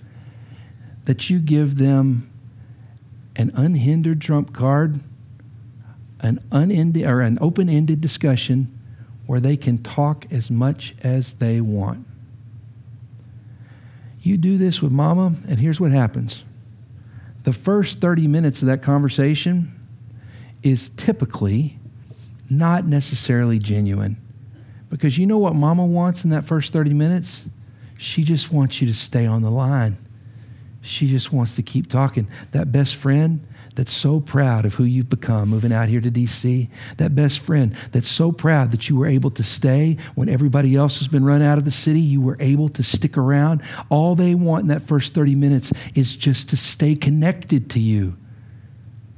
that 1.06 1.30
you 1.30 1.40
give 1.40 1.78
them 1.78 2.30
an 3.38 3.52
unhindered 3.56 4.20
trump 4.20 4.54
card, 4.54 5.00
an 6.20 6.40
unended 6.52 7.06
or 7.06 7.22
an 7.22 7.38
open-ended 7.42 8.02
discussion 8.02 8.78
where 9.26 9.40
they 9.40 9.58
can 9.58 9.78
talk 9.78 10.26
as 10.32 10.50
much 10.50 10.96
as 11.04 11.36
they 11.36 11.62
want. 11.62 12.06
You 14.22 14.38
do 14.38 14.58
this 14.58 14.82
with 14.82 14.92
mama, 14.92 15.34
and 15.48 15.60
here's 15.60 15.80
what 15.80 15.92
happens. 15.92 16.44
The 17.44 17.54
first 17.54 18.00
30 18.00 18.28
minutes 18.28 18.62
of 18.62 18.68
that 18.68 18.82
conversation 18.82 19.74
is 20.64 20.90
typically 20.90 21.78
not 22.50 22.86
necessarily 22.86 23.60
genuine. 23.60 24.18
Because 24.90 25.18
you 25.18 25.26
know 25.26 25.38
what 25.38 25.56
mama 25.56 25.86
wants 25.86 26.24
in 26.24 26.30
that 26.32 26.46
first 26.46 26.74
30 26.74 26.94
minutes? 26.94 27.46
She 27.98 28.24
just 28.24 28.52
wants 28.52 28.82
you 28.82 28.88
to 28.88 28.94
stay 28.94 29.26
on 29.26 29.42
the 29.42 29.52
line. 29.52 29.98
She 30.82 31.08
just 31.08 31.34
wants 31.34 31.56
to 31.56 31.64
keep 31.64 31.90
talking. 31.90 32.28
That 32.52 32.72
best 32.72 32.96
friend 32.96 33.46
that's 33.76 33.92
so 33.92 34.20
proud 34.20 34.66
of 34.66 34.76
who 34.76 34.84
you've 34.84 35.10
become 35.10 35.50
moving 35.50 35.72
out 35.72 35.90
here 35.90 36.02
to 36.02 36.10
DC, 36.10 36.70
that 36.98 37.14
best 37.14 37.40
friend 37.40 37.76
that's 37.92 38.10
so 38.10 38.32
proud 38.32 38.72
that 38.72 38.90
you 38.90 38.98
were 38.98 39.06
able 39.06 39.30
to 39.32 39.44
stay 39.44 39.98
when 40.16 40.30
everybody 40.30 40.76
else 40.76 41.00
has 41.00 41.08
been 41.08 41.24
run 41.24 41.42
out 41.42 41.58
of 41.58 41.66
the 41.66 41.72
city, 41.72 42.00
you 42.00 42.22
were 42.22 42.38
able 42.40 42.70
to 42.70 42.84
stick 42.84 43.18
around. 43.18 43.62
All 43.90 44.16
they 44.16 44.34
want 44.34 44.64
in 44.64 44.68
that 44.70 44.82
first 44.82 45.14
30 45.14 45.36
minutes 45.36 45.72
is 45.94 46.16
just 46.16 46.50
to 46.50 46.58
stay 46.58 46.96
connected 46.96 47.70
to 47.72 47.80
you. 47.80 48.18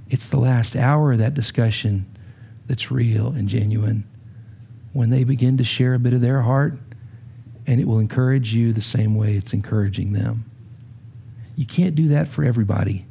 It's 0.10 0.30
the 0.30 0.39
last 0.39 0.76
hour 0.76 1.12
of 1.13 1.19
that 1.19 1.36
discussion 1.36 2.06
that's 2.65 2.91
real 2.91 3.28
and 3.28 3.48
genuine 3.48 4.06
when 4.91 5.10
they 5.10 5.24
begin 5.24 5.58
to 5.58 5.63
share 5.63 5.93
a 5.93 6.00
bit 6.00 6.13
of 6.13 6.22
their 6.22 6.41
heart, 6.41 6.80
and 7.67 7.80
it 7.80 7.88
will 7.88 8.00
encourage 8.00 8.54
you 8.54 8.74
the 8.74 8.82
same 8.82 9.15
way 9.15 9.36
it's 9.36 9.54
encouraging 9.54 10.13
them. 10.13 10.48
You 11.60 11.65
can't 11.65 11.93
do 11.93 12.08
that 12.08 12.30
for 12.30 12.45
everybody, 12.45 13.06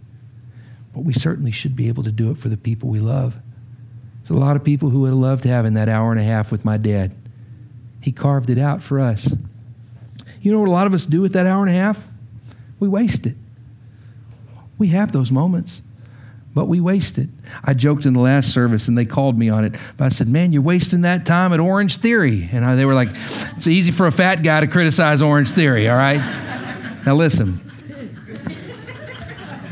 but 0.94 1.04
we 1.04 1.12
certainly 1.12 1.50
should 1.50 1.76
be 1.76 1.88
able 1.88 2.02
to 2.04 2.10
do 2.10 2.30
it 2.30 2.38
for 2.38 2.48
the 2.48 2.56
people 2.56 2.88
we 2.88 2.98
love. 2.98 3.38
There's 4.22 4.30
a 4.30 4.42
lot 4.42 4.56
of 4.56 4.64
people 4.64 4.88
who 4.88 5.00
would 5.00 5.08
have 5.08 5.18
loved 5.18 5.44
having 5.44 5.74
that 5.74 5.90
hour 5.90 6.10
and 6.12 6.18
a 6.18 6.24
half 6.24 6.50
with 6.50 6.64
my 6.64 6.78
dad. 6.78 7.14
He 8.00 8.10
carved 8.10 8.48
it 8.48 8.56
out 8.56 8.82
for 8.82 9.00
us. 9.00 9.30
You 10.40 10.50
know 10.50 10.60
what 10.60 10.68
a 10.70 10.72
lot 10.72 10.86
of 10.86 10.94
us 10.94 11.04
do 11.04 11.20
with 11.20 11.34
that 11.34 11.44
hour 11.44 11.60
and 11.60 11.68
a 11.68 11.78
half? 11.78 12.08
We 12.80 12.88
waste 12.88 13.26
it. 13.26 13.36
We 14.78 14.88
have 14.88 15.12
those 15.12 15.30
moments, 15.30 15.82
but 16.54 16.68
we 16.68 16.80
waste 16.80 17.18
it. 17.18 17.28
I 17.62 17.74
joked 17.74 18.06
in 18.06 18.14
the 18.14 18.20
last 18.20 18.54
service 18.54 18.88
and 18.88 18.96
they 18.96 19.04
called 19.04 19.38
me 19.38 19.50
on 19.50 19.66
it, 19.66 19.74
but 19.98 20.06
I 20.06 20.08
said, 20.08 20.26
Man, 20.26 20.52
you're 20.52 20.62
wasting 20.62 21.02
that 21.02 21.26
time 21.26 21.52
at 21.52 21.60
Orange 21.60 21.98
Theory. 21.98 22.48
And 22.50 22.64
I, 22.64 22.76
they 22.76 22.86
were 22.86 22.94
like, 22.94 23.10
It's 23.12 23.66
easy 23.66 23.90
for 23.90 24.06
a 24.06 24.12
fat 24.12 24.42
guy 24.42 24.60
to 24.60 24.66
criticize 24.66 25.20
Orange 25.20 25.50
Theory, 25.50 25.86
all 25.90 25.98
right? 25.98 26.16
now 27.04 27.14
listen, 27.14 27.60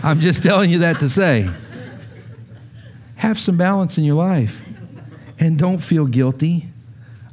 I'm 0.07 0.21
just 0.21 0.45
telling 0.45 0.71
you 0.71 0.79
that 0.79 1.01
to 1.01 1.09
say. 1.09 1.51
Have 3.17 3.41
some 3.41 3.57
balance 3.57 3.99
in 3.99 4.05
your 4.05 4.15
life 4.15 4.65
and 5.41 5.59
don't 5.59 5.79
feel 5.79 6.07
guilty 6.07 6.69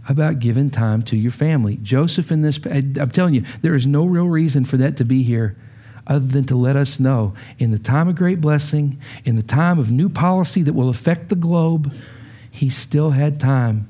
about 0.10 0.40
giving 0.40 0.72
time 0.72 1.04
to 1.04 1.16
your 1.16 1.32
family. 1.32 1.78
Joseph, 1.84 2.32
in 2.32 2.42
this, 2.42 2.60
I'm 2.66 3.12
telling 3.12 3.36
you, 3.36 3.42
there 3.62 3.76
is 3.76 3.86
no 3.86 4.06
real 4.08 4.28
reason 4.28 4.66
for 4.66 4.78
that 4.78 4.98
to 4.98 5.06
be 5.06 5.22
here 5.22 5.56
other 6.08 6.26
than 6.26 6.46
to 6.46 6.56
let 6.56 6.76
us 6.76 7.00
know 7.00 7.36
in 7.60 7.70
the 7.70 7.78
time 7.78 8.08
of 8.08 8.16
great 8.16 8.42
blessing, 8.42 9.00
in 9.24 9.36
the 9.36 9.44
time 9.44 9.78
of 9.78 9.92
new 9.92 10.10
policy 10.10 10.64
that 10.64 10.74
will 10.74 10.90
affect 10.90 11.30
the 11.30 11.36
globe, 11.36 11.94
he 12.50 12.72
still 12.72 13.12
had 13.12 13.40
time 13.40 13.88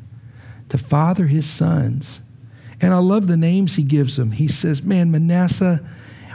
to 0.68 0.78
father 0.78 1.28
his 1.28 1.50
sons. 1.50 2.22
And 2.82 2.94
I 2.94 2.98
love 2.98 3.28
the 3.28 3.38
names 3.38 3.78
he 3.78 3.84
gives 3.84 4.18
them. 4.18 4.32
He 4.32 4.50
says, 4.50 4.84
Man, 4.84 5.10
Manasseh 5.10 5.80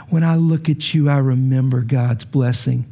when 0.09 0.23
I 0.23 0.35
look 0.35 0.69
at 0.69 0.93
you, 0.93 1.09
I 1.09 1.17
remember 1.17 1.81
God's 1.81 2.25
blessing. 2.25 2.85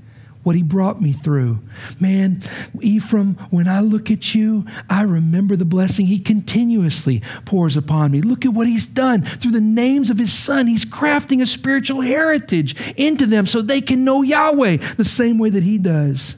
what 0.47 0.55
he 0.55 0.63
brought 0.63 1.01
me 1.01 1.11
through. 1.11 1.59
Man, 1.99 2.41
Ephraim, 2.79 3.33
when 3.49 3.67
I 3.67 3.81
look 3.81 4.09
at 4.09 4.33
you, 4.33 4.65
I 4.89 5.01
remember 5.01 5.57
the 5.57 5.65
blessing 5.65 6.05
he 6.05 6.19
continuously 6.19 7.21
pours 7.43 7.75
upon 7.75 8.11
me. 8.11 8.21
Look 8.21 8.45
at 8.45 8.53
what 8.53 8.65
he's 8.65 8.87
done 8.87 9.23
through 9.23 9.51
the 9.51 9.59
names 9.59 10.09
of 10.09 10.17
his 10.17 10.31
son. 10.31 10.67
He's 10.67 10.85
crafting 10.85 11.41
a 11.41 11.45
spiritual 11.45 11.99
heritage 11.99 12.77
into 12.95 13.25
them 13.25 13.45
so 13.45 13.61
they 13.61 13.81
can 13.81 14.05
know 14.05 14.21
Yahweh 14.21 14.77
the 14.95 15.03
same 15.03 15.37
way 15.37 15.49
that 15.49 15.63
he 15.63 15.77
does. 15.77 16.37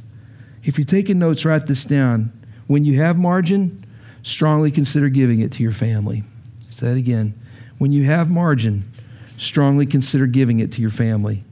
If 0.64 0.80
you're 0.80 0.86
taking 0.86 1.20
notes, 1.20 1.46
write 1.46 1.68
this 1.68 1.86
down. 1.86 2.32
When 2.66 2.86
you 2.86 3.00
have 3.00 3.16
margin, 3.16 3.86
strongly 4.24 4.72
consider 4.72 5.10
giving 5.10 5.40
it 5.40 5.52
to 5.52 5.62
your 5.62 5.72
family. 5.72 6.24
Say 6.72 6.88
that 6.88 6.98
again. 6.98 7.40
When 7.78 7.92
you 7.92 8.06
have 8.06 8.32
margin, 8.32 8.92
strongly 9.40 9.86
consider 9.86 10.28
giving 10.28 10.60
it 10.60 10.72
to 10.74 10.82
your 10.82 10.92
family. 10.92 11.44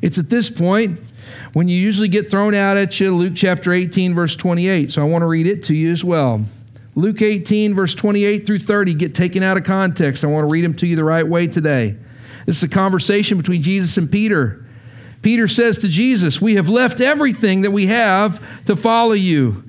It's 0.00 0.18
at 0.18 0.30
this 0.30 0.50
point 0.50 1.00
when 1.52 1.68
you 1.68 1.76
usually 1.76 2.08
get 2.08 2.30
thrown 2.30 2.54
out 2.54 2.76
at 2.76 2.98
you, 2.98 3.14
Luke 3.14 3.34
chapter 3.36 3.72
18, 3.72 4.14
verse 4.14 4.36
28. 4.36 4.92
So 4.92 5.02
I 5.02 5.04
want 5.04 5.22
to 5.22 5.26
read 5.26 5.46
it 5.46 5.64
to 5.64 5.74
you 5.74 5.90
as 5.90 6.04
well. 6.04 6.40
Luke 6.94 7.22
18, 7.22 7.74
verse 7.74 7.94
28 7.94 8.46
through 8.46 8.58
30 8.58 8.94
get 8.94 9.14
taken 9.14 9.42
out 9.42 9.56
of 9.56 9.64
context. 9.64 10.24
I 10.24 10.28
want 10.28 10.48
to 10.48 10.52
read 10.52 10.64
them 10.64 10.74
to 10.74 10.86
you 10.86 10.96
the 10.96 11.04
right 11.04 11.26
way 11.26 11.46
today. 11.46 11.96
This 12.46 12.58
is 12.58 12.62
a 12.62 12.68
conversation 12.68 13.38
between 13.38 13.62
Jesus 13.62 13.96
and 13.96 14.10
Peter. 14.10 14.64
Peter 15.22 15.46
says 15.46 15.78
to 15.78 15.88
Jesus, 15.88 16.40
We 16.40 16.56
have 16.56 16.68
left 16.68 17.00
everything 17.00 17.62
that 17.62 17.70
we 17.70 17.86
have 17.86 18.64
to 18.66 18.76
follow 18.76 19.12
you. 19.12 19.62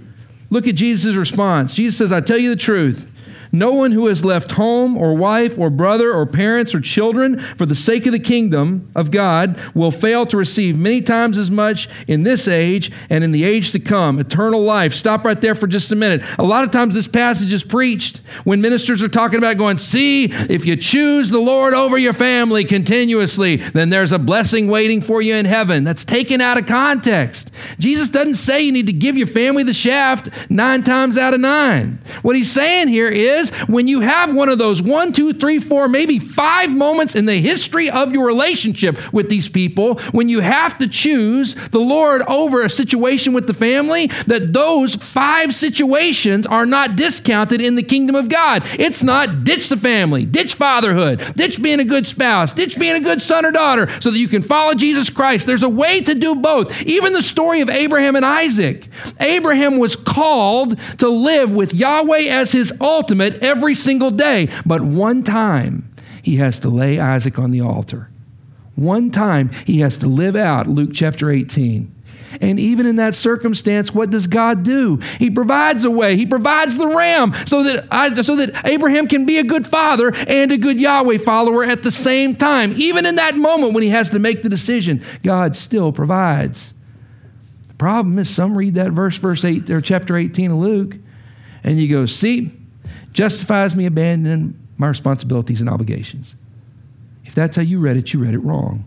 Look 0.50 0.68
at 0.68 0.76
Jesus' 0.76 1.16
response. 1.16 1.76
Jesus 1.76 1.98
says, 1.98 2.12
I 2.12 2.22
tell 2.22 2.38
you 2.38 2.50
the 2.50 2.56
truth. 2.56 3.10
No 3.56 3.72
one 3.72 3.92
who 3.92 4.08
has 4.08 4.26
left 4.26 4.54
home 4.54 4.98
or 4.98 5.16
wife 5.16 5.60
or 5.60 5.70
brother 5.70 6.12
or 6.12 6.26
parents 6.26 6.74
or 6.74 6.82
children 6.82 7.38
for 7.40 7.68
the 7.68 7.76
sake 7.76 8.08
of 8.08 8.12
the 8.12 8.20
kingdom 8.20 8.90
of 8.96 9.12
God 9.12 9.60
will 9.76 9.92
fail 9.92 10.26
to 10.26 10.38
receive 10.38 10.76
many 10.76 11.04
times 11.04 11.38
as 11.38 11.52
much 11.52 11.88
in 12.08 12.24
this 12.24 12.48
age 12.48 12.92
and 13.12 13.24
in 13.24 13.32
the 13.32 13.44
age 13.44 13.72
to 13.72 13.80
come 13.80 14.18
eternal 14.18 14.64
life. 14.64 14.92
Stop 14.92 15.24
right 15.24 15.40
there 15.40 15.54
for 15.54 15.68
just 15.68 15.92
a 15.92 15.96
minute. 15.96 16.24
A 16.40 16.44
lot 16.44 16.64
of 16.64 16.72
times 16.72 16.96
this 16.96 17.08
passage 17.08 17.54
is 17.54 17.64
preached 17.64 18.24
when 18.44 18.60
ministers 18.60 19.04
are 19.04 19.08
talking 19.08 19.38
about 19.38 19.58
going, 19.58 19.78
see, 19.78 20.26
if 20.26 20.66
you 20.66 20.76
choose 20.76 21.30
the 21.30 21.40
Lord 21.40 21.76
over 21.76 21.98
your 21.98 22.14
family 22.14 22.64
continuously, 22.64 23.58
then 23.58 23.92
there's 23.92 24.12
a 24.12 24.18
blessing 24.18 24.68
waiting 24.68 25.00
for 25.00 25.22
you 25.22 25.36
in 25.36 25.46
heaven. 25.46 25.84
That's 25.84 26.06
taken 26.06 26.42
out 26.42 26.58
of 26.58 26.66
context. 26.66 27.52
Jesus 27.78 28.10
doesn't 28.10 28.36
say 28.36 28.64
you 28.64 28.72
need 28.72 28.88
to 28.88 28.94
give 28.94 29.16
your 29.16 29.28
family 29.28 29.62
the 29.62 29.76
shaft 29.76 30.30
nine 30.50 30.82
times 30.82 31.20
out 31.20 31.36
of 31.36 31.40
nine. 31.40 32.00
What 32.24 32.36
he's 32.36 32.52
saying 32.52 32.88
here 32.88 33.10
is, 33.10 33.43
is 33.44 33.52
when 33.68 33.88
you 33.88 34.02
have 34.02 34.34
one 34.34 34.50
of 34.50 34.58
those 34.58 34.82
one, 34.82 35.14
two, 35.14 35.34
three, 35.34 35.60
four, 35.60 35.88
maybe 35.88 36.20
five 36.20 36.72
moments 36.72 37.16
in 37.16 37.26
the 37.26 37.36
history 37.36 37.90
of 37.90 38.14
your 38.14 38.26
relationship 38.26 39.14
with 39.14 39.30
these 39.30 39.50
people, 39.50 40.00
when 40.12 40.30
you 40.30 40.40
have 40.40 40.78
to 40.80 40.88
choose 40.88 41.56
the 41.70 41.80
Lord 41.80 42.22
over 42.24 42.62
a 42.62 42.70
situation 42.70 43.34
with 43.34 43.48
the 43.48 43.54
family, 43.54 44.08
that 44.28 44.54
those 44.54 44.96
five 44.96 45.54
situations 45.54 46.46
are 46.48 46.66
not 46.66 46.96
discounted 46.96 47.62
in 47.62 47.76
the 47.76 47.84
kingdom 47.84 48.16
of 48.16 48.30
God. 48.30 48.64
It's 48.80 49.04
not 49.04 49.44
ditch 49.44 49.70
the 49.70 49.78
family, 49.78 50.26
ditch 50.26 50.56
fatherhood, 50.56 51.20
ditch 51.36 51.62
being 51.62 51.80
a 51.80 51.86
good 51.86 52.08
spouse, 52.08 52.54
ditch 52.54 52.80
being 52.80 52.96
a 52.96 53.00
good 53.00 53.22
son 53.22 53.46
or 53.46 53.52
daughter 53.52 53.90
so 54.00 54.10
that 54.10 54.18
you 54.18 54.28
can 54.28 54.42
follow 54.42 54.74
Jesus 54.74 55.10
Christ. 55.10 55.48
There's 55.48 55.64
a 55.64 55.70
way 55.70 56.02
to 56.02 56.16
do 56.16 56.36
both. 56.36 56.82
Even 56.84 57.14
the 57.14 57.24
story 57.24 57.62
of 57.62 57.70
Abraham 57.70 58.16
and 58.16 58.26
Isaac. 58.26 58.88
Abraham 59.20 59.78
was 59.78 59.96
called 59.96 60.78
to 61.00 61.10
live 61.10 61.54
with 61.54 61.74
Yahweh 61.74 62.28
as 62.30 62.52
his 62.52 62.74
ultimate 62.82 63.33
it 63.36 63.44
every 63.44 63.76
single 63.76 64.12
day. 64.12 64.50
But 64.66 64.82
one 64.82 65.24
time, 65.24 65.94
he 66.22 66.38
has 66.38 66.60
to 66.60 66.70
lay 66.70 67.00
Isaac 67.00 67.38
on 67.40 67.52
the 67.52 67.62
altar. 67.62 68.10
One 68.76 69.12
time, 69.12 69.52
he 69.66 69.80
has 69.80 69.98
to 69.98 70.08
live 70.08 70.36
out 70.36 70.68
Luke 70.68 70.92
chapter 70.94 71.30
18. 71.30 71.94
And 72.42 72.60
even 72.60 72.86
in 72.86 72.96
that 72.96 73.14
circumstance, 73.14 73.94
what 73.94 74.10
does 74.10 74.26
God 74.28 74.64
do? 74.64 74.98
He 75.20 75.30
provides 75.30 75.84
a 75.84 75.92
way. 75.92 76.16
He 76.16 76.26
provides 76.26 76.78
the 76.78 76.88
ram 76.88 77.34
so 77.46 77.64
that, 77.64 78.24
so 78.26 78.36
that 78.38 78.66
Abraham 78.66 79.08
can 79.08 79.26
be 79.26 79.38
a 79.38 79.44
good 79.44 79.68
father 79.68 80.12
and 80.28 80.52
a 80.52 80.58
good 80.58 80.80
Yahweh 80.80 81.20
follower 81.20 81.64
at 81.64 81.84
the 81.84 81.92
same 81.92 82.36
time. 82.36 82.74
Even 82.78 83.06
in 83.06 83.16
that 83.16 83.36
moment 83.36 83.74
when 83.74 83.84
he 83.84 83.90
has 83.90 84.10
to 84.12 84.20
make 84.20 84.42
the 84.42 84.50
decision, 84.50 85.04
God 85.22 85.56
still 85.56 85.92
provides. 85.92 86.74
The 87.68 87.76
problem 87.76 88.18
is 88.18 88.30
some 88.30 88.58
read 88.58 88.76
that 88.76 88.92
verse, 88.92 89.18
verse 89.18 89.46
8, 89.46 89.70
or 89.70 89.82
chapter 89.82 90.18
18 90.18 90.52
of 90.52 90.58
Luke, 90.58 90.98
and 91.64 91.80
you 91.80 91.88
go, 91.88 92.06
see, 92.06 92.52
justifies 93.14 93.76
me 93.76 93.86
abandoning 93.86 94.60
my 94.78 94.88
responsibilities 94.88 95.62
and 95.62 95.70
obligations. 95.70 96.36
If 97.24 97.36
that's 97.36 97.56
how 97.56 97.62
you 97.62 97.80
read 97.80 97.98
it, 97.98 98.14
you 98.14 98.20
read 98.20 98.34
it 98.34 98.40
wrong. 98.40 98.86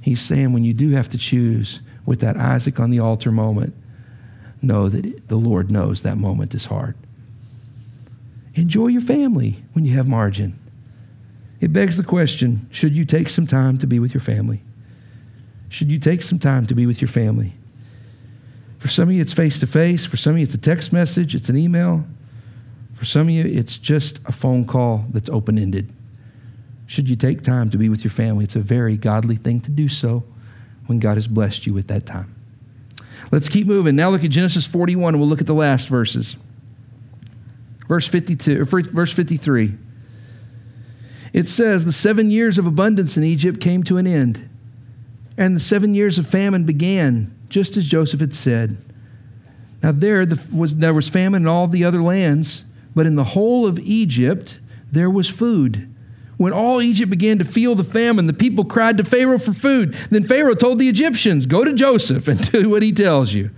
He's 0.00 0.20
saying 0.20 0.52
when 0.52 0.64
you 0.64 0.72
do 0.72 0.90
have 0.90 1.08
to 1.10 1.18
choose 1.18 1.80
with 2.06 2.20
that 2.20 2.36
Isaac 2.36 2.80
on 2.80 2.90
the 2.90 2.98
altar 2.98 3.30
moment, 3.30 3.74
know 4.60 4.88
that 4.88 5.28
the 5.28 5.36
Lord 5.36 5.70
knows 5.70 6.02
that 6.02 6.16
moment 6.16 6.54
is 6.54 6.66
hard. 6.66 6.96
Enjoy 8.54 8.88
your 8.88 9.00
family 9.00 9.56
when 9.72 9.84
you 9.84 9.94
have 9.96 10.08
margin. 10.08 10.58
It 11.60 11.72
begs 11.72 11.96
the 11.96 12.02
question 12.02 12.68
should 12.72 12.94
you 12.94 13.04
take 13.04 13.28
some 13.28 13.46
time 13.46 13.78
to 13.78 13.86
be 13.86 13.98
with 13.98 14.14
your 14.14 14.20
family? 14.20 14.62
Should 15.68 15.90
you 15.90 15.98
take 15.98 16.22
some 16.22 16.38
time 16.38 16.66
to 16.66 16.74
be 16.74 16.86
with 16.86 17.00
your 17.00 17.08
family? 17.08 17.54
For 18.78 18.88
some 18.88 19.08
of 19.08 19.14
you, 19.14 19.22
it's 19.22 19.32
face 19.32 19.60
to 19.60 19.66
face. 19.66 20.04
For 20.04 20.16
some 20.16 20.32
of 20.32 20.38
you, 20.38 20.42
it's 20.42 20.54
a 20.54 20.58
text 20.58 20.92
message, 20.92 21.34
it's 21.34 21.48
an 21.48 21.56
email. 21.56 22.04
For 23.02 23.06
some 23.06 23.22
of 23.22 23.30
you, 23.30 23.44
it's 23.44 23.78
just 23.78 24.20
a 24.26 24.30
phone 24.30 24.64
call 24.64 25.06
that's 25.10 25.28
open 25.28 25.58
ended. 25.58 25.92
Should 26.86 27.10
you 27.10 27.16
take 27.16 27.42
time 27.42 27.68
to 27.70 27.76
be 27.76 27.88
with 27.88 28.04
your 28.04 28.12
family? 28.12 28.44
It's 28.44 28.54
a 28.54 28.60
very 28.60 28.96
godly 28.96 29.34
thing 29.34 29.58
to 29.62 29.72
do 29.72 29.88
so 29.88 30.22
when 30.86 31.00
God 31.00 31.16
has 31.16 31.26
blessed 31.26 31.66
you 31.66 31.74
with 31.74 31.88
that 31.88 32.06
time. 32.06 32.32
Let's 33.32 33.48
keep 33.48 33.66
moving. 33.66 33.96
Now 33.96 34.10
look 34.10 34.22
at 34.22 34.30
Genesis 34.30 34.68
41 34.68 35.14
and 35.14 35.20
we'll 35.20 35.28
look 35.28 35.40
at 35.40 35.48
the 35.48 35.52
last 35.52 35.88
verses. 35.88 36.36
Verse 37.88 38.06
52 38.06 38.64
verse 38.66 39.12
53. 39.12 39.74
It 41.32 41.48
says, 41.48 41.84
"The 41.84 41.92
7 41.92 42.30
years 42.30 42.56
of 42.56 42.66
abundance 42.66 43.16
in 43.16 43.24
Egypt 43.24 43.58
came 43.58 43.82
to 43.82 43.96
an 43.96 44.06
end, 44.06 44.48
and 45.36 45.56
the 45.56 45.60
7 45.60 45.92
years 45.92 46.18
of 46.18 46.28
famine 46.28 46.62
began, 46.62 47.32
just 47.48 47.76
as 47.76 47.88
Joseph 47.88 48.20
had 48.20 48.32
said." 48.32 48.76
Now 49.82 49.90
there 49.90 50.24
was 50.52 50.76
there 50.76 50.94
was 50.94 51.08
famine 51.08 51.42
in 51.42 51.48
all 51.48 51.66
the 51.66 51.82
other 51.82 52.00
lands, 52.00 52.62
but 52.94 53.06
in 53.06 53.16
the 53.16 53.24
whole 53.24 53.66
of 53.66 53.78
Egypt, 53.78 54.60
there 54.90 55.10
was 55.10 55.28
food. 55.28 55.88
When 56.36 56.52
all 56.52 56.82
Egypt 56.82 57.10
began 57.10 57.38
to 57.38 57.44
feel 57.44 57.74
the 57.74 57.84
famine, 57.84 58.26
the 58.26 58.32
people 58.32 58.64
cried 58.64 58.98
to 58.98 59.04
Pharaoh 59.04 59.38
for 59.38 59.52
food. 59.52 59.94
Then 60.10 60.24
Pharaoh 60.24 60.54
told 60.54 60.78
the 60.78 60.88
Egyptians, 60.88 61.46
Go 61.46 61.64
to 61.64 61.72
Joseph 61.72 62.26
and 62.28 62.50
do 62.52 62.68
what 62.68 62.82
he 62.82 62.92
tells 62.92 63.32
you. 63.32 63.50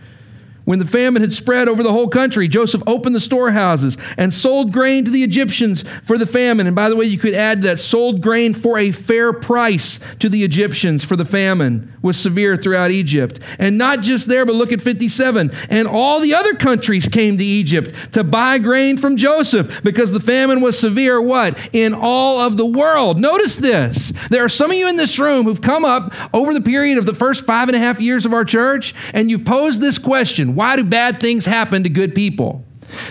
When 0.65 0.79
the 0.79 0.87
famine 0.87 1.21
had 1.21 1.33
spread 1.33 1.69
over 1.69 1.83
the 1.83 1.93
whole 1.93 2.09
country, 2.09 2.49
Joseph 2.49 2.83
opened 2.87 3.15
the 3.15 3.21
storehouses 3.21 3.99
and 4.17 4.33
sold 4.33 4.73
grain 4.73 5.05
to 5.05 5.11
the 5.11 5.23
Egyptians 5.23 5.85
for 6.03 6.17
the 6.17 6.27
famine. 6.27 6.67
And 6.67 6.75
by 6.75 6.89
the 6.89 6.97
way, 6.97 7.05
you 7.05 7.19
could 7.19 7.35
add 7.35 7.63
that 7.63 7.81
sold 7.81 8.23
grain 8.23 8.55
for 8.55 8.79
a 8.79 8.91
fair 8.91 9.33
price 9.35 10.01
to 10.21 10.29
the 10.31 10.43
Egyptians 10.43 11.05
for 11.05 11.17
the 11.17 11.25
famine 11.25 11.93
was 12.01 12.17
severe 12.17 12.57
throughout 12.57 12.91
Egypt. 12.91 13.41
And 13.59 13.77
not 13.77 14.01
just 14.01 14.29
there, 14.29 14.47
but 14.47 14.55
look 14.55 14.73
at 14.73 14.81
57. 14.81 15.51
And 15.69 15.87
all 15.87 16.21
the 16.21 16.35
other 16.35 16.55
countries 16.55 17.09
came 17.09 17.37
to 17.37 17.45
Egypt 17.45 18.13
to 18.13 18.25
buy 18.25 18.59
grain 18.59 18.97
from 18.97 19.17
Joseph 19.17 19.83
because 19.83 20.13
the 20.13 20.21
famine 20.21 20.63
was 20.63 20.79
severe, 20.79 21.21
what? 21.21 21.69
In 21.75 21.93
all 21.93 22.41
of 22.41 22.57
the 22.57 22.67
world. 22.67 23.19
Notice 23.19 23.57
this. 23.57 24.13
There 24.31 24.45
are 24.45 24.49
some 24.49 24.71
of 24.71 24.77
you 24.77 24.89
in 24.89 24.97
this 24.97 25.19
room 25.19 25.45
who've 25.45 25.61
come 25.61 25.85
up 25.85 26.15
over 26.35 26.55
the 26.55 26.61
period 26.61 26.97
of 26.97 27.07
the 27.07 27.15
first 27.15 27.45
five 27.45 27.69
and 27.69 27.77
a 27.77 27.81
half 27.81 28.01
years 28.01 28.25
of 28.25 28.33
our 28.33 28.45
church, 28.45 28.95
and 29.13 29.31
you've 29.31 29.45
posed 29.45 29.81
this 29.81 29.99
question 29.99 30.54
why 30.55 30.77
do 30.77 30.85
bad 30.85 31.21
things 31.21 31.47
happen 31.47 31.83
to 31.83 31.89
good 31.89 32.15
people? 32.15 32.65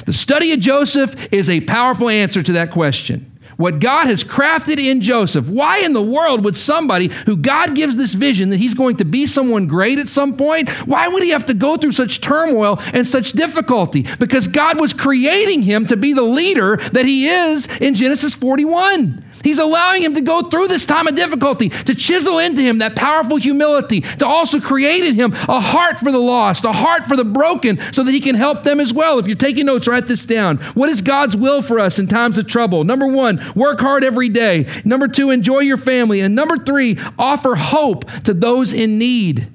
The 0.06 0.14
study 0.14 0.52
of 0.54 0.60
Joseph 0.60 1.34
is 1.34 1.50
a 1.50 1.62
powerful 1.62 2.10
answer 2.10 2.44
to 2.44 2.54
that 2.54 2.72
question. 2.72 3.30
What 3.58 3.80
God 3.80 4.08
has 4.08 4.24
crafted 4.24 4.80
in 4.80 5.02
Joseph. 5.02 5.48
Why 5.48 5.80
in 5.80 5.94
the 5.94 6.02
world 6.02 6.44
would 6.44 6.58
somebody 6.58 7.10
who 7.26 7.38
God 7.38 7.76
gives 7.76 7.96
this 7.96 8.14
vision 8.14 8.50
that 8.50 8.58
he's 8.58 8.74
going 8.74 8.98
to 8.98 9.06
be 9.06 9.26
someone 9.26 9.68
great 9.68 10.00
at 10.00 10.08
some 10.08 10.38
point, 10.38 10.70
why 10.88 11.08
would 11.08 11.24
he 11.24 11.30
have 11.30 11.46
to 11.48 11.54
go 11.54 11.78
through 11.78 11.92
such 11.92 12.22
turmoil 12.22 12.80
and 12.94 13.06
such 13.06 13.34
difficulty? 13.34 14.08
Because 14.20 14.48
God 14.48 14.80
was 14.80 14.94
creating 14.94 15.62
him 15.62 15.86
to 15.88 15.98
be 15.98 16.14
the 16.14 16.24
leader 16.24 16.78
that 16.78 17.06
he 17.06 17.28
is 17.28 17.68
in 17.78 17.96
Genesis 17.96 18.34
41. 18.34 19.24
He's 19.44 19.60
allowing 19.60 20.02
him 20.02 20.14
to 20.16 20.22
go 20.22 20.44
through 20.44 20.70
this 20.70 20.86
time 20.86 21.08
of 21.08 21.16
difficulty, 21.16 21.70
to 21.70 21.94
chisel 21.94 22.40
into 22.40 22.62
him 22.62 22.78
that 22.78 22.96
powerful 22.96 23.38
humility, 23.38 24.02
to 24.02 24.26
also 24.26 24.60
create 24.60 25.04
in 25.04 25.16
him 25.16 25.34
a 25.34 25.60
heart 25.60 26.00
for 26.00 26.12
the 26.12 26.18
lost, 26.18 26.64
a 26.64 26.72
heart 26.72 27.06
for 27.06 27.18
the 27.18 27.26
broken, 27.26 27.80
so 27.92 28.04
that 28.04 28.12
he 28.12 28.22
can 28.22 28.36
help 28.36 28.64
them 28.64 28.80
as 28.80 28.94
well. 28.94 29.20
If 29.20 29.28
you're 29.28 29.36
taking 29.36 29.66
notes, 29.66 29.88
write 29.88 30.08
this 30.08 30.26
down. 30.26 30.58
What 30.74 30.90
is 30.90 31.02
God's 31.02 31.36
will 31.36 31.62
for 31.62 31.80
us 31.80 32.00
in 32.00 32.08
times 32.08 32.38
of 32.38 32.48
trouble? 32.48 32.84
Number 32.84 33.08
one, 33.08 33.42
work 33.56 33.82
hard 33.82 34.04
every 34.04 34.30
day. 34.30 34.66
Number 34.86 35.08
two, 35.08 35.30
enjoy 35.30 35.60
your 35.60 35.78
family. 35.78 36.22
And 36.22 36.36
number 36.36 36.58
three, 36.58 36.98
offer 37.20 37.56
hope 37.56 38.10
to 38.24 38.34
those 38.34 38.72
in 38.72 38.98
need. 38.98 39.50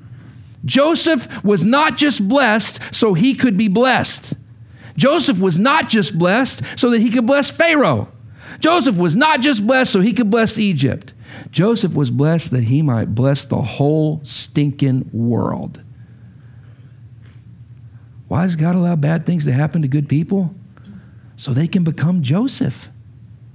Joseph 0.64 1.42
was 1.42 1.64
not 1.64 1.96
just 1.96 2.28
blessed 2.28 2.94
so 2.94 3.14
he 3.14 3.34
could 3.34 3.56
be 3.56 3.68
blessed. 3.68 4.34
Joseph 4.96 5.40
was 5.40 5.58
not 5.58 5.88
just 5.88 6.18
blessed 6.18 6.62
so 6.78 6.90
that 6.90 7.00
he 7.00 7.10
could 7.10 7.26
bless 7.26 7.50
Pharaoh. 7.50 8.08
Joseph 8.60 8.96
was 8.96 9.14
not 9.14 9.40
just 9.40 9.66
blessed 9.66 9.92
so 9.92 10.00
he 10.00 10.12
could 10.12 10.30
bless 10.30 10.58
Egypt. 10.58 11.14
Joseph 11.50 11.94
was 11.94 12.10
blessed 12.10 12.50
that 12.50 12.64
he 12.64 12.82
might 12.82 13.14
bless 13.14 13.44
the 13.44 13.62
whole 13.62 14.20
stinking 14.24 15.08
world. 15.12 15.82
Why 18.26 18.44
does 18.44 18.56
God 18.56 18.74
allow 18.74 18.96
bad 18.96 19.24
things 19.24 19.44
to 19.44 19.52
happen 19.52 19.82
to 19.82 19.88
good 19.88 20.08
people? 20.08 20.54
So 21.36 21.52
they 21.52 21.68
can 21.68 21.84
become 21.84 22.22
Joseph 22.22 22.90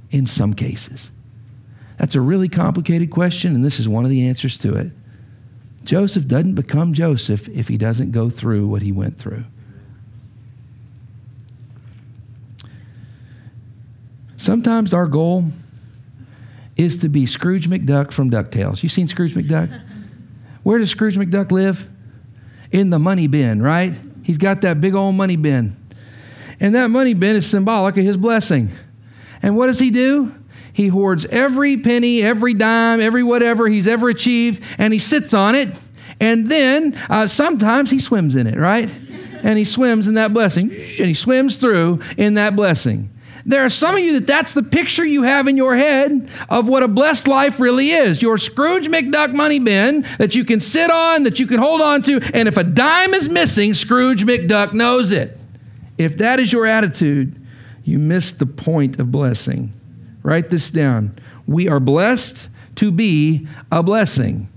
in 0.09 0.25
some 0.25 0.53
cases. 0.53 1.11
That's 1.97 2.15
a 2.15 2.21
really 2.21 2.49
complicated 2.49 3.11
question, 3.11 3.53
and 3.55 3.63
this 3.63 3.79
is 3.79 3.87
one 3.87 4.03
of 4.03 4.09
the 4.09 4.27
answers 4.27 4.57
to 4.59 4.73
it. 4.75 4.91
Joseph 5.83 6.27
doesn't 6.27 6.55
become 6.55 6.93
Joseph 6.93 7.49
if 7.49 7.67
he 7.67 7.77
doesn't 7.77 8.11
go 8.11 8.29
through 8.29 8.67
what 8.67 8.81
he 8.81 8.91
went 8.91 9.17
through. 9.17 9.43
Sometimes 14.43 14.93
our 14.93 15.07
goal 15.07 15.45
is 16.75 16.97
to 16.97 17.07
be 17.07 17.25
Scrooge 17.25 17.69
McDuck 17.69 18.11
from 18.11 18.29
DuckTales. 18.29 18.83
You 18.83 18.89
seen 18.89 19.07
Scrooge 19.07 19.35
McDuck? 19.35 19.81
Where 20.63 20.79
does 20.79 20.89
Scrooge 20.89 21.15
McDuck 21.15 21.53
live? 21.53 21.87
In 22.69 22.89
the 22.89 22.99
money 22.99 23.27
bin, 23.27 23.61
right? 23.61 23.97
He's 24.21 24.37
got 24.37 24.59
that 24.59 24.81
big 24.81 24.95
old 24.95 25.15
money 25.15 25.37
bin. 25.37 25.77
And 26.59 26.75
that 26.75 26.89
money 26.89 27.13
bin 27.13 27.37
is 27.37 27.49
symbolic 27.49 27.95
of 27.95 28.03
his 28.03 28.17
blessing. 28.17 28.67
And 29.41 29.55
what 29.55 29.67
does 29.67 29.79
he 29.79 29.91
do? 29.91 30.35
He 30.73 30.89
hoards 30.89 31.25
every 31.27 31.77
penny, 31.77 32.21
every 32.21 32.53
dime, 32.53 32.99
every 32.99 33.23
whatever 33.23 33.69
he's 33.69 33.87
ever 33.87 34.09
achieved, 34.09 34.61
and 34.77 34.91
he 34.91 34.99
sits 34.99 35.33
on 35.33 35.55
it. 35.55 35.69
And 36.19 36.47
then 36.47 36.95
uh, 37.09 37.29
sometimes 37.29 37.91
he 37.91 37.99
swims 37.99 38.35
in 38.35 38.47
it, 38.47 38.59
right? 38.59 38.93
And 39.41 39.57
he 39.57 39.63
swims 39.63 40.09
in 40.09 40.15
that 40.15 40.33
blessing, 40.33 40.69
and 40.69 41.07
he 41.07 41.13
swims 41.13 41.55
through 41.55 42.01
in 42.17 42.33
that 42.33 42.57
blessing. 42.57 43.09
There 43.45 43.65
are 43.65 43.69
some 43.69 43.95
of 43.95 44.01
you 44.01 44.13
that 44.19 44.27
that's 44.27 44.53
the 44.53 44.63
picture 44.63 45.05
you 45.05 45.23
have 45.23 45.47
in 45.47 45.57
your 45.57 45.75
head 45.75 46.29
of 46.49 46.67
what 46.67 46.81
a 46.81 46.87
blessed 46.87 47.27
life 47.27 47.59
really 47.59 47.89
is. 47.89 48.21
Your 48.21 48.37
Scrooge 48.37 48.87
McDuck 48.87 49.35
money 49.35 49.59
bin 49.59 50.05
that 50.17 50.33
you 50.33 50.45
can 50.45 50.61
sit 50.61 50.89
on, 50.89 51.23
that 51.23 51.39
you 51.39 51.47
can 51.47 51.59
hold 51.59 51.81
on 51.81 52.03
to, 52.03 52.21
and 52.33 52.47
if 52.47 52.55
a 52.55 52.63
dime 52.63 53.13
is 53.13 53.27
missing, 53.27 53.73
Scrooge 53.73 54.25
McDuck 54.25 54.73
knows 54.73 55.11
it. 55.11 55.37
If 55.97 56.17
that 56.17 56.39
is 56.39 56.53
your 56.53 56.65
attitude, 56.65 57.35
you 57.83 57.99
miss 57.99 58.31
the 58.31 58.45
point 58.45 58.99
of 58.99 59.11
blessing. 59.11 59.73
Write 60.23 60.49
this 60.49 60.69
down. 60.69 61.17
We 61.45 61.67
are 61.67 61.81
blessed 61.81 62.47
to 62.75 62.91
be 62.91 63.47
a 63.71 63.83
blessing. 63.83 64.49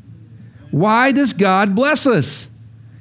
Why 0.71 1.11
does 1.11 1.33
God 1.33 1.75
bless 1.75 2.07
us? 2.07 2.49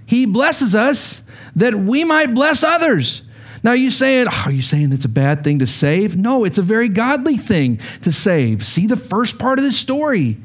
He 0.07 0.25
blesses 0.25 0.73
us 0.73 1.21
that 1.55 1.75
we 1.75 2.03
might 2.03 2.33
bless 2.33 2.63
others. 2.63 3.21
Now, 3.65 3.71
you 3.71 3.89
saying, 3.89 4.27
oh, 4.31 4.43
are 4.45 4.51
you 4.51 4.61
saying 4.61 4.93
it's 4.93 5.05
a 5.05 5.09
bad 5.09 5.43
thing 5.43 5.57
to 5.57 5.65
save? 5.65 6.15
No, 6.15 6.43
it's 6.43 6.59
a 6.59 6.61
very 6.61 6.87
godly 6.87 7.35
thing 7.35 7.79
to 8.03 8.13
save. 8.13 8.63
See 8.63 8.85
the 8.85 8.95
first 8.95 9.39
part 9.39 9.57
of 9.57 9.65
this 9.65 9.75
story. 9.75 10.37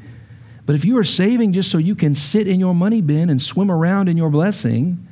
But 0.65 0.73
if 0.73 0.83
you 0.83 0.97
are 0.97 1.03
saving 1.03 1.53
just 1.53 1.69
so 1.69 1.77
you 1.77 1.93
can 1.93 2.15
sit 2.15 2.47
in 2.47 2.59
your 2.59 2.73
money 2.73 2.99
bin 2.99 3.29
and 3.29 3.39
swim 3.39 3.69
around 3.69 4.09
in 4.09 4.17
your 4.17 4.31
blessing, 4.31 5.07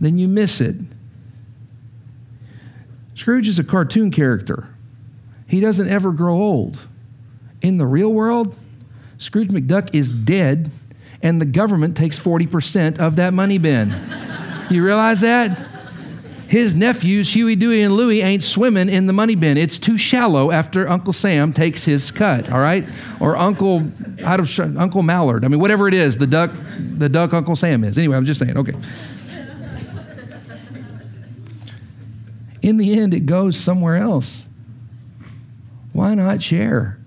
then 0.00 0.18
you 0.18 0.26
miss 0.26 0.60
it. 0.60 0.74
Scrooge 3.14 3.46
is 3.46 3.60
a 3.60 3.64
cartoon 3.64 4.10
character. 4.10 4.66
He 5.46 5.60
doesn't 5.60 5.88
ever 5.88 6.10
grow 6.10 6.34
old. 6.34 6.88
In 7.62 7.78
the 7.78 7.86
real 7.86 8.12
world, 8.12 8.56
Scrooge 9.16 9.50
McDuck 9.50 9.94
is 9.94 10.10
dead, 10.10 10.72
and 11.22 11.40
the 11.40 11.46
government 11.46 11.96
takes 11.96 12.18
40% 12.18 12.98
of 12.98 13.14
that 13.14 13.32
money 13.32 13.58
bin. 13.58 13.94
you 14.70 14.84
realize 14.84 15.20
that? 15.20 15.73
His 16.54 16.76
nephews, 16.76 17.34
Huey, 17.34 17.56
Dewey, 17.56 17.82
and 17.82 17.96
Louie, 17.96 18.22
ain't 18.22 18.44
swimming 18.44 18.88
in 18.88 19.06
the 19.06 19.12
money 19.12 19.34
bin. 19.34 19.56
It's 19.56 19.76
too 19.76 19.98
shallow 19.98 20.52
after 20.52 20.88
Uncle 20.88 21.12
Sam 21.12 21.52
takes 21.52 21.82
his 21.82 22.12
cut, 22.12 22.48
all 22.48 22.60
right? 22.60 22.88
Or 23.18 23.36
Uncle, 23.36 23.82
out 24.22 24.38
of 24.38 24.60
Uncle 24.78 25.02
Mallard. 25.02 25.44
I 25.44 25.48
mean, 25.48 25.58
whatever 25.58 25.88
it 25.88 25.94
is, 25.94 26.16
the 26.16 26.28
duck, 26.28 26.52
the 26.78 27.08
duck 27.08 27.34
Uncle 27.34 27.56
Sam 27.56 27.82
is. 27.82 27.98
Anyway, 27.98 28.16
I'm 28.16 28.24
just 28.24 28.38
saying, 28.38 28.56
okay. 28.56 28.74
In 32.62 32.76
the 32.76 33.00
end, 33.00 33.14
it 33.14 33.26
goes 33.26 33.56
somewhere 33.56 33.96
else. 33.96 34.46
Why 35.92 36.14
not 36.14 36.40
share? 36.40 37.00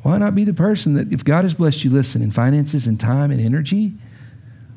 Why 0.00 0.16
not 0.16 0.34
be 0.34 0.44
the 0.44 0.54
person 0.54 0.94
that, 0.94 1.12
if 1.12 1.22
God 1.22 1.44
has 1.44 1.52
blessed 1.52 1.84
you, 1.84 1.90
listen, 1.90 2.22
in 2.22 2.30
finances 2.30 2.86
and 2.86 2.98
time 2.98 3.30
and 3.32 3.40
energy, 3.40 3.92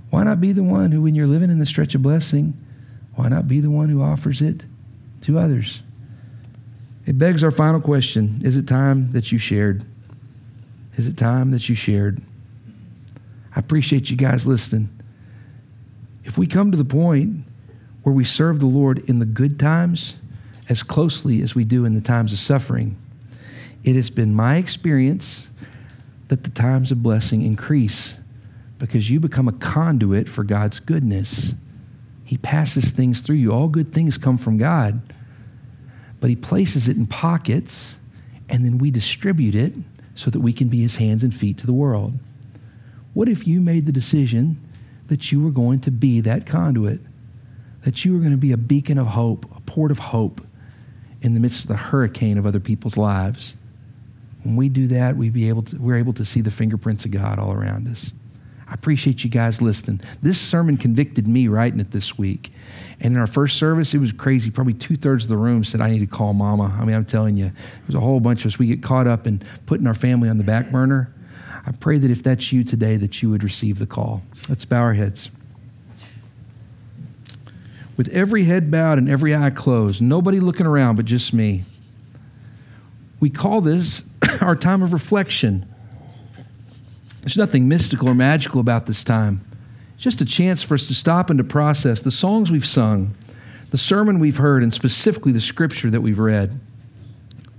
why 0.10 0.26
not 0.26 0.42
be 0.42 0.52
the 0.52 0.64
one 0.64 0.92
who, 0.92 1.02
when 1.02 1.16
you're 1.16 1.28
living 1.28 1.50
in 1.50 1.60
the 1.60 1.66
stretch 1.66 1.96
of 1.96 2.02
blessing, 2.02 2.58
why 3.16 3.30
not 3.30 3.48
be 3.48 3.60
the 3.60 3.70
one 3.70 3.90
who 3.90 4.02
offers 4.02 4.42
it 4.42 4.66
to 5.22 5.38
others? 5.38 5.82
It 7.06 7.18
begs 7.18 7.44
our 7.44 7.52
final 7.52 7.82
question 7.82 8.42
Is 8.44 8.58
it 8.58 8.68
time 8.68 9.12
that 9.14 9.32
you 9.32 9.38
shared? 9.38 9.84
Is 10.96 11.08
it 11.08 11.18
time 11.18 11.52
that 11.52 11.70
you 11.70 11.76
shared? 11.76 12.22
I 13.56 13.60
appreciate 13.60 14.10
you 14.10 14.18
guys 14.18 14.48
listening. 14.48 14.90
If 16.24 16.38
we 16.38 16.48
come 16.48 16.72
to 16.72 16.78
the 16.78 16.86
point 16.86 17.46
where 18.04 18.14
we 18.14 18.24
serve 18.24 18.60
the 18.60 18.66
Lord 18.66 19.00
in 19.10 19.20
the 19.20 19.26
good 19.26 19.60
times 19.60 20.18
as 20.70 20.84
closely 20.84 21.42
as 21.42 21.54
we 21.56 21.64
do 21.64 21.86
in 21.86 21.94
the 21.94 22.02
times 22.02 22.32
of 22.32 22.40
suffering, 22.40 22.98
it 23.84 23.96
has 23.96 24.10
been 24.10 24.34
my 24.34 24.58
experience 24.58 25.48
that 26.30 26.44
the 26.44 26.50
times 26.50 26.92
of 26.92 27.04
blessing 27.04 27.44
increase 27.44 28.18
because 28.80 29.10
you 29.10 29.20
become 29.20 29.48
a 29.48 29.52
conduit 29.54 30.28
for 30.28 30.44
God's 30.44 30.80
goodness. 30.80 31.54
He 32.24 32.38
passes 32.38 32.92
things 32.92 33.22
through 33.22 33.36
you. 33.36 33.52
All 33.52 33.68
good 33.68 33.94
things 33.94 34.18
come 34.18 34.38
from 34.38 34.58
God, 34.58 35.02
but 36.20 36.30
He 36.30 36.36
places 36.36 36.88
it 36.88 36.98
in 36.98 37.06
pockets, 37.06 37.98
and 38.50 38.66
then 38.66 38.78
we 38.78 38.92
distribute 38.92 39.56
it 39.56 39.74
so 40.16 40.30
that 40.30 40.40
we 40.40 40.54
can 40.54 40.70
be 40.70 40.82
His 40.82 40.98
hands 40.98 41.24
and 41.24 41.34
feet 41.34 41.58
to 41.60 41.66
the 41.66 41.74
world. 41.74 42.14
What 43.14 43.30
if 43.30 43.46
you 43.48 43.62
made 43.62 43.86
the 43.86 43.92
decision 43.92 44.60
that 45.08 45.32
you 45.32 45.44
were 45.44 45.52
going 45.52 45.80
to 45.82 45.92
be 45.92 46.22
that 46.22 46.46
conduit, 46.46 47.02
that 47.84 48.06
you 48.06 48.14
were 48.14 48.20
going 48.20 48.32
to 48.32 48.38
be 48.38 48.52
a 48.52 48.58
beacon 48.58 48.98
of 48.98 49.08
hope, 49.08 49.46
a 49.56 49.62
port 49.62 49.92
of 49.92 50.00
hope 50.00 50.42
in 51.22 51.34
the 51.34 51.40
midst 51.40 51.64
of 51.64 51.68
the 51.68 51.76
hurricane 51.76 52.38
of 52.38 52.46
other 52.46 52.60
people's 52.60 52.98
lives? 52.98 53.56
When 54.44 54.56
we 54.56 54.70
do 54.70 54.88
that, 54.88 55.16
we 55.16 55.30
be 55.30 55.50
able 55.50 55.64
to, 55.64 55.78
we're 55.78 55.98
able 55.98 56.14
to 56.14 56.26
see 56.26 56.42
the 56.42 56.52
fingerprints 56.52 57.06
of 57.06 57.12
God 57.12 57.40
all 57.40 57.54
around 57.54 57.88
us. 57.88 58.12
I 58.68 58.74
appreciate 58.74 59.24
you 59.24 59.30
guys 59.30 59.62
listening. 59.62 60.02
This 60.22 60.40
sermon 60.40 60.78
convicted 60.78 61.28
me 61.28 61.48
writing 61.48 61.80
it 61.80 61.92
this 61.92 62.18
week. 62.18 62.52
And 63.00 63.14
in 63.14 63.20
our 63.20 63.28
first 63.28 63.58
service, 63.58 63.94
it 63.94 63.98
was 63.98 64.12
crazy. 64.12 64.50
Probably 64.52 64.74
two 64.74 64.96
thirds 64.96 65.26
of 65.26 65.30
the 65.30 65.38
room 65.38 65.64
said, 65.64 65.82
I 65.82 65.90
need 65.90 66.00
to 66.00 66.08
call 66.08 66.34
mama. 66.34 66.76
I 66.80 66.86
mean, 66.86 66.96
I'm 66.96 67.06
telling 67.06 67.38
you, 67.38 67.52
there's 67.82 67.96
a 67.96 68.00
whole 68.00 68.20
bunch 68.20 68.46
of 68.46 68.54
us. 68.54 68.60
We 68.60 68.68
get 68.68 68.82
caught 68.82 69.08
up 69.08 69.28
in 69.28 69.42
putting 69.66 69.88
our 69.88 69.94
family 69.94 70.30
on 70.30 70.38
the 70.38 70.44
back 70.44 70.72
burner. 70.72 71.14
I 71.66 71.72
pray 71.72 71.98
that 71.98 72.12
if 72.12 72.24
that's 72.24 72.52
you 72.52 72.64
today, 72.64 72.98
that 72.98 73.22
you 73.22 73.30
would 73.30 73.44
receive 73.44 73.80
the 73.80 73.86
call. 73.86 74.22
Let's 74.50 74.66
bow 74.66 74.82
our 74.82 74.94
heads. 74.94 75.30
With 77.96 78.10
every 78.10 78.44
head 78.44 78.72
bowed 78.72 78.98
and 78.98 79.10
every 79.10 79.36
eye 79.36 79.52
closed, 79.52 80.02
nobody 80.02 80.40
looking 80.40 80.66
around 80.66 80.96
but 80.96 81.06
just 81.06 81.34
me, 81.34 81.64
we 83.20 83.30
call 83.30 83.62
this 83.62 84.04
our 84.42 84.56
time 84.56 84.82
of 84.82 84.94
reflection. 84.94 85.66
There's 87.24 87.38
nothing 87.38 87.70
mystical 87.70 88.10
or 88.10 88.16
magical 88.16 88.60
about 88.60 88.86
this 88.86 89.02
time. 89.02 89.40
It's 89.96 90.04
just 90.04 90.20
a 90.20 90.26
chance 90.26 90.62
for 90.62 90.74
us 90.74 90.88
to 90.88 90.94
stop 90.94 91.30
and 91.30 91.38
to 91.38 91.44
process 91.44 92.02
the 92.02 92.12
songs 92.12 92.52
we've 92.52 92.66
sung, 92.66 93.16
the 93.72 93.78
sermon 93.78 94.20
we've 94.20 94.38
heard, 94.38 94.62
and 94.62 94.74
specifically 94.74 95.32
the 95.32 95.40
scripture 95.40 95.90
that 95.90 96.02
we've 96.02 96.20
read. 96.20 96.60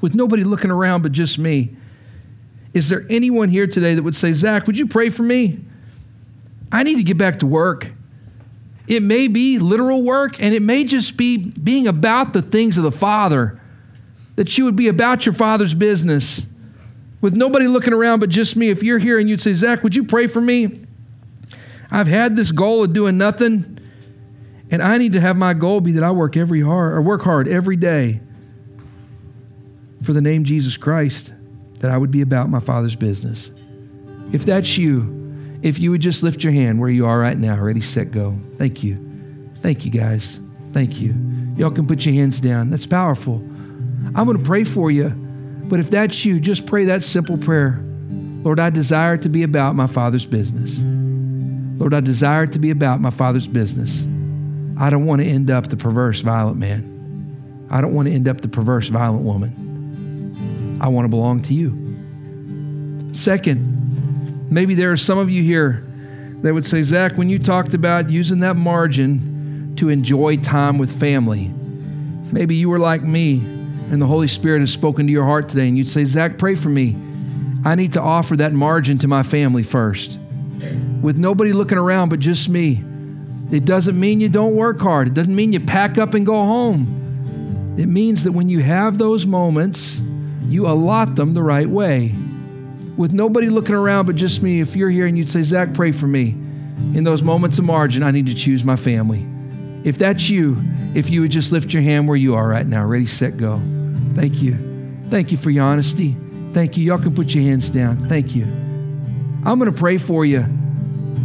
With 0.02 0.14
nobody 0.14 0.44
looking 0.44 0.70
around 0.70 1.02
but 1.02 1.12
just 1.12 1.38
me, 1.38 1.74
is 2.74 2.90
there 2.90 3.06
anyone 3.08 3.48
here 3.48 3.66
today 3.66 3.94
that 3.94 4.02
would 4.02 4.14
say, 4.14 4.34
Zach, 4.34 4.66
would 4.66 4.76
you 4.76 4.86
pray 4.86 5.08
for 5.08 5.22
me? 5.22 5.60
I 6.70 6.82
need 6.82 6.96
to 6.96 7.02
get 7.02 7.16
back 7.16 7.38
to 7.38 7.46
work. 7.46 7.90
It 8.86 9.02
may 9.02 9.28
be 9.28 9.58
literal 9.58 10.02
work, 10.02 10.42
and 10.42 10.54
it 10.54 10.60
may 10.60 10.84
just 10.84 11.16
be 11.16 11.38
being 11.38 11.86
about 11.86 12.34
the 12.34 12.42
things 12.42 12.76
of 12.76 12.84
the 12.84 12.92
Father, 12.92 13.58
that 14.36 14.58
you 14.58 14.66
would 14.66 14.76
be 14.76 14.88
about 14.88 15.24
your 15.24 15.34
Father's 15.34 15.72
business 15.72 16.44
with 17.24 17.34
nobody 17.34 17.66
looking 17.66 17.94
around 17.94 18.20
but 18.20 18.28
just 18.28 18.54
me, 18.54 18.68
if 18.68 18.82
you're 18.82 18.98
here 18.98 19.18
and 19.18 19.30
you'd 19.30 19.40
say, 19.40 19.54
Zach, 19.54 19.82
would 19.82 19.96
you 19.96 20.04
pray 20.04 20.26
for 20.26 20.42
me? 20.42 20.82
I've 21.90 22.06
had 22.06 22.36
this 22.36 22.52
goal 22.52 22.84
of 22.84 22.92
doing 22.92 23.16
nothing, 23.16 23.78
and 24.70 24.82
I 24.82 24.98
need 24.98 25.14
to 25.14 25.20
have 25.20 25.34
my 25.34 25.54
goal 25.54 25.80
be 25.80 25.92
that 25.92 26.04
I 26.04 26.10
work 26.10 26.36
every 26.36 26.60
hard 26.60 26.92
or 26.92 27.00
work 27.00 27.22
hard 27.22 27.48
every 27.48 27.76
day 27.76 28.20
for 30.02 30.12
the 30.12 30.20
name 30.20 30.44
Jesus 30.44 30.76
Christ, 30.76 31.32
that 31.80 31.90
I 31.90 31.96
would 31.96 32.10
be 32.10 32.20
about 32.20 32.50
my 32.50 32.60
Father's 32.60 32.94
business. 32.94 33.50
If 34.30 34.44
that's 34.44 34.76
you, 34.76 35.58
if 35.62 35.78
you 35.78 35.92
would 35.92 36.02
just 36.02 36.22
lift 36.22 36.44
your 36.44 36.52
hand 36.52 36.78
where 36.78 36.90
you 36.90 37.06
are 37.06 37.18
right 37.18 37.38
now, 37.38 37.58
ready, 37.58 37.80
set, 37.80 38.10
go. 38.10 38.38
Thank 38.58 38.82
you. 38.82 39.50
Thank 39.62 39.86
you, 39.86 39.90
guys. 39.90 40.40
Thank 40.72 41.00
you. 41.00 41.14
Y'all 41.56 41.70
can 41.70 41.86
put 41.86 42.04
your 42.04 42.14
hands 42.16 42.38
down. 42.38 42.68
That's 42.68 42.86
powerful. 42.86 43.36
I'm 44.14 44.26
going 44.26 44.36
to 44.36 44.44
pray 44.44 44.64
for 44.64 44.90
you. 44.90 45.23
But 45.68 45.80
if 45.80 45.90
that's 45.90 46.24
you, 46.24 46.40
just 46.40 46.66
pray 46.66 46.86
that 46.86 47.02
simple 47.02 47.38
prayer 47.38 47.80
Lord, 48.44 48.60
I 48.60 48.68
desire 48.68 49.16
to 49.16 49.30
be 49.30 49.42
about 49.42 49.74
my 49.74 49.86
Father's 49.86 50.26
business. 50.26 50.82
Lord, 51.80 51.94
I 51.94 52.00
desire 52.00 52.46
to 52.46 52.58
be 52.58 52.70
about 52.70 53.00
my 53.00 53.08
Father's 53.08 53.46
business. 53.46 54.06
I 54.78 54.90
don't 54.90 55.06
want 55.06 55.22
to 55.22 55.26
end 55.26 55.50
up 55.50 55.68
the 55.68 55.78
perverse, 55.78 56.20
violent 56.20 56.58
man. 56.58 57.66
I 57.70 57.80
don't 57.80 57.94
want 57.94 58.06
to 58.08 58.14
end 58.14 58.28
up 58.28 58.42
the 58.42 58.48
perverse, 58.48 58.88
violent 58.88 59.24
woman. 59.24 60.78
I 60.80 60.88
want 60.88 61.06
to 61.06 61.08
belong 61.08 61.40
to 61.42 61.54
you. 61.54 63.14
Second, 63.14 64.50
maybe 64.50 64.74
there 64.74 64.92
are 64.92 64.98
some 64.98 65.16
of 65.16 65.30
you 65.30 65.42
here 65.42 65.82
that 66.42 66.52
would 66.52 66.66
say, 66.66 66.82
Zach, 66.82 67.16
when 67.16 67.30
you 67.30 67.38
talked 67.38 67.72
about 67.72 68.10
using 68.10 68.40
that 68.40 68.56
margin 68.56 69.74
to 69.76 69.88
enjoy 69.88 70.36
time 70.36 70.76
with 70.76 71.00
family. 71.00 71.52
Maybe 72.30 72.56
you 72.56 72.68
were 72.68 72.78
like 72.78 73.02
me 73.02 73.53
and 73.90 74.00
the 74.00 74.06
Holy 74.06 74.28
Spirit 74.28 74.60
has 74.60 74.72
spoken 74.72 75.06
to 75.06 75.12
your 75.12 75.24
heart 75.24 75.48
today, 75.48 75.68
and 75.68 75.76
you'd 75.76 75.88
say, 75.88 76.04
Zach, 76.04 76.38
pray 76.38 76.54
for 76.54 76.68
me. 76.68 76.96
I 77.64 77.74
need 77.74 77.94
to 77.94 78.00
offer 78.00 78.36
that 78.36 78.52
margin 78.52 78.98
to 78.98 79.08
my 79.08 79.22
family 79.22 79.62
first. 79.62 80.18
With 81.00 81.16
nobody 81.16 81.52
looking 81.52 81.78
around 81.78 82.08
but 82.08 82.20
just 82.20 82.48
me. 82.48 82.82
It 83.50 83.64
doesn't 83.64 83.98
mean 83.98 84.20
you 84.20 84.28
don't 84.28 84.56
work 84.56 84.80
hard. 84.80 85.08
It 85.08 85.14
doesn't 85.14 85.34
mean 85.34 85.52
you 85.52 85.60
pack 85.60 85.98
up 85.98 86.14
and 86.14 86.24
go 86.24 86.44
home. 86.44 87.74
It 87.78 87.86
means 87.86 88.24
that 88.24 88.32
when 88.32 88.48
you 88.48 88.60
have 88.60 88.98
those 88.98 89.26
moments, 89.26 90.00
you 90.46 90.66
allot 90.66 91.16
them 91.16 91.34
the 91.34 91.42
right 91.42 91.68
way. 91.68 92.14
With 92.96 93.12
nobody 93.12 93.48
looking 93.48 93.74
around 93.74 94.06
but 94.06 94.16
just 94.16 94.42
me, 94.42 94.60
if 94.60 94.76
you're 94.76 94.90
here 94.90 95.06
and 95.06 95.18
you'd 95.18 95.28
say, 95.28 95.42
Zach, 95.42 95.74
pray 95.74 95.92
for 95.92 96.06
me. 96.06 96.28
In 96.94 97.04
those 97.04 97.22
moments 97.22 97.58
of 97.58 97.64
margin, 97.64 98.02
I 98.02 98.10
need 98.10 98.26
to 98.26 98.34
choose 98.34 98.64
my 98.64 98.76
family. 98.76 99.26
If 99.84 99.98
that's 99.98 100.30
you, 100.30 100.62
if 100.94 101.10
you 101.10 101.20
would 101.22 101.30
just 101.30 101.52
lift 101.52 101.72
your 101.72 101.82
hand 101.82 102.08
where 102.08 102.16
you 102.16 102.36
are 102.36 102.48
right 102.48 102.66
now, 102.66 102.84
ready, 102.84 103.06
set, 103.06 103.36
go. 103.36 103.60
Thank 104.14 104.40
you. 104.40 105.02
Thank 105.08 105.32
you 105.32 105.38
for 105.38 105.50
your 105.50 105.64
honesty. 105.64 106.16
Thank 106.52 106.76
you. 106.76 106.84
Y'all 106.84 106.98
can 106.98 107.14
put 107.14 107.34
your 107.34 107.42
hands 107.42 107.68
down. 107.68 108.08
Thank 108.08 108.34
you. 108.36 108.44
I'm 108.44 109.58
going 109.58 109.72
to 109.72 109.78
pray 109.78 109.98
for 109.98 110.24
you. 110.24 110.42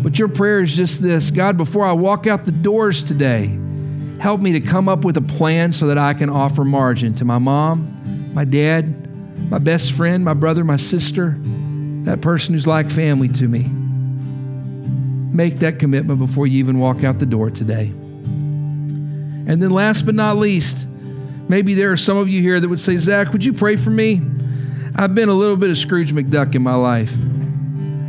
But 0.01 0.17
your 0.17 0.27
prayer 0.27 0.61
is 0.61 0.75
just 0.75 1.01
this 1.01 1.29
God, 1.29 1.55
before 1.55 1.85
I 1.85 1.91
walk 1.91 2.25
out 2.25 2.45
the 2.45 2.51
doors 2.51 3.03
today, 3.03 3.47
help 4.19 4.41
me 4.41 4.53
to 4.53 4.61
come 4.61 4.89
up 4.89 5.05
with 5.05 5.17
a 5.17 5.21
plan 5.21 5.71
so 5.71 5.87
that 5.87 5.97
I 5.97 6.13
can 6.13 6.29
offer 6.29 6.63
margin 6.63 7.13
to 7.15 7.25
my 7.25 7.37
mom, 7.37 8.31
my 8.33 8.45
dad, 8.45 9.07
my 9.51 9.59
best 9.59 9.91
friend, 9.91 10.25
my 10.25 10.33
brother, 10.33 10.63
my 10.63 10.77
sister, 10.77 11.37
that 12.03 12.21
person 12.21 12.53
who's 12.53 12.67
like 12.67 12.89
family 12.89 13.29
to 13.29 13.47
me. 13.47 13.67
Make 15.31 15.57
that 15.59 15.79
commitment 15.79 16.19
before 16.19 16.47
you 16.47 16.59
even 16.59 16.79
walk 16.79 17.03
out 17.03 17.19
the 17.19 17.25
door 17.25 17.51
today. 17.51 17.93
And 19.49 19.59
then, 19.59 19.71
last 19.71 20.05
but 20.05 20.13
not 20.13 20.37
least, 20.37 20.87
maybe 21.47 21.73
there 21.73 21.91
are 21.91 21.97
some 21.97 22.17
of 22.17 22.29
you 22.29 22.39
here 22.39 22.59
that 22.59 22.69
would 22.69 22.79
say, 22.79 22.97
Zach, 22.97 23.33
would 23.33 23.43
you 23.43 23.51
pray 23.51 23.77
for 23.77 23.89
me? 23.89 24.21
I've 24.95 25.15
been 25.15 25.27
a 25.27 25.33
little 25.33 25.57
bit 25.57 25.71
of 25.71 25.77
Scrooge 25.79 26.13
McDuck 26.13 26.53
in 26.53 26.61
my 26.61 26.75
life. 26.75 27.11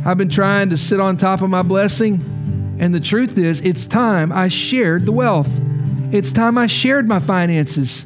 I've 0.05 0.19
been 0.19 0.29
trying 0.29 0.69
to 0.69 0.77
sit 0.77 0.99
on 0.99 1.17
top 1.17 1.41
of 1.41 1.49
my 1.49 1.63
blessing. 1.63 2.77
And 2.79 2.93
the 2.93 2.99
truth 2.99 3.39
is, 3.39 3.59
it's 3.61 3.87
time 3.87 4.31
I 4.31 4.49
shared 4.49 5.07
the 5.07 5.11
wealth. 5.11 5.49
It's 6.11 6.31
time 6.31 6.59
I 6.59 6.67
shared 6.67 7.07
my 7.07 7.17
finances. 7.17 8.05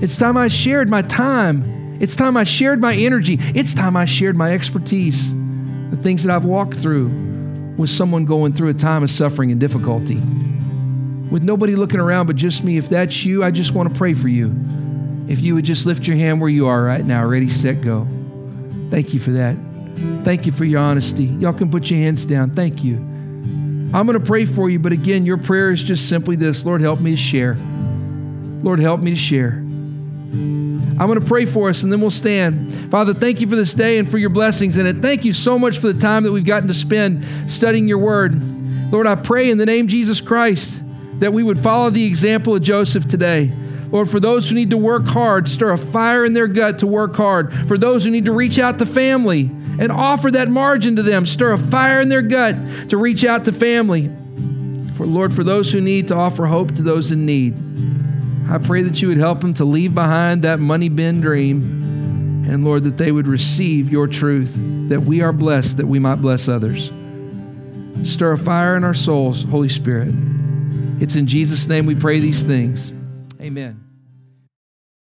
It's 0.00 0.16
time 0.16 0.36
I 0.36 0.46
shared 0.46 0.88
my 0.88 1.02
time. 1.02 1.98
It's 2.00 2.14
time 2.14 2.36
I 2.36 2.44
shared 2.44 2.80
my 2.80 2.94
energy. 2.94 3.36
It's 3.40 3.74
time 3.74 3.96
I 3.96 4.04
shared 4.04 4.36
my 4.36 4.52
expertise. 4.52 5.34
The 5.90 5.96
things 5.96 6.22
that 6.22 6.32
I've 6.32 6.44
walked 6.44 6.76
through 6.76 7.08
with 7.76 7.90
someone 7.90 8.26
going 8.26 8.52
through 8.52 8.68
a 8.68 8.74
time 8.74 9.02
of 9.02 9.10
suffering 9.10 9.50
and 9.50 9.58
difficulty 9.58 10.22
with 11.30 11.42
nobody 11.42 11.76
looking 11.76 12.00
around 12.00 12.26
but 12.26 12.36
just 12.36 12.64
me. 12.64 12.76
If 12.76 12.88
that's 12.88 13.24
you, 13.24 13.42
I 13.44 13.50
just 13.50 13.72
want 13.72 13.88
to 13.92 13.94
pray 13.98 14.14
for 14.14 14.28
you. 14.28 14.54
If 15.26 15.40
you 15.40 15.54
would 15.54 15.64
just 15.64 15.86
lift 15.86 16.06
your 16.06 16.16
hand 16.16 16.40
where 16.40 16.50
you 16.50 16.66
are 16.66 16.82
right 16.82 17.04
now, 17.04 17.24
ready, 17.24 17.48
set, 17.48 17.80
go. 17.80 18.06
Thank 18.90 19.14
you 19.14 19.20
for 19.20 19.30
that. 19.30 19.56
Thank 20.22 20.46
you 20.46 20.52
for 20.52 20.64
your 20.64 20.80
honesty. 20.80 21.24
Y'all 21.24 21.52
can 21.52 21.70
put 21.70 21.90
your 21.90 21.98
hands 21.98 22.24
down. 22.24 22.50
Thank 22.50 22.84
you. 22.84 22.96
I'm 22.96 24.06
going 24.06 24.18
to 24.18 24.24
pray 24.24 24.44
for 24.44 24.68
you, 24.68 24.78
but 24.78 24.92
again, 24.92 25.24
your 25.24 25.36
prayer 25.36 25.70
is 25.70 25.82
just 25.82 26.08
simply 26.08 26.36
this 26.36 26.66
Lord, 26.66 26.80
help 26.80 27.00
me 27.00 27.12
to 27.12 27.16
share. 27.16 27.56
Lord, 28.62 28.80
help 28.80 29.00
me 29.00 29.10
to 29.12 29.16
share. 29.16 29.50
I'm 29.52 30.98
going 30.98 31.20
to 31.20 31.26
pray 31.26 31.44
for 31.44 31.68
us 31.68 31.82
and 31.82 31.92
then 31.92 32.00
we'll 32.00 32.10
stand. 32.10 32.72
Father, 32.90 33.14
thank 33.14 33.40
you 33.40 33.48
for 33.48 33.56
this 33.56 33.74
day 33.74 33.98
and 33.98 34.08
for 34.08 34.18
your 34.18 34.30
blessings 34.30 34.78
in 34.78 34.86
it. 34.86 34.98
Thank 34.98 35.24
you 35.24 35.32
so 35.32 35.58
much 35.58 35.78
for 35.78 35.92
the 35.92 35.98
time 35.98 36.22
that 36.22 36.32
we've 36.32 36.44
gotten 36.44 36.68
to 36.68 36.74
spend 36.74 37.24
studying 37.50 37.88
your 37.88 37.98
word. 37.98 38.40
Lord, 38.92 39.06
I 39.06 39.16
pray 39.16 39.50
in 39.50 39.58
the 39.58 39.66
name 39.66 39.86
of 39.86 39.90
Jesus 39.90 40.20
Christ 40.20 40.80
that 41.20 41.32
we 41.32 41.42
would 41.42 41.58
follow 41.58 41.90
the 41.90 42.06
example 42.06 42.54
of 42.54 42.62
Joseph 42.62 43.06
today. 43.06 43.52
Lord, 43.90 44.10
for 44.10 44.18
those 44.18 44.48
who 44.48 44.56
need 44.56 44.70
to 44.70 44.76
work 44.76 45.06
hard, 45.06 45.48
stir 45.48 45.70
a 45.70 45.78
fire 45.78 46.24
in 46.24 46.32
their 46.32 46.48
gut 46.48 46.80
to 46.80 46.86
work 46.86 47.14
hard. 47.14 47.54
For 47.68 47.78
those 47.78 48.04
who 48.04 48.10
need 48.10 48.24
to 48.24 48.32
reach 48.32 48.58
out 48.58 48.78
to 48.80 48.86
family 48.86 49.50
and 49.78 49.92
offer 49.92 50.30
that 50.32 50.48
margin 50.48 50.96
to 50.96 51.02
them, 51.02 51.26
stir 51.26 51.52
a 51.52 51.58
fire 51.58 52.00
in 52.00 52.08
their 52.08 52.22
gut 52.22 52.56
to 52.88 52.96
reach 52.96 53.24
out 53.24 53.44
to 53.44 53.52
family. 53.52 54.10
For 54.96 55.06
Lord, 55.06 55.32
for 55.32 55.44
those 55.44 55.72
who 55.72 55.80
need 55.80 56.08
to 56.08 56.16
offer 56.16 56.46
hope 56.46 56.74
to 56.76 56.82
those 56.82 57.10
in 57.10 57.24
need, 57.26 57.54
I 58.48 58.58
pray 58.58 58.82
that 58.82 59.00
you 59.00 59.08
would 59.08 59.18
help 59.18 59.40
them 59.40 59.54
to 59.54 59.64
leave 59.64 59.94
behind 59.94 60.42
that 60.42 60.60
money 60.60 60.88
bin 60.88 61.20
dream. 61.20 62.44
And 62.48 62.64
Lord, 62.64 62.84
that 62.84 62.98
they 62.98 63.10
would 63.10 63.26
receive 63.26 63.90
your 63.90 64.06
truth, 64.06 64.54
that 64.88 65.02
we 65.02 65.22
are 65.22 65.32
blessed, 65.32 65.78
that 65.78 65.86
we 65.86 65.98
might 65.98 66.16
bless 66.16 66.46
others. 66.46 66.92
Stir 68.02 68.32
a 68.32 68.38
fire 68.38 68.76
in 68.76 68.84
our 68.84 68.92
souls, 68.92 69.44
Holy 69.44 69.68
Spirit. 69.68 70.14
It's 71.04 71.16
in 71.16 71.26
Jesus' 71.26 71.68
name 71.68 71.84
we 71.84 71.94
pray 71.94 72.18
these 72.18 72.44
things. 72.44 72.90
Amen. 73.38 73.83